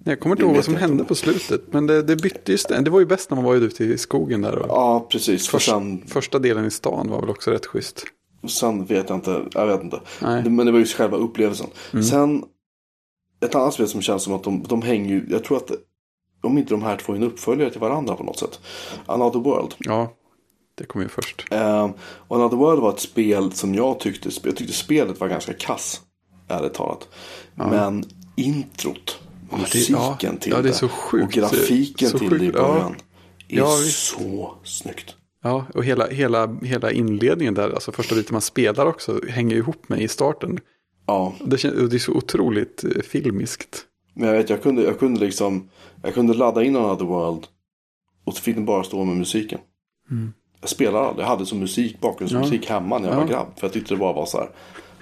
[0.04, 1.62] Jag kommer inte det ihåg vad som hände på slutet.
[1.74, 2.82] Men det, det bytte ju ställe.
[2.82, 4.56] Det var ju bäst när man var ute i skogen där.
[4.58, 5.48] Och Ja, precis.
[5.48, 8.04] För först, sen, Första delen i stan var väl också rätt schysst.
[8.48, 9.42] sen vet jag inte.
[9.54, 10.00] Jag vet inte.
[10.22, 10.44] Nej.
[10.44, 11.68] Det- Men det var ju själva upplevelsen.
[11.94, 12.04] Mm.
[12.06, 12.44] Sen,
[13.46, 15.72] ett annat spel som känns som att de, de hänger ju, jag tror att
[16.46, 18.60] om inte de här två är en uppföljare till varandra på något sätt.
[19.06, 19.74] Another World.
[19.80, 20.14] Ja,
[20.76, 21.46] det kom ju först.
[21.52, 21.90] Eh,
[22.28, 26.02] och Another World var ett spel som jag tyckte, jag tyckte spelet var ganska kass.
[26.48, 27.08] Ärligt talat.
[27.56, 28.04] Men
[28.36, 29.20] introt,
[29.50, 29.98] det- musiken
[30.34, 31.24] ja, till ja, det så sjukt.
[31.26, 32.68] och grafiken Så till sjukt, det i ja.
[32.68, 32.96] början.
[33.48, 35.16] Är Ja, så snyggt.
[35.44, 39.90] Ja, och hela, hela, hela inledningen där, alltså första biten man spelar också, hänger ihop
[39.90, 40.60] med i starten.
[41.08, 43.84] Ja, Det, kän- och det är så otroligt eh, filmiskt.
[44.16, 45.70] Men jag vet, jag kunde, jag kunde liksom,
[46.04, 47.48] jag kunde ladda in Another World
[48.26, 49.60] och så fick den bara stå med musiken.
[50.62, 53.34] Jag spelade aldrig, jag hade som musik, bakgrundsmusik hemma när jag var Mm.
[53.34, 53.38] Ja.
[53.40, 53.60] grabb.
[53.60, 54.50] För jag tyckte det bara var så här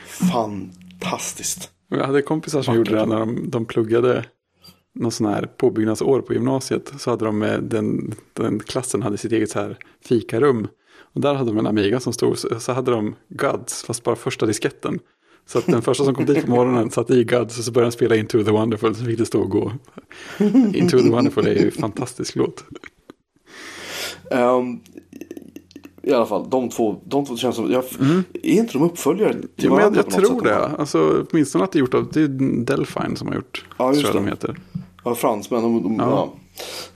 [0.05, 1.71] fantastiskt.
[1.89, 4.25] Jag hade kompisar som gjorde det när de, de pluggade
[4.95, 6.93] någon sån här påbyggnadsår på gymnasiet.
[6.99, 10.67] Så hade de med den, den klassen hade sitt eget så här fikarum.
[10.95, 14.45] Och där hade de en Amiga som stod, så hade de Gods, fast bara första
[14.45, 14.99] disketten.
[15.45, 17.91] Så den första som kom dit på morgonen satte i Gods och så började den
[17.91, 18.95] spela Into the Wonderful.
[18.95, 19.71] Så fick det stå och gå.
[20.73, 22.63] Into the Wonderful är ju en fantastisk låt.
[24.31, 24.79] Ehm,
[26.03, 27.83] I alla fall, de två, de två känns som, jag,
[28.33, 30.43] är inte de uppföljare till Jo, men jag, jag tror sätt?
[30.43, 30.65] det.
[30.67, 32.27] Alltså, åtminstone att det är gjort av, det är
[32.65, 33.65] Delphine som har gjort.
[33.77, 34.25] Ja, just tror jag det.
[34.25, 34.57] de heter.
[35.03, 35.61] Ja, fransmän.
[35.61, 36.33] De, de, ja.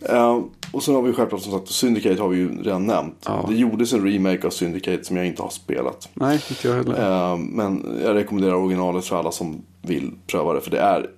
[0.10, 3.24] Ehm, och sen har vi självklart som sagt Syndicate har vi ju redan nämnt.
[3.26, 3.46] Ja.
[3.50, 6.10] Det gjordes en remake av Syndicate som jag inte har spelat.
[6.14, 7.32] Nej, inte jag heller.
[7.34, 10.62] Ehm, men jag rekommenderar originalet för alla som vill pröva det.
[10.62, 11.10] För det är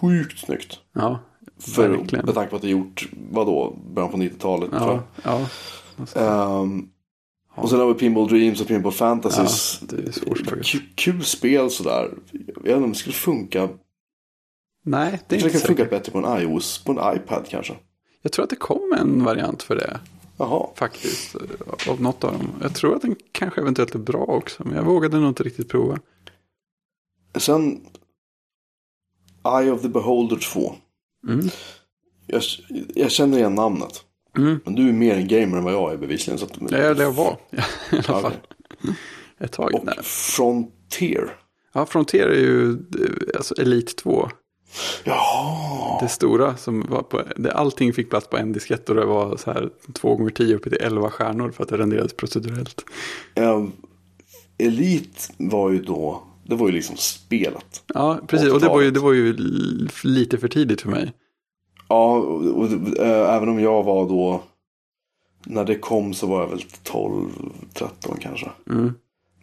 [0.00, 0.78] sjukt snyggt.
[0.94, 1.18] Ja,
[1.60, 2.24] För, verkligen.
[2.26, 4.70] med tanke på att det är gjort, vadå, början på 90-talet.
[4.70, 5.40] tror Ja, jag.
[6.14, 6.60] ja.
[6.62, 6.88] Ehm,
[7.54, 9.78] Och sen har vi Pinball Dreams och Pinball Fantasies.
[9.80, 10.66] Ja, det är svårslaget.
[10.94, 12.10] Kul spel sådär.
[12.32, 13.68] Jag vet inte om det skulle funka.
[14.88, 15.90] Nej, det är inte det kan funka säkert.
[15.90, 17.74] bättre på en iOS, på en iPad kanske.
[18.22, 20.00] Jag tror att det kom en variant för det.
[20.38, 20.66] Jaha.
[20.74, 21.36] Faktiskt.
[21.88, 22.48] Av något av dem.
[22.62, 24.62] Jag tror att den kanske eventuellt är bra också.
[24.64, 25.98] Men jag vågade nog inte riktigt prova.
[27.36, 27.80] Sen
[29.60, 30.74] Eye of the Beholder 2.
[31.28, 31.48] Mm.
[32.26, 32.42] Jag,
[32.94, 34.02] jag känner igen namnet.
[34.36, 34.60] Mm.
[34.64, 36.38] Men du är mer en gamer än vad jag är bevisligen.
[36.38, 37.36] Så att, Ja, eller jag var.
[37.50, 37.56] I
[37.92, 38.32] alla Ja, fall.
[39.38, 39.74] Ett tag.
[39.74, 39.98] Och Nej.
[40.02, 41.36] Frontier.
[41.72, 42.78] Ja, Frontier är ju
[43.36, 44.28] alltså Elite 2.
[45.04, 46.00] Jaha.
[46.00, 49.36] Det stora som var på, det, allting fick plats på en diskett och det var
[49.36, 52.84] så här två gånger tio uppe till elva stjärnor för att det renderades procedurellt.
[53.34, 53.72] Ehm,
[54.58, 57.82] Elite var ju då, det var ju liksom spelet.
[57.94, 58.52] Ja, precis.
[58.52, 59.36] Och det var ju, det var ju
[60.02, 61.12] lite för tidigt för mig.
[61.88, 64.42] Ja, och, och, äh, även om jag var då,
[65.44, 67.30] när det kom så var jag väl 12,
[67.72, 68.50] 13 kanske.
[68.70, 68.94] Mm.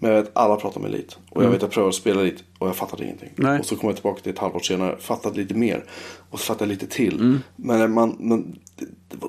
[0.03, 1.15] Men jag vet, alla pratar om Elite.
[1.29, 3.29] Och jag vet, jag prövade att spela Elite och jag fattade ingenting.
[3.35, 3.59] Nej.
[3.59, 5.85] Och så kom jag tillbaka till ett halvår senare, fattade lite mer.
[6.29, 7.15] Och så fattade jag lite till.
[7.19, 7.39] Mm.
[7.55, 8.85] Men, man, man, det,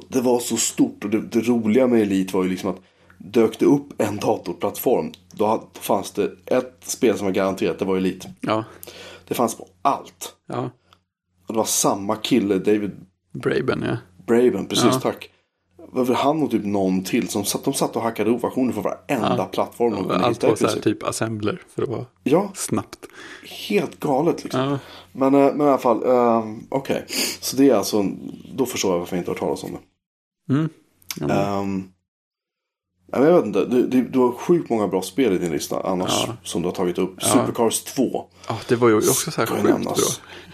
[0.09, 2.81] det, var, så stort och det, det roliga med Elite var ju liksom att
[3.19, 7.97] dök det upp en datorplattform, då fanns det ett spel som var garanterat, det var
[7.97, 8.33] Elite.
[8.41, 8.65] Ja,
[9.29, 10.35] Det fanns på allt.
[10.49, 10.71] ja.
[11.47, 12.91] Och det var samma kille, David
[13.33, 13.97] Braben, ja.
[14.27, 15.01] Braben, precis Ja.
[15.01, 15.31] tack.
[15.95, 19.37] Var han och typ någon till som satt, de satt och hackade versioner för varenda
[19.39, 19.45] Ja.
[19.53, 23.07] plattform de kunde Allt hitta var så här typ assembler för att vara Ja, snabbt.
[23.69, 24.61] helt galet liksom.
[24.61, 24.79] Ja,
[25.13, 27.05] Men, eh, men i alla fall, uh, okej.
[27.41, 28.05] Så det är alltså,
[28.55, 30.55] då förstår jag varför jag inte har hört talas om det.
[30.55, 30.69] mm.
[31.21, 35.53] ja, men jag vet inte, du, du, du har sjukt många bra spel i din
[35.53, 36.33] lista annars Ja.
[36.43, 37.23] som du har tagit upp.
[37.23, 38.25] Supercars 2.
[38.49, 39.95] ja, det var ju också så här sjukt bra.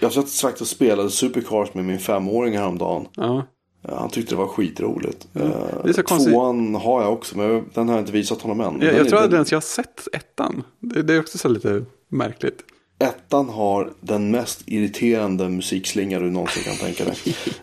[0.00, 3.06] Jag satt faktiskt och spelade Supercars med min femåring häromdagen.
[3.14, 3.46] Ja,
[3.88, 5.28] Han tyckte det var skitroligt.
[5.32, 5.50] det Eh,
[5.84, 6.32] är så konstigt.
[6.32, 8.80] Tvåan har jag också, men den har jag inte visat honom än.
[8.86, 10.62] jag, jag tror aldrig den- ens jag har sett ettan.
[10.80, 12.62] Det, det är också så lite märkligt.
[12.98, 17.14] Ettan har den mest irriterande musikslinga du någonsin kan tänka dig.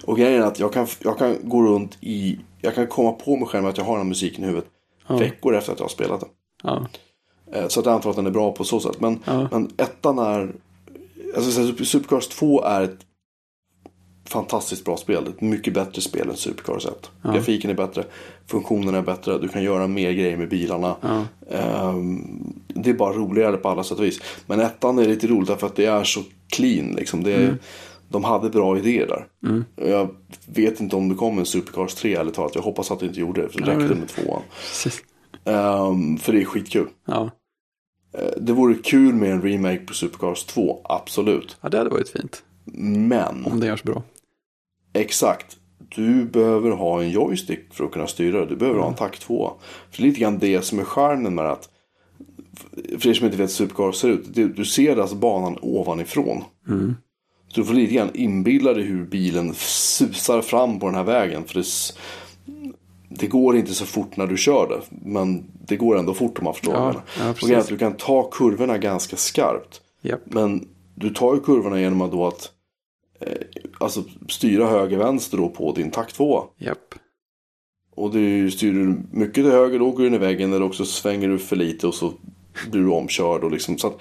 [0.06, 3.36] Och grejen är att jag kan, jag kan gå runt i, jag kan komma på
[3.38, 4.70] mig själv att jag har den här musiken i huvudet
[5.10, 6.30] veckor efter att jag har spelat den.
[6.64, 6.88] Ja,
[7.54, 9.00] Eh, Så att jag antar att den är bra på så sätt.
[9.02, 9.48] Men, Ja.
[9.52, 10.52] men ettan är,
[11.36, 12.98] alltså Supercars 2 är ett
[14.30, 15.28] fantastiskt bra spel.
[15.28, 17.12] Ett mycket bättre spel än Supercars 1.
[17.24, 18.04] Grafiken är bättre,
[18.48, 20.96] funktionerna är bättre, du kan göra mer grejer med bilarna.
[21.52, 24.20] Ehm, det är bara roligare på alla sätt och vis.
[24.46, 26.92] Men ettan är lite roligt därför att det är så clean.
[26.92, 27.24] Liksom.
[27.24, 27.58] Det, är,
[28.10, 29.28] de hade bra idéer där.
[29.50, 29.66] Mm.
[29.76, 30.10] Jag
[30.46, 32.56] vet inte om det kommer en Supercars 3 eller talat.
[32.56, 33.50] Jag hoppas att det inte gjorde det.
[33.50, 34.42] För det Ja, räckte med tvåan.
[35.46, 36.88] Ehm, för det är skitkul.
[37.06, 37.30] Ja.
[38.18, 41.58] Eh, Det vore kul med en remake på Supercars 2, absolut.
[41.62, 42.44] ja, det hade varit fint.
[42.74, 44.04] Men, Om det görs bra.
[45.02, 45.58] Exakt.
[45.96, 48.46] Du behöver ha en joystick för att kunna styra det.
[48.46, 49.54] Du behöver ha en takt 2.
[49.92, 51.70] För det är lite grann det som är charmen med att
[53.00, 54.34] för er som inte vet hur Supercars ser ut.
[54.34, 56.44] Du, du ser alltså banan ovanifrån.
[57.48, 61.44] Så du får lite grann inbilla dig hur bilen susar fram på den här vägen.
[61.44, 61.66] För det,
[63.10, 64.82] det går inte så fort när du kör det.
[64.90, 67.34] Men det går ändå fort om man förstår Ja, ja.
[67.42, 69.82] Och att du kan ta kurvorna ganska skarpt.
[70.02, 70.22] Japp.
[70.26, 72.52] Men du tar ju kurvorna genom att då att
[73.80, 76.44] alltså styra höger vänster då på din takt 2.
[76.58, 76.96] Japp.
[77.96, 80.86] Och det styr du mycket till höger då går du in i väggen eller också
[80.86, 82.14] svänger du för lite och så
[82.72, 83.44] blir du omkörd.
[83.44, 83.98] Och liksom, så att,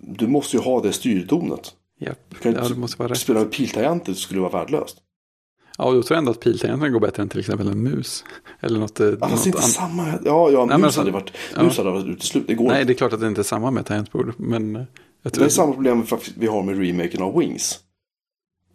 [0.00, 1.72] du måste ju ha det styrdonet.
[2.00, 2.18] Japp.
[2.28, 3.18] Du kan Ja, det måste vara rätt.
[3.18, 4.96] spela med piltangenter skulle vara värdelöst.
[5.78, 8.24] Ja, och då tror jag ändå att piltangenterna går bättre än till exempel en mus.
[8.60, 9.70] Eller något, eh, Ja, något inte annat.
[9.70, 10.06] samma.
[10.24, 11.62] Ja, ja men mus alltså- hade varit, ja.
[11.62, 12.48] mus hade varit uteslutet.
[12.48, 12.84] Det går Nej, inte.
[12.84, 14.34] det är klart att det inte är samma med tangentbord.
[14.36, 14.82] Men eh,
[15.22, 16.04] Det är samma problem
[16.36, 17.80] vi har med remaken av Wings.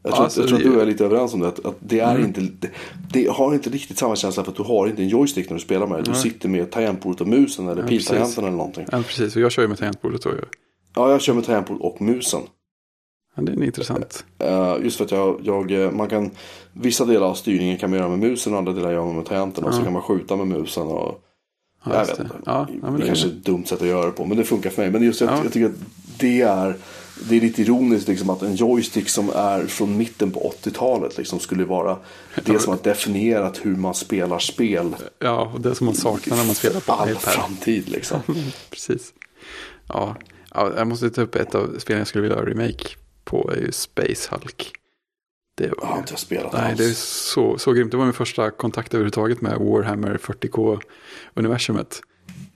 [0.07, 1.47] Jag Ja, tror, alltså, jag tror att du och jag är lite överens om det.
[1.47, 2.25] Att, att det, är Mm.
[2.27, 2.69] inte, det,
[3.11, 5.61] det har inte riktigt samma känsla för att du har inte en joystick när du
[5.63, 6.03] spelar med det.
[6.03, 6.19] Du Nej.
[6.19, 8.85] sitter med tangentbordet och musen eller Ja, piltangenten eller någonting.
[8.91, 9.35] Ja, precis.
[9.35, 10.29] Och jag kör ju med tangentbordet då.
[10.95, 12.41] Ja, jag kör med tangentbord och musen.
[13.35, 14.25] Ja, det är intressant.
[14.39, 16.31] Eh, just för att jag, jag, eh, man kan,
[16.73, 19.25] vissa delar av styrningen kan man göra med musen och andra delar gör man med
[19.25, 19.67] tangenterna.
[19.67, 19.83] Och så Ja.
[19.83, 20.87] kan man skjuta med musen.
[20.87, 21.23] Och,
[21.85, 22.23] Ja, jag vet det.
[22.23, 22.35] inte.
[22.45, 24.25] Ja, ja, det det kanske är ett dumt sätt att göra det på.
[24.25, 24.91] Men det funkar för mig.
[24.91, 25.39] Men just jag, Ja.
[25.43, 25.75] jag tycker att
[26.19, 26.75] det är,
[27.29, 31.39] det är lite ironiskt liksom, att en joystick som är från mitten på 80-talet liksom,
[31.39, 31.97] skulle vara
[32.45, 36.45] det som har definierat hur man spelar spel Ja, och det som man saknar när
[36.45, 37.21] man spelar på all iPad.
[37.21, 37.89] framtid.
[37.89, 38.19] Liksom.
[38.69, 39.13] Precis.
[39.87, 40.15] Ja.
[40.53, 42.85] ja, jag måste ta upp ett av spelen jag skulle vilja ha remake
[43.23, 43.51] på.
[43.51, 44.71] är ju Space Hulk.
[45.57, 46.77] Det Jag har var, inte spelat nej, alls.
[46.77, 46.93] det är
[47.33, 47.91] så, så grymt.
[47.91, 52.01] Det var min första kontakt överhuvudtaget med Warhammer 40K-universumet.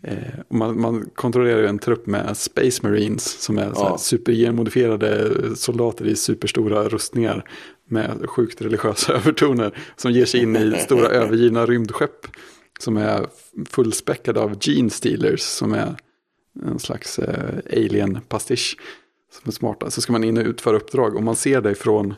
[0.03, 0.17] Eh,
[0.49, 3.97] man, man kontrollerar ju en trupp med Space Marines som är Ja.
[3.97, 7.49] supergenmodifierade soldater i superstora rustningar
[7.89, 12.27] med sjukt religiösa övertoner som ger sig in i stora övergivna rymdskepp
[12.79, 13.27] som är
[13.69, 15.95] fullspäckade av gene stealers som är
[16.65, 18.77] en slags eh, alien-pastisch
[19.33, 19.91] som är smarta.
[19.91, 22.13] Så ska man in och utföra uppdrag och man ser det från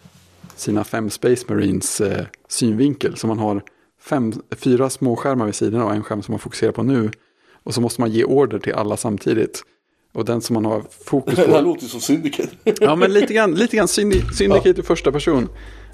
[0.55, 3.17] sina fem Space Marines eh, synvinkel.
[3.17, 3.61] Så man har
[4.01, 7.11] fem, fyra små skärmar vid sidorna och en skärm som man fokuserar på nu.
[7.63, 9.63] Och så måste man ge order till alla samtidigt.
[10.13, 11.61] Och den som man har fokus Det här på.
[11.61, 12.49] låter ju som Syndicate.
[12.81, 15.49] Ja, men lite grann, lite grann syndi- Syndicate i första person.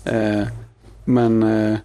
[0.06, 0.44] Eh,
[1.06, 1.78] men eh,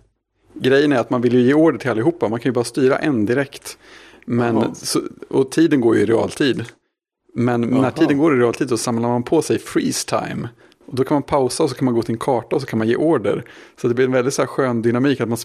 [0.54, 2.28] grejen är att man vill ju ge order till allihopa.
[2.28, 3.78] Man kan ju bara styra en direkt.
[4.26, 6.64] Men, så, och tiden går ju i realtid.
[7.34, 7.90] Men när Jaha.
[7.90, 10.48] tiden går i realtid så samlar man på sig freeze time.
[10.86, 12.66] Och då kan man pausa och så kan man gå till en karta och så
[12.68, 13.44] kan man ge order.
[13.80, 15.38] Så det blir en väldigt så här skön dynamik att man,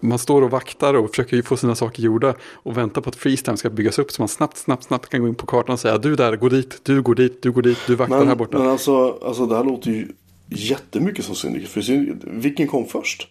[0.00, 3.44] man står och vaktar och försöker få sina saker gjorda och väntar på att freeze
[3.44, 5.80] time ska byggas upp så man snabbt, snabbt, snabbt kan gå in på kartan och
[5.80, 8.38] säga du där, gå dit, du går dit, du går dit, du vaktar här Men,
[8.38, 8.58] borta.
[8.58, 10.08] men alltså, alltså det här låter ju
[10.48, 11.70] jättemycket som Syndicate.
[11.70, 13.28] För Syndicate vilken kom först?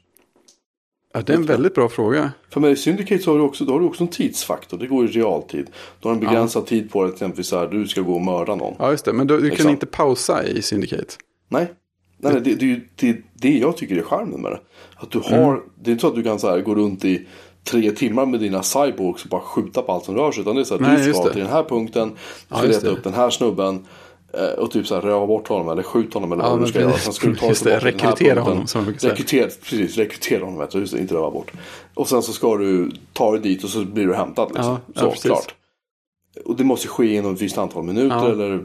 [1.14, 2.32] Ja, det är en väldigt bra fråga.
[2.50, 4.78] För med Syndicate så har du också, då har du också en tidsfaktor.
[4.78, 5.68] Det går i realtid.
[6.00, 7.14] Du har en begränsad tid på dig.
[7.14, 8.76] Exempelvis så här, du ska gå och mörda någon.
[8.80, 9.14] Ja, just det.
[9.14, 11.14] Men du, du kan inte pausa i Syndicate.
[11.54, 11.68] Nej.
[12.18, 14.60] Nej, det, det det, det jag tycker är charmen med det.
[14.96, 15.62] Att du har, Mm.
[15.84, 17.28] det är inte så att du kan så här, gå runt i
[17.64, 20.42] tre timmar med dina cyborgs och bara skjuta på allt som rör sig.
[20.42, 22.10] Utan det är så att Nej, du ska till den här punkten.
[22.10, 22.16] Du
[22.50, 23.86] Ja, ska just leta upp den här snubben.
[24.34, 26.66] eh, Och typ så här röva bort honom eller skjuta honom eller Ja, vad du
[26.68, 26.90] ska göra.
[26.92, 27.04] precis.
[27.06, 28.86] Sen ska du ta Just det, rekrytera honom, som.
[28.86, 30.68] Rekrytera, precis, rekrytera honom.
[30.74, 31.52] Just det, inte röva bort.
[31.94, 34.48] Och sen så ska du ta dig dit och så blir du hämtad.
[34.54, 34.66] Liksom.
[34.72, 35.24] Ja, ja, så, precis.
[35.26, 35.56] klart.
[36.46, 38.32] Och det måste ske inom ett visst antal minuter Ja.
[38.32, 38.64] eller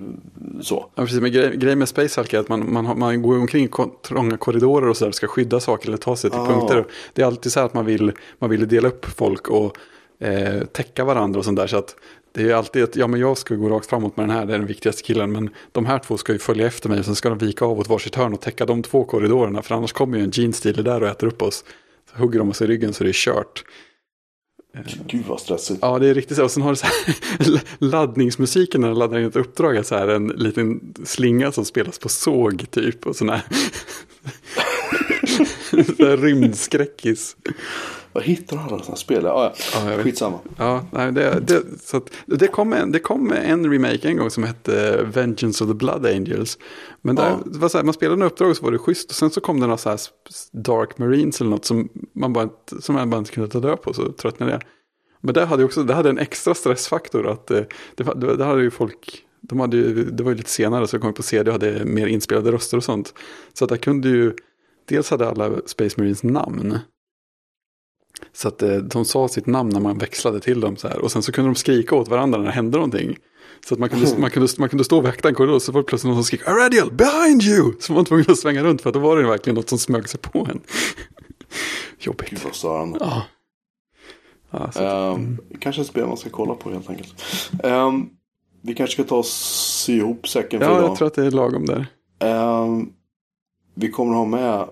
[0.62, 0.86] så.
[0.94, 1.20] Ja, precis.
[1.20, 3.68] Men grej, grejen med Space Hulk är att man, man, man går omkring i
[4.06, 6.46] trånga korridorer och så där, ska skydda saker eller ta sig till Ah.
[6.46, 6.84] punkter.
[7.12, 9.76] Det är alltid så här att man vill, man vill dela upp folk och
[10.20, 11.66] eh, täcka varandra och sånt där.
[11.66, 11.96] Så att
[12.32, 14.54] det är alltid att ja, men jag ska gå rakt framåt med den här, det
[14.54, 15.32] är den viktigaste killen.
[15.32, 17.78] Men de här två ska ju följa efter mig och sen ska de vika av
[17.78, 19.62] åt varsitt hörn och täcka de två korridorerna.
[19.62, 21.64] För annars kommer ju en gene stealer där och äter upp oss.
[22.12, 23.64] Så hugger de oss i ryggen så det är kört.
[24.74, 25.78] Eh, Gud vad stressigt.
[25.82, 26.44] Ja, det är riktigt så.
[26.44, 29.76] Och sen har du så här laddningsmusiken när du laddar in ett uppdrag.
[29.76, 33.06] är Så här en liten slinga som spelas på såg typ.
[33.06, 33.42] Och sån här,
[35.96, 37.36] så här rymdskräckis.
[38.18, 39.24] Vad hittar du alla sådana spel?
[39.24, 39.92] Ja, Ja, ja.
[39.92, 40.02] jag.
[40.02, 40.38] Skitsamma.
[40.56, 44.30] Ja, nej, det, det, så att, det, kom en, det kom en remake en gång
[44.30, 46.58] som hette Vengeance of the Blood Angels.
[47.02, 47.38] Men där, Ja.
[47.52, 49.10] det var så här, man spelade en uppdrag och så var det schysst.
[49.10, 49.98] Och sen så kom det några så här
[50.52, 52.48] Dark Marines eller något som man bara,
[52.80, 53.92] som man bara inte kunde ta död på.
[53.94, 54.62] Så tröttnade jag.
[55.20, 57.26] Men det hade också det hade en extra stressfaktor.
[57.26, 57.62] Att, eh,
[57.94, 60.98] det, det, det hade ju folk De hade ju, det var ju lite senare så
[60.98, 63.14] kom jag på CD och hade mer inspelade röster och sånt.
[63.52, 64.32] Så att där kunde ju,
[64.88, 66.78] dels hade alla Space Marines namn.
[68.32, 70.98] Så att eh, de sa sitt namn när man växlade till dem så här.
[70.98, 73.16] Och sen så kunde de skrika åt varandra när det hände någonting.
[73.66, 75.72] Så att man kunde, man kunde, man kunde stå och vakta en korridor och så
[75.72, 77.72] var det plötsligt någon som skrek Aradial, behind you!
[77.80, 79.78] Så man var tvungen att svänga runt för att då var det verkligen något som
[79.78, 80.60] smög sig på en.
[81.98, 82.30] Jobbigt.
[82.30, 82.98] Gud vad störande.
[83.00, 83.22] Ja.
[84.50, 87.24] Ja, så att, Ehm, Kanske ett spel man ska kolla på helt enkelt.
[87.64, 88.08] Ehm,
[88.62, 90.90] vi kanske ska ta och sy ihop säcken för ja, idag.
[90.90, 91.86] jag tror att det är lagom där.
[92.18, 92.92] Ehm,
[93.74, 94.68] vi kommer ha med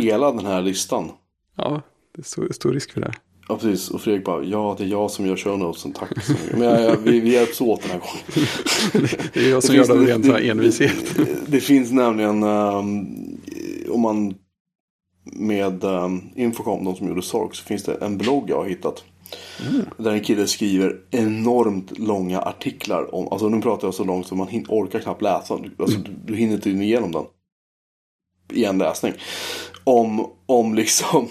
[0.00, 1.10] hela den här listan.
[1.56, 1.82] Ja,
[2.14, 3.12] det är stor, stor risk för det.
[3.48, 3.90] Ja, precis.
[3.90, 6.58] Och Fredrik bara, ja det är jag som gör show notesen, tack så mycket.
[6.58, 8.48] Men jag, jag, vi, vi hjälps åt den här gången.
[9.32, 11.16] Det är jag som Det gör finns- det av ren det- envishet.
[11.46, 13.06] Det finns nämligen, ehm,
[13.90, 14.34] om man
[15.32, 19.04] med um, Infocom, de som gjorde Sork, så finns det en blogg jag har hittat.
[19.96, 24.34] Där en kille skriver enormt långa artiklar om, alltså nu pratar jag så långt så
[24.34, 25.54] man hin- orkar knappt läsa.
[25.78, 27.24] Alltså, du, du hinner inte igenom den.
[28.52, 29.12] I en läsning.
[29.84, 31.28] Om, om liksom,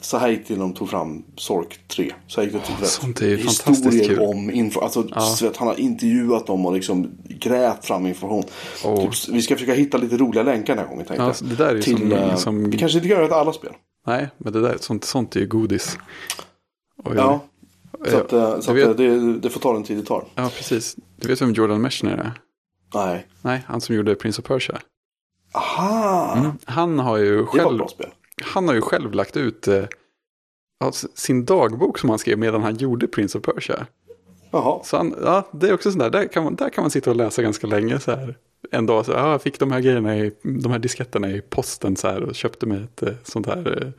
[0.00, 2.12] så här gick det när de tog fram Sork 3.
[2.26, 2.88] Så här gick det till rätt.
[2.88, 4.18] sånt är ju Historier kul.
[4.20, 5.34] om info, alltså Ja.
[5.42, 8.44] vet, han har intervjuat dem och liksom grävt fram information.
[8.84, 9.10] Åh.
[9.10, 11.68] Typ, vi ska försöka hitta lite roliga länkar den här gången tänkte Ja, det där
[11.70, 12.70] är ju Till, som, eh, som...
[12.70, 13.72] Vi kanske inte kan göra det till alla spel.
[14.06, 15.98] Nej, men det där, sånt, sånt är ju godis.
[17.04, 17.40] Oj, Ja.
[18.10, 20.24] Så, att, eh, så vet- eh, det, det får ta den tid det tar.
[20.34, 20.96] ja, precis.
[21.16, 22.32] Du vet vem Jordan Mechner är?
[22.94, 23.26] Nej.
[23.42, 24.78] Nej, han som gjorde Prince of Persia.
[25.54, 26.52] Aha!
[26.64, 28.06] Han har ju Det var ett själv, bra spel.
[28.42, 29.84] Han har ju själv lagt ut eh,
[31.14, 33.86] sin dagbok som han skrev medan han gjorde Prince of Persia.
[34.50, 34.80] Jaha.
[34.84, 37.10] Så han, ja, det är också sånt där, där kan, man, där kan man sitta
[37.10, 38.36] och läsa ganska länge så här.
[38.70, 41.96] En dag så, ja, jag fick de här grejerna, i, de här disketterna i posten
[41.96, 43.92] så här och köpte mig ett eh, sånt här eh,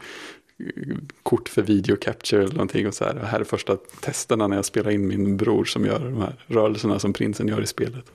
[1.24, 3.16] kort för video capture eller någonting och så här.
[3.16, 7.00] Här är första testerna när jag spelar in min bror som gör de här rörelserna
[7.00, 8.06] som prinsen gör i spelet.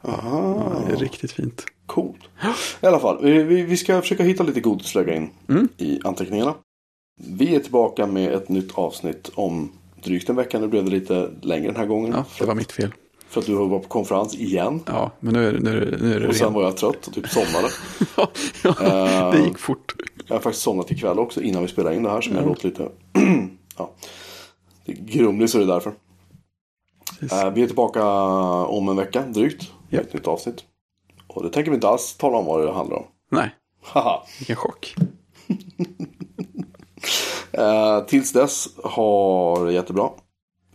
[0.00, 1.66] Ja, det är riktigt fint.
[1.86, 2.20] Coolt.
[2.82, 5.68] I alla fall, vi, vi vi ska försöka hitta lite godis att lägga in Mm.
[5.76, 6.54] i anteckningarna.
[7.20, 9.72] Vi är tillbaka med ett nytt avsnitt om
[10.02, 10.58] drygt en vecka.
[10.58, 12.12] Nu blev det lite längre den här gången.
[12.16, 12.92] Ja, det var mitt fel.
[13.28, 14.80] för att du var på konferens igen.
[14.86, 16.56] Ja, men nu är, det- nu är, det- nu är det Och sen rent.
[16.56, 17.68] var jag trött och typ somnade.
[18.16, 18.28] Ja,
[18.86, 19.94] Eh, det gick fort.
[20.26, 22.20] Jag har faktiskt somnat ikväll också innan vi spelade in det här.
[22.20, 22.48] Så jag Mm.
[22.48, 22.88] låter lite...
[23.78, 23.90] ja.
[24.84, 25.92] Det är grumlig så det är därför.
[27.20, 27.38] Precis.
[27.38, 28.04] Eh, vi är tillbaka
[28.66, 29.70] om en vecka drygt.
[29.90, 30.00] Ja.
[30.00, 30.64] ett nytt avsnitt.
[31.36, 33.04] Och det tänker vi inte alls tala om vad det handlar om.
[33.30, 33.50] Nej,
[33.82, 34.22] Haha.
[34.38, 34.94] vilken chock.
[37.52, 40.10] Eh, tills dess, ha det jättebra.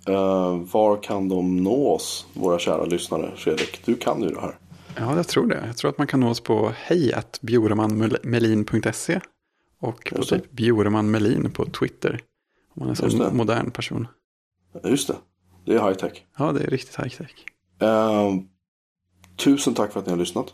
[0.07, 3.31] Eh, var kan de nå oss, våra kära lyssnare?
[3.35, 4.57] Fredrik, du kan ju det här.
[4.97, 5.63] Ja, jag tror det.
[5.67, 9.19] Jag tror att man kan nå oss på hejatbjoremanmelin.se
[9.79, 12.19] och på typ Bjoreman Melin på Twitter.
[12.75, 13.31] Om man är så det.
[13.33, 14.07] modern person.
[14.83, 15.15] Just det,
[15.65, 16.23] det är high tech.
[16.37, 17.31] Ja, det är riktigt high tech.
[17.79, 18.29] Eh,
[19.43, 20.47] tusen tack för att ni har lyssnat.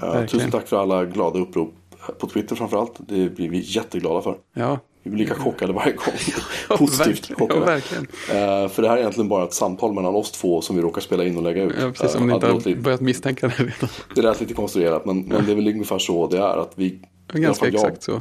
[0.00, 0.26] Verkligen.
[0.28, 1.74] tusen tack för alla glada upprop
[2.18, 2.92] på Twitter framförallt.
[3.08, 4.36] Det blir vi jätteglada för.
[4.54, 6.14] Ja, Vi blir lika chockade varje gång.
[6.78, 7.36] Positivt verkligen.
[7.38, 7.66] Ja, chockade.
[7.66, 8.04] verkligen.
[8.04, 11.00] Eh, för det här är egentligen bara ett samtal mellan oss två som vi råkar
[11.00, 11.74] spela in och lägga ut.
[11.80, 12.16] Ja, precis.
[12.16, 13.88] Om ni att inte har lite- börjat misstänka det redan.
[14.14, 16.56] Det lät lite konstruerat men, men det är väl ungefär så det är.
[16.58, 17.00] Att vi,
[17.32, 18.20] Ganska fall jag, exakt så.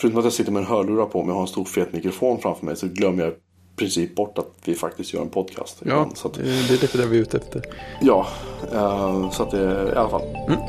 [0.00, 2.38] Förutom att jag sitter med en hörlurar på mig och har en stor fet mikrofon
[2.40, 3.32] framför mig så glömmer jag
[3.78, 5.76] princip bort att vi faktiskt gör en podcast.
[5.78, 6.16] Ja, ibland.
[6.16, 7.62] Så att, det det är lite det vi är ute efter.
[8.00, 8.26] ja
[8.72, 10.22] eh, så att det, i alla fall.
[10.22, 10.60] Mm.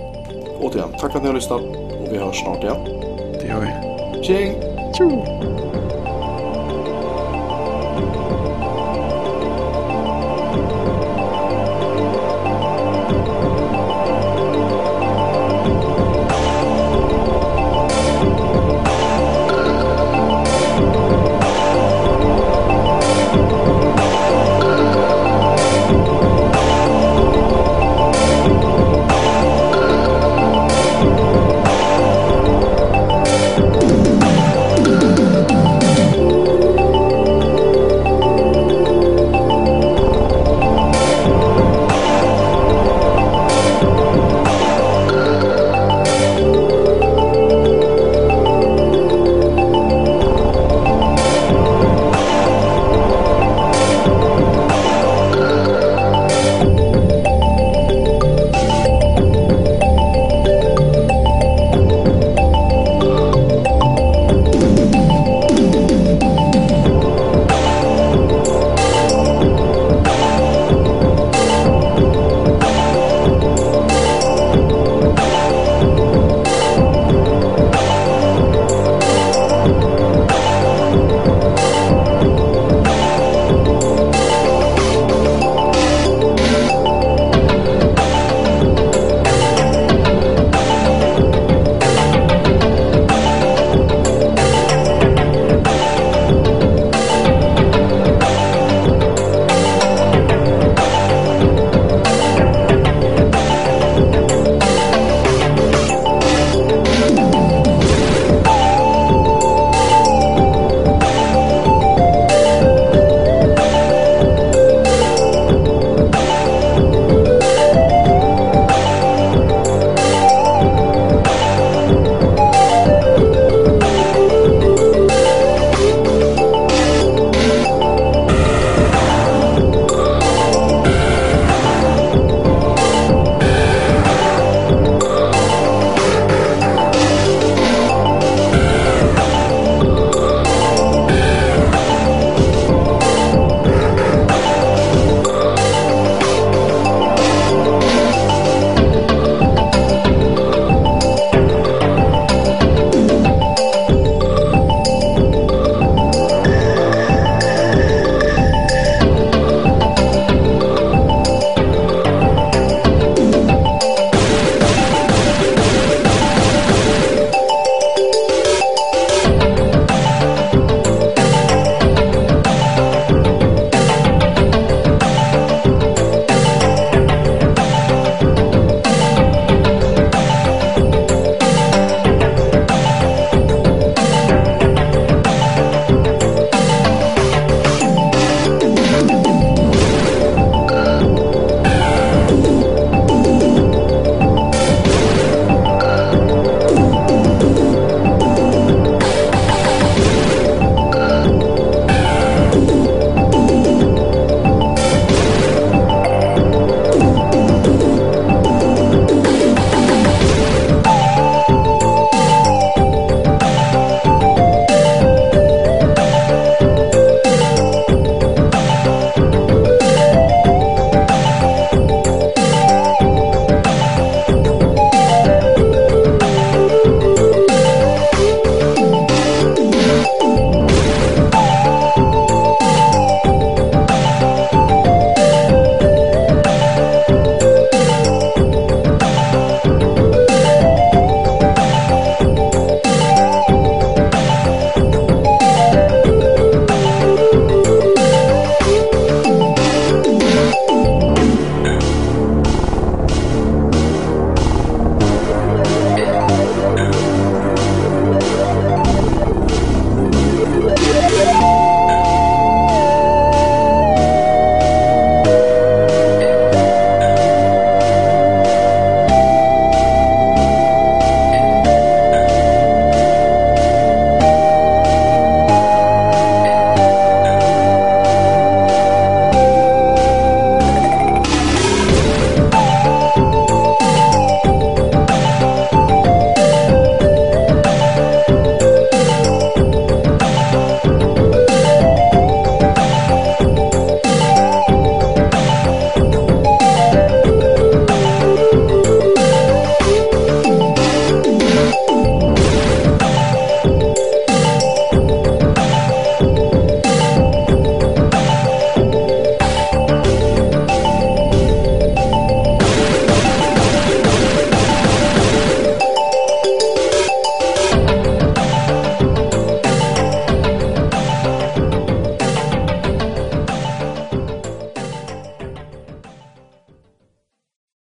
[0.59, 2.77] Återigen, tack för att ni har lyssnat och vi hörs snart igen.
[3.41, 4.23] Det gör vi.
[4.23, 4.53] Tjing!
[4.97, 5.98] Tjo!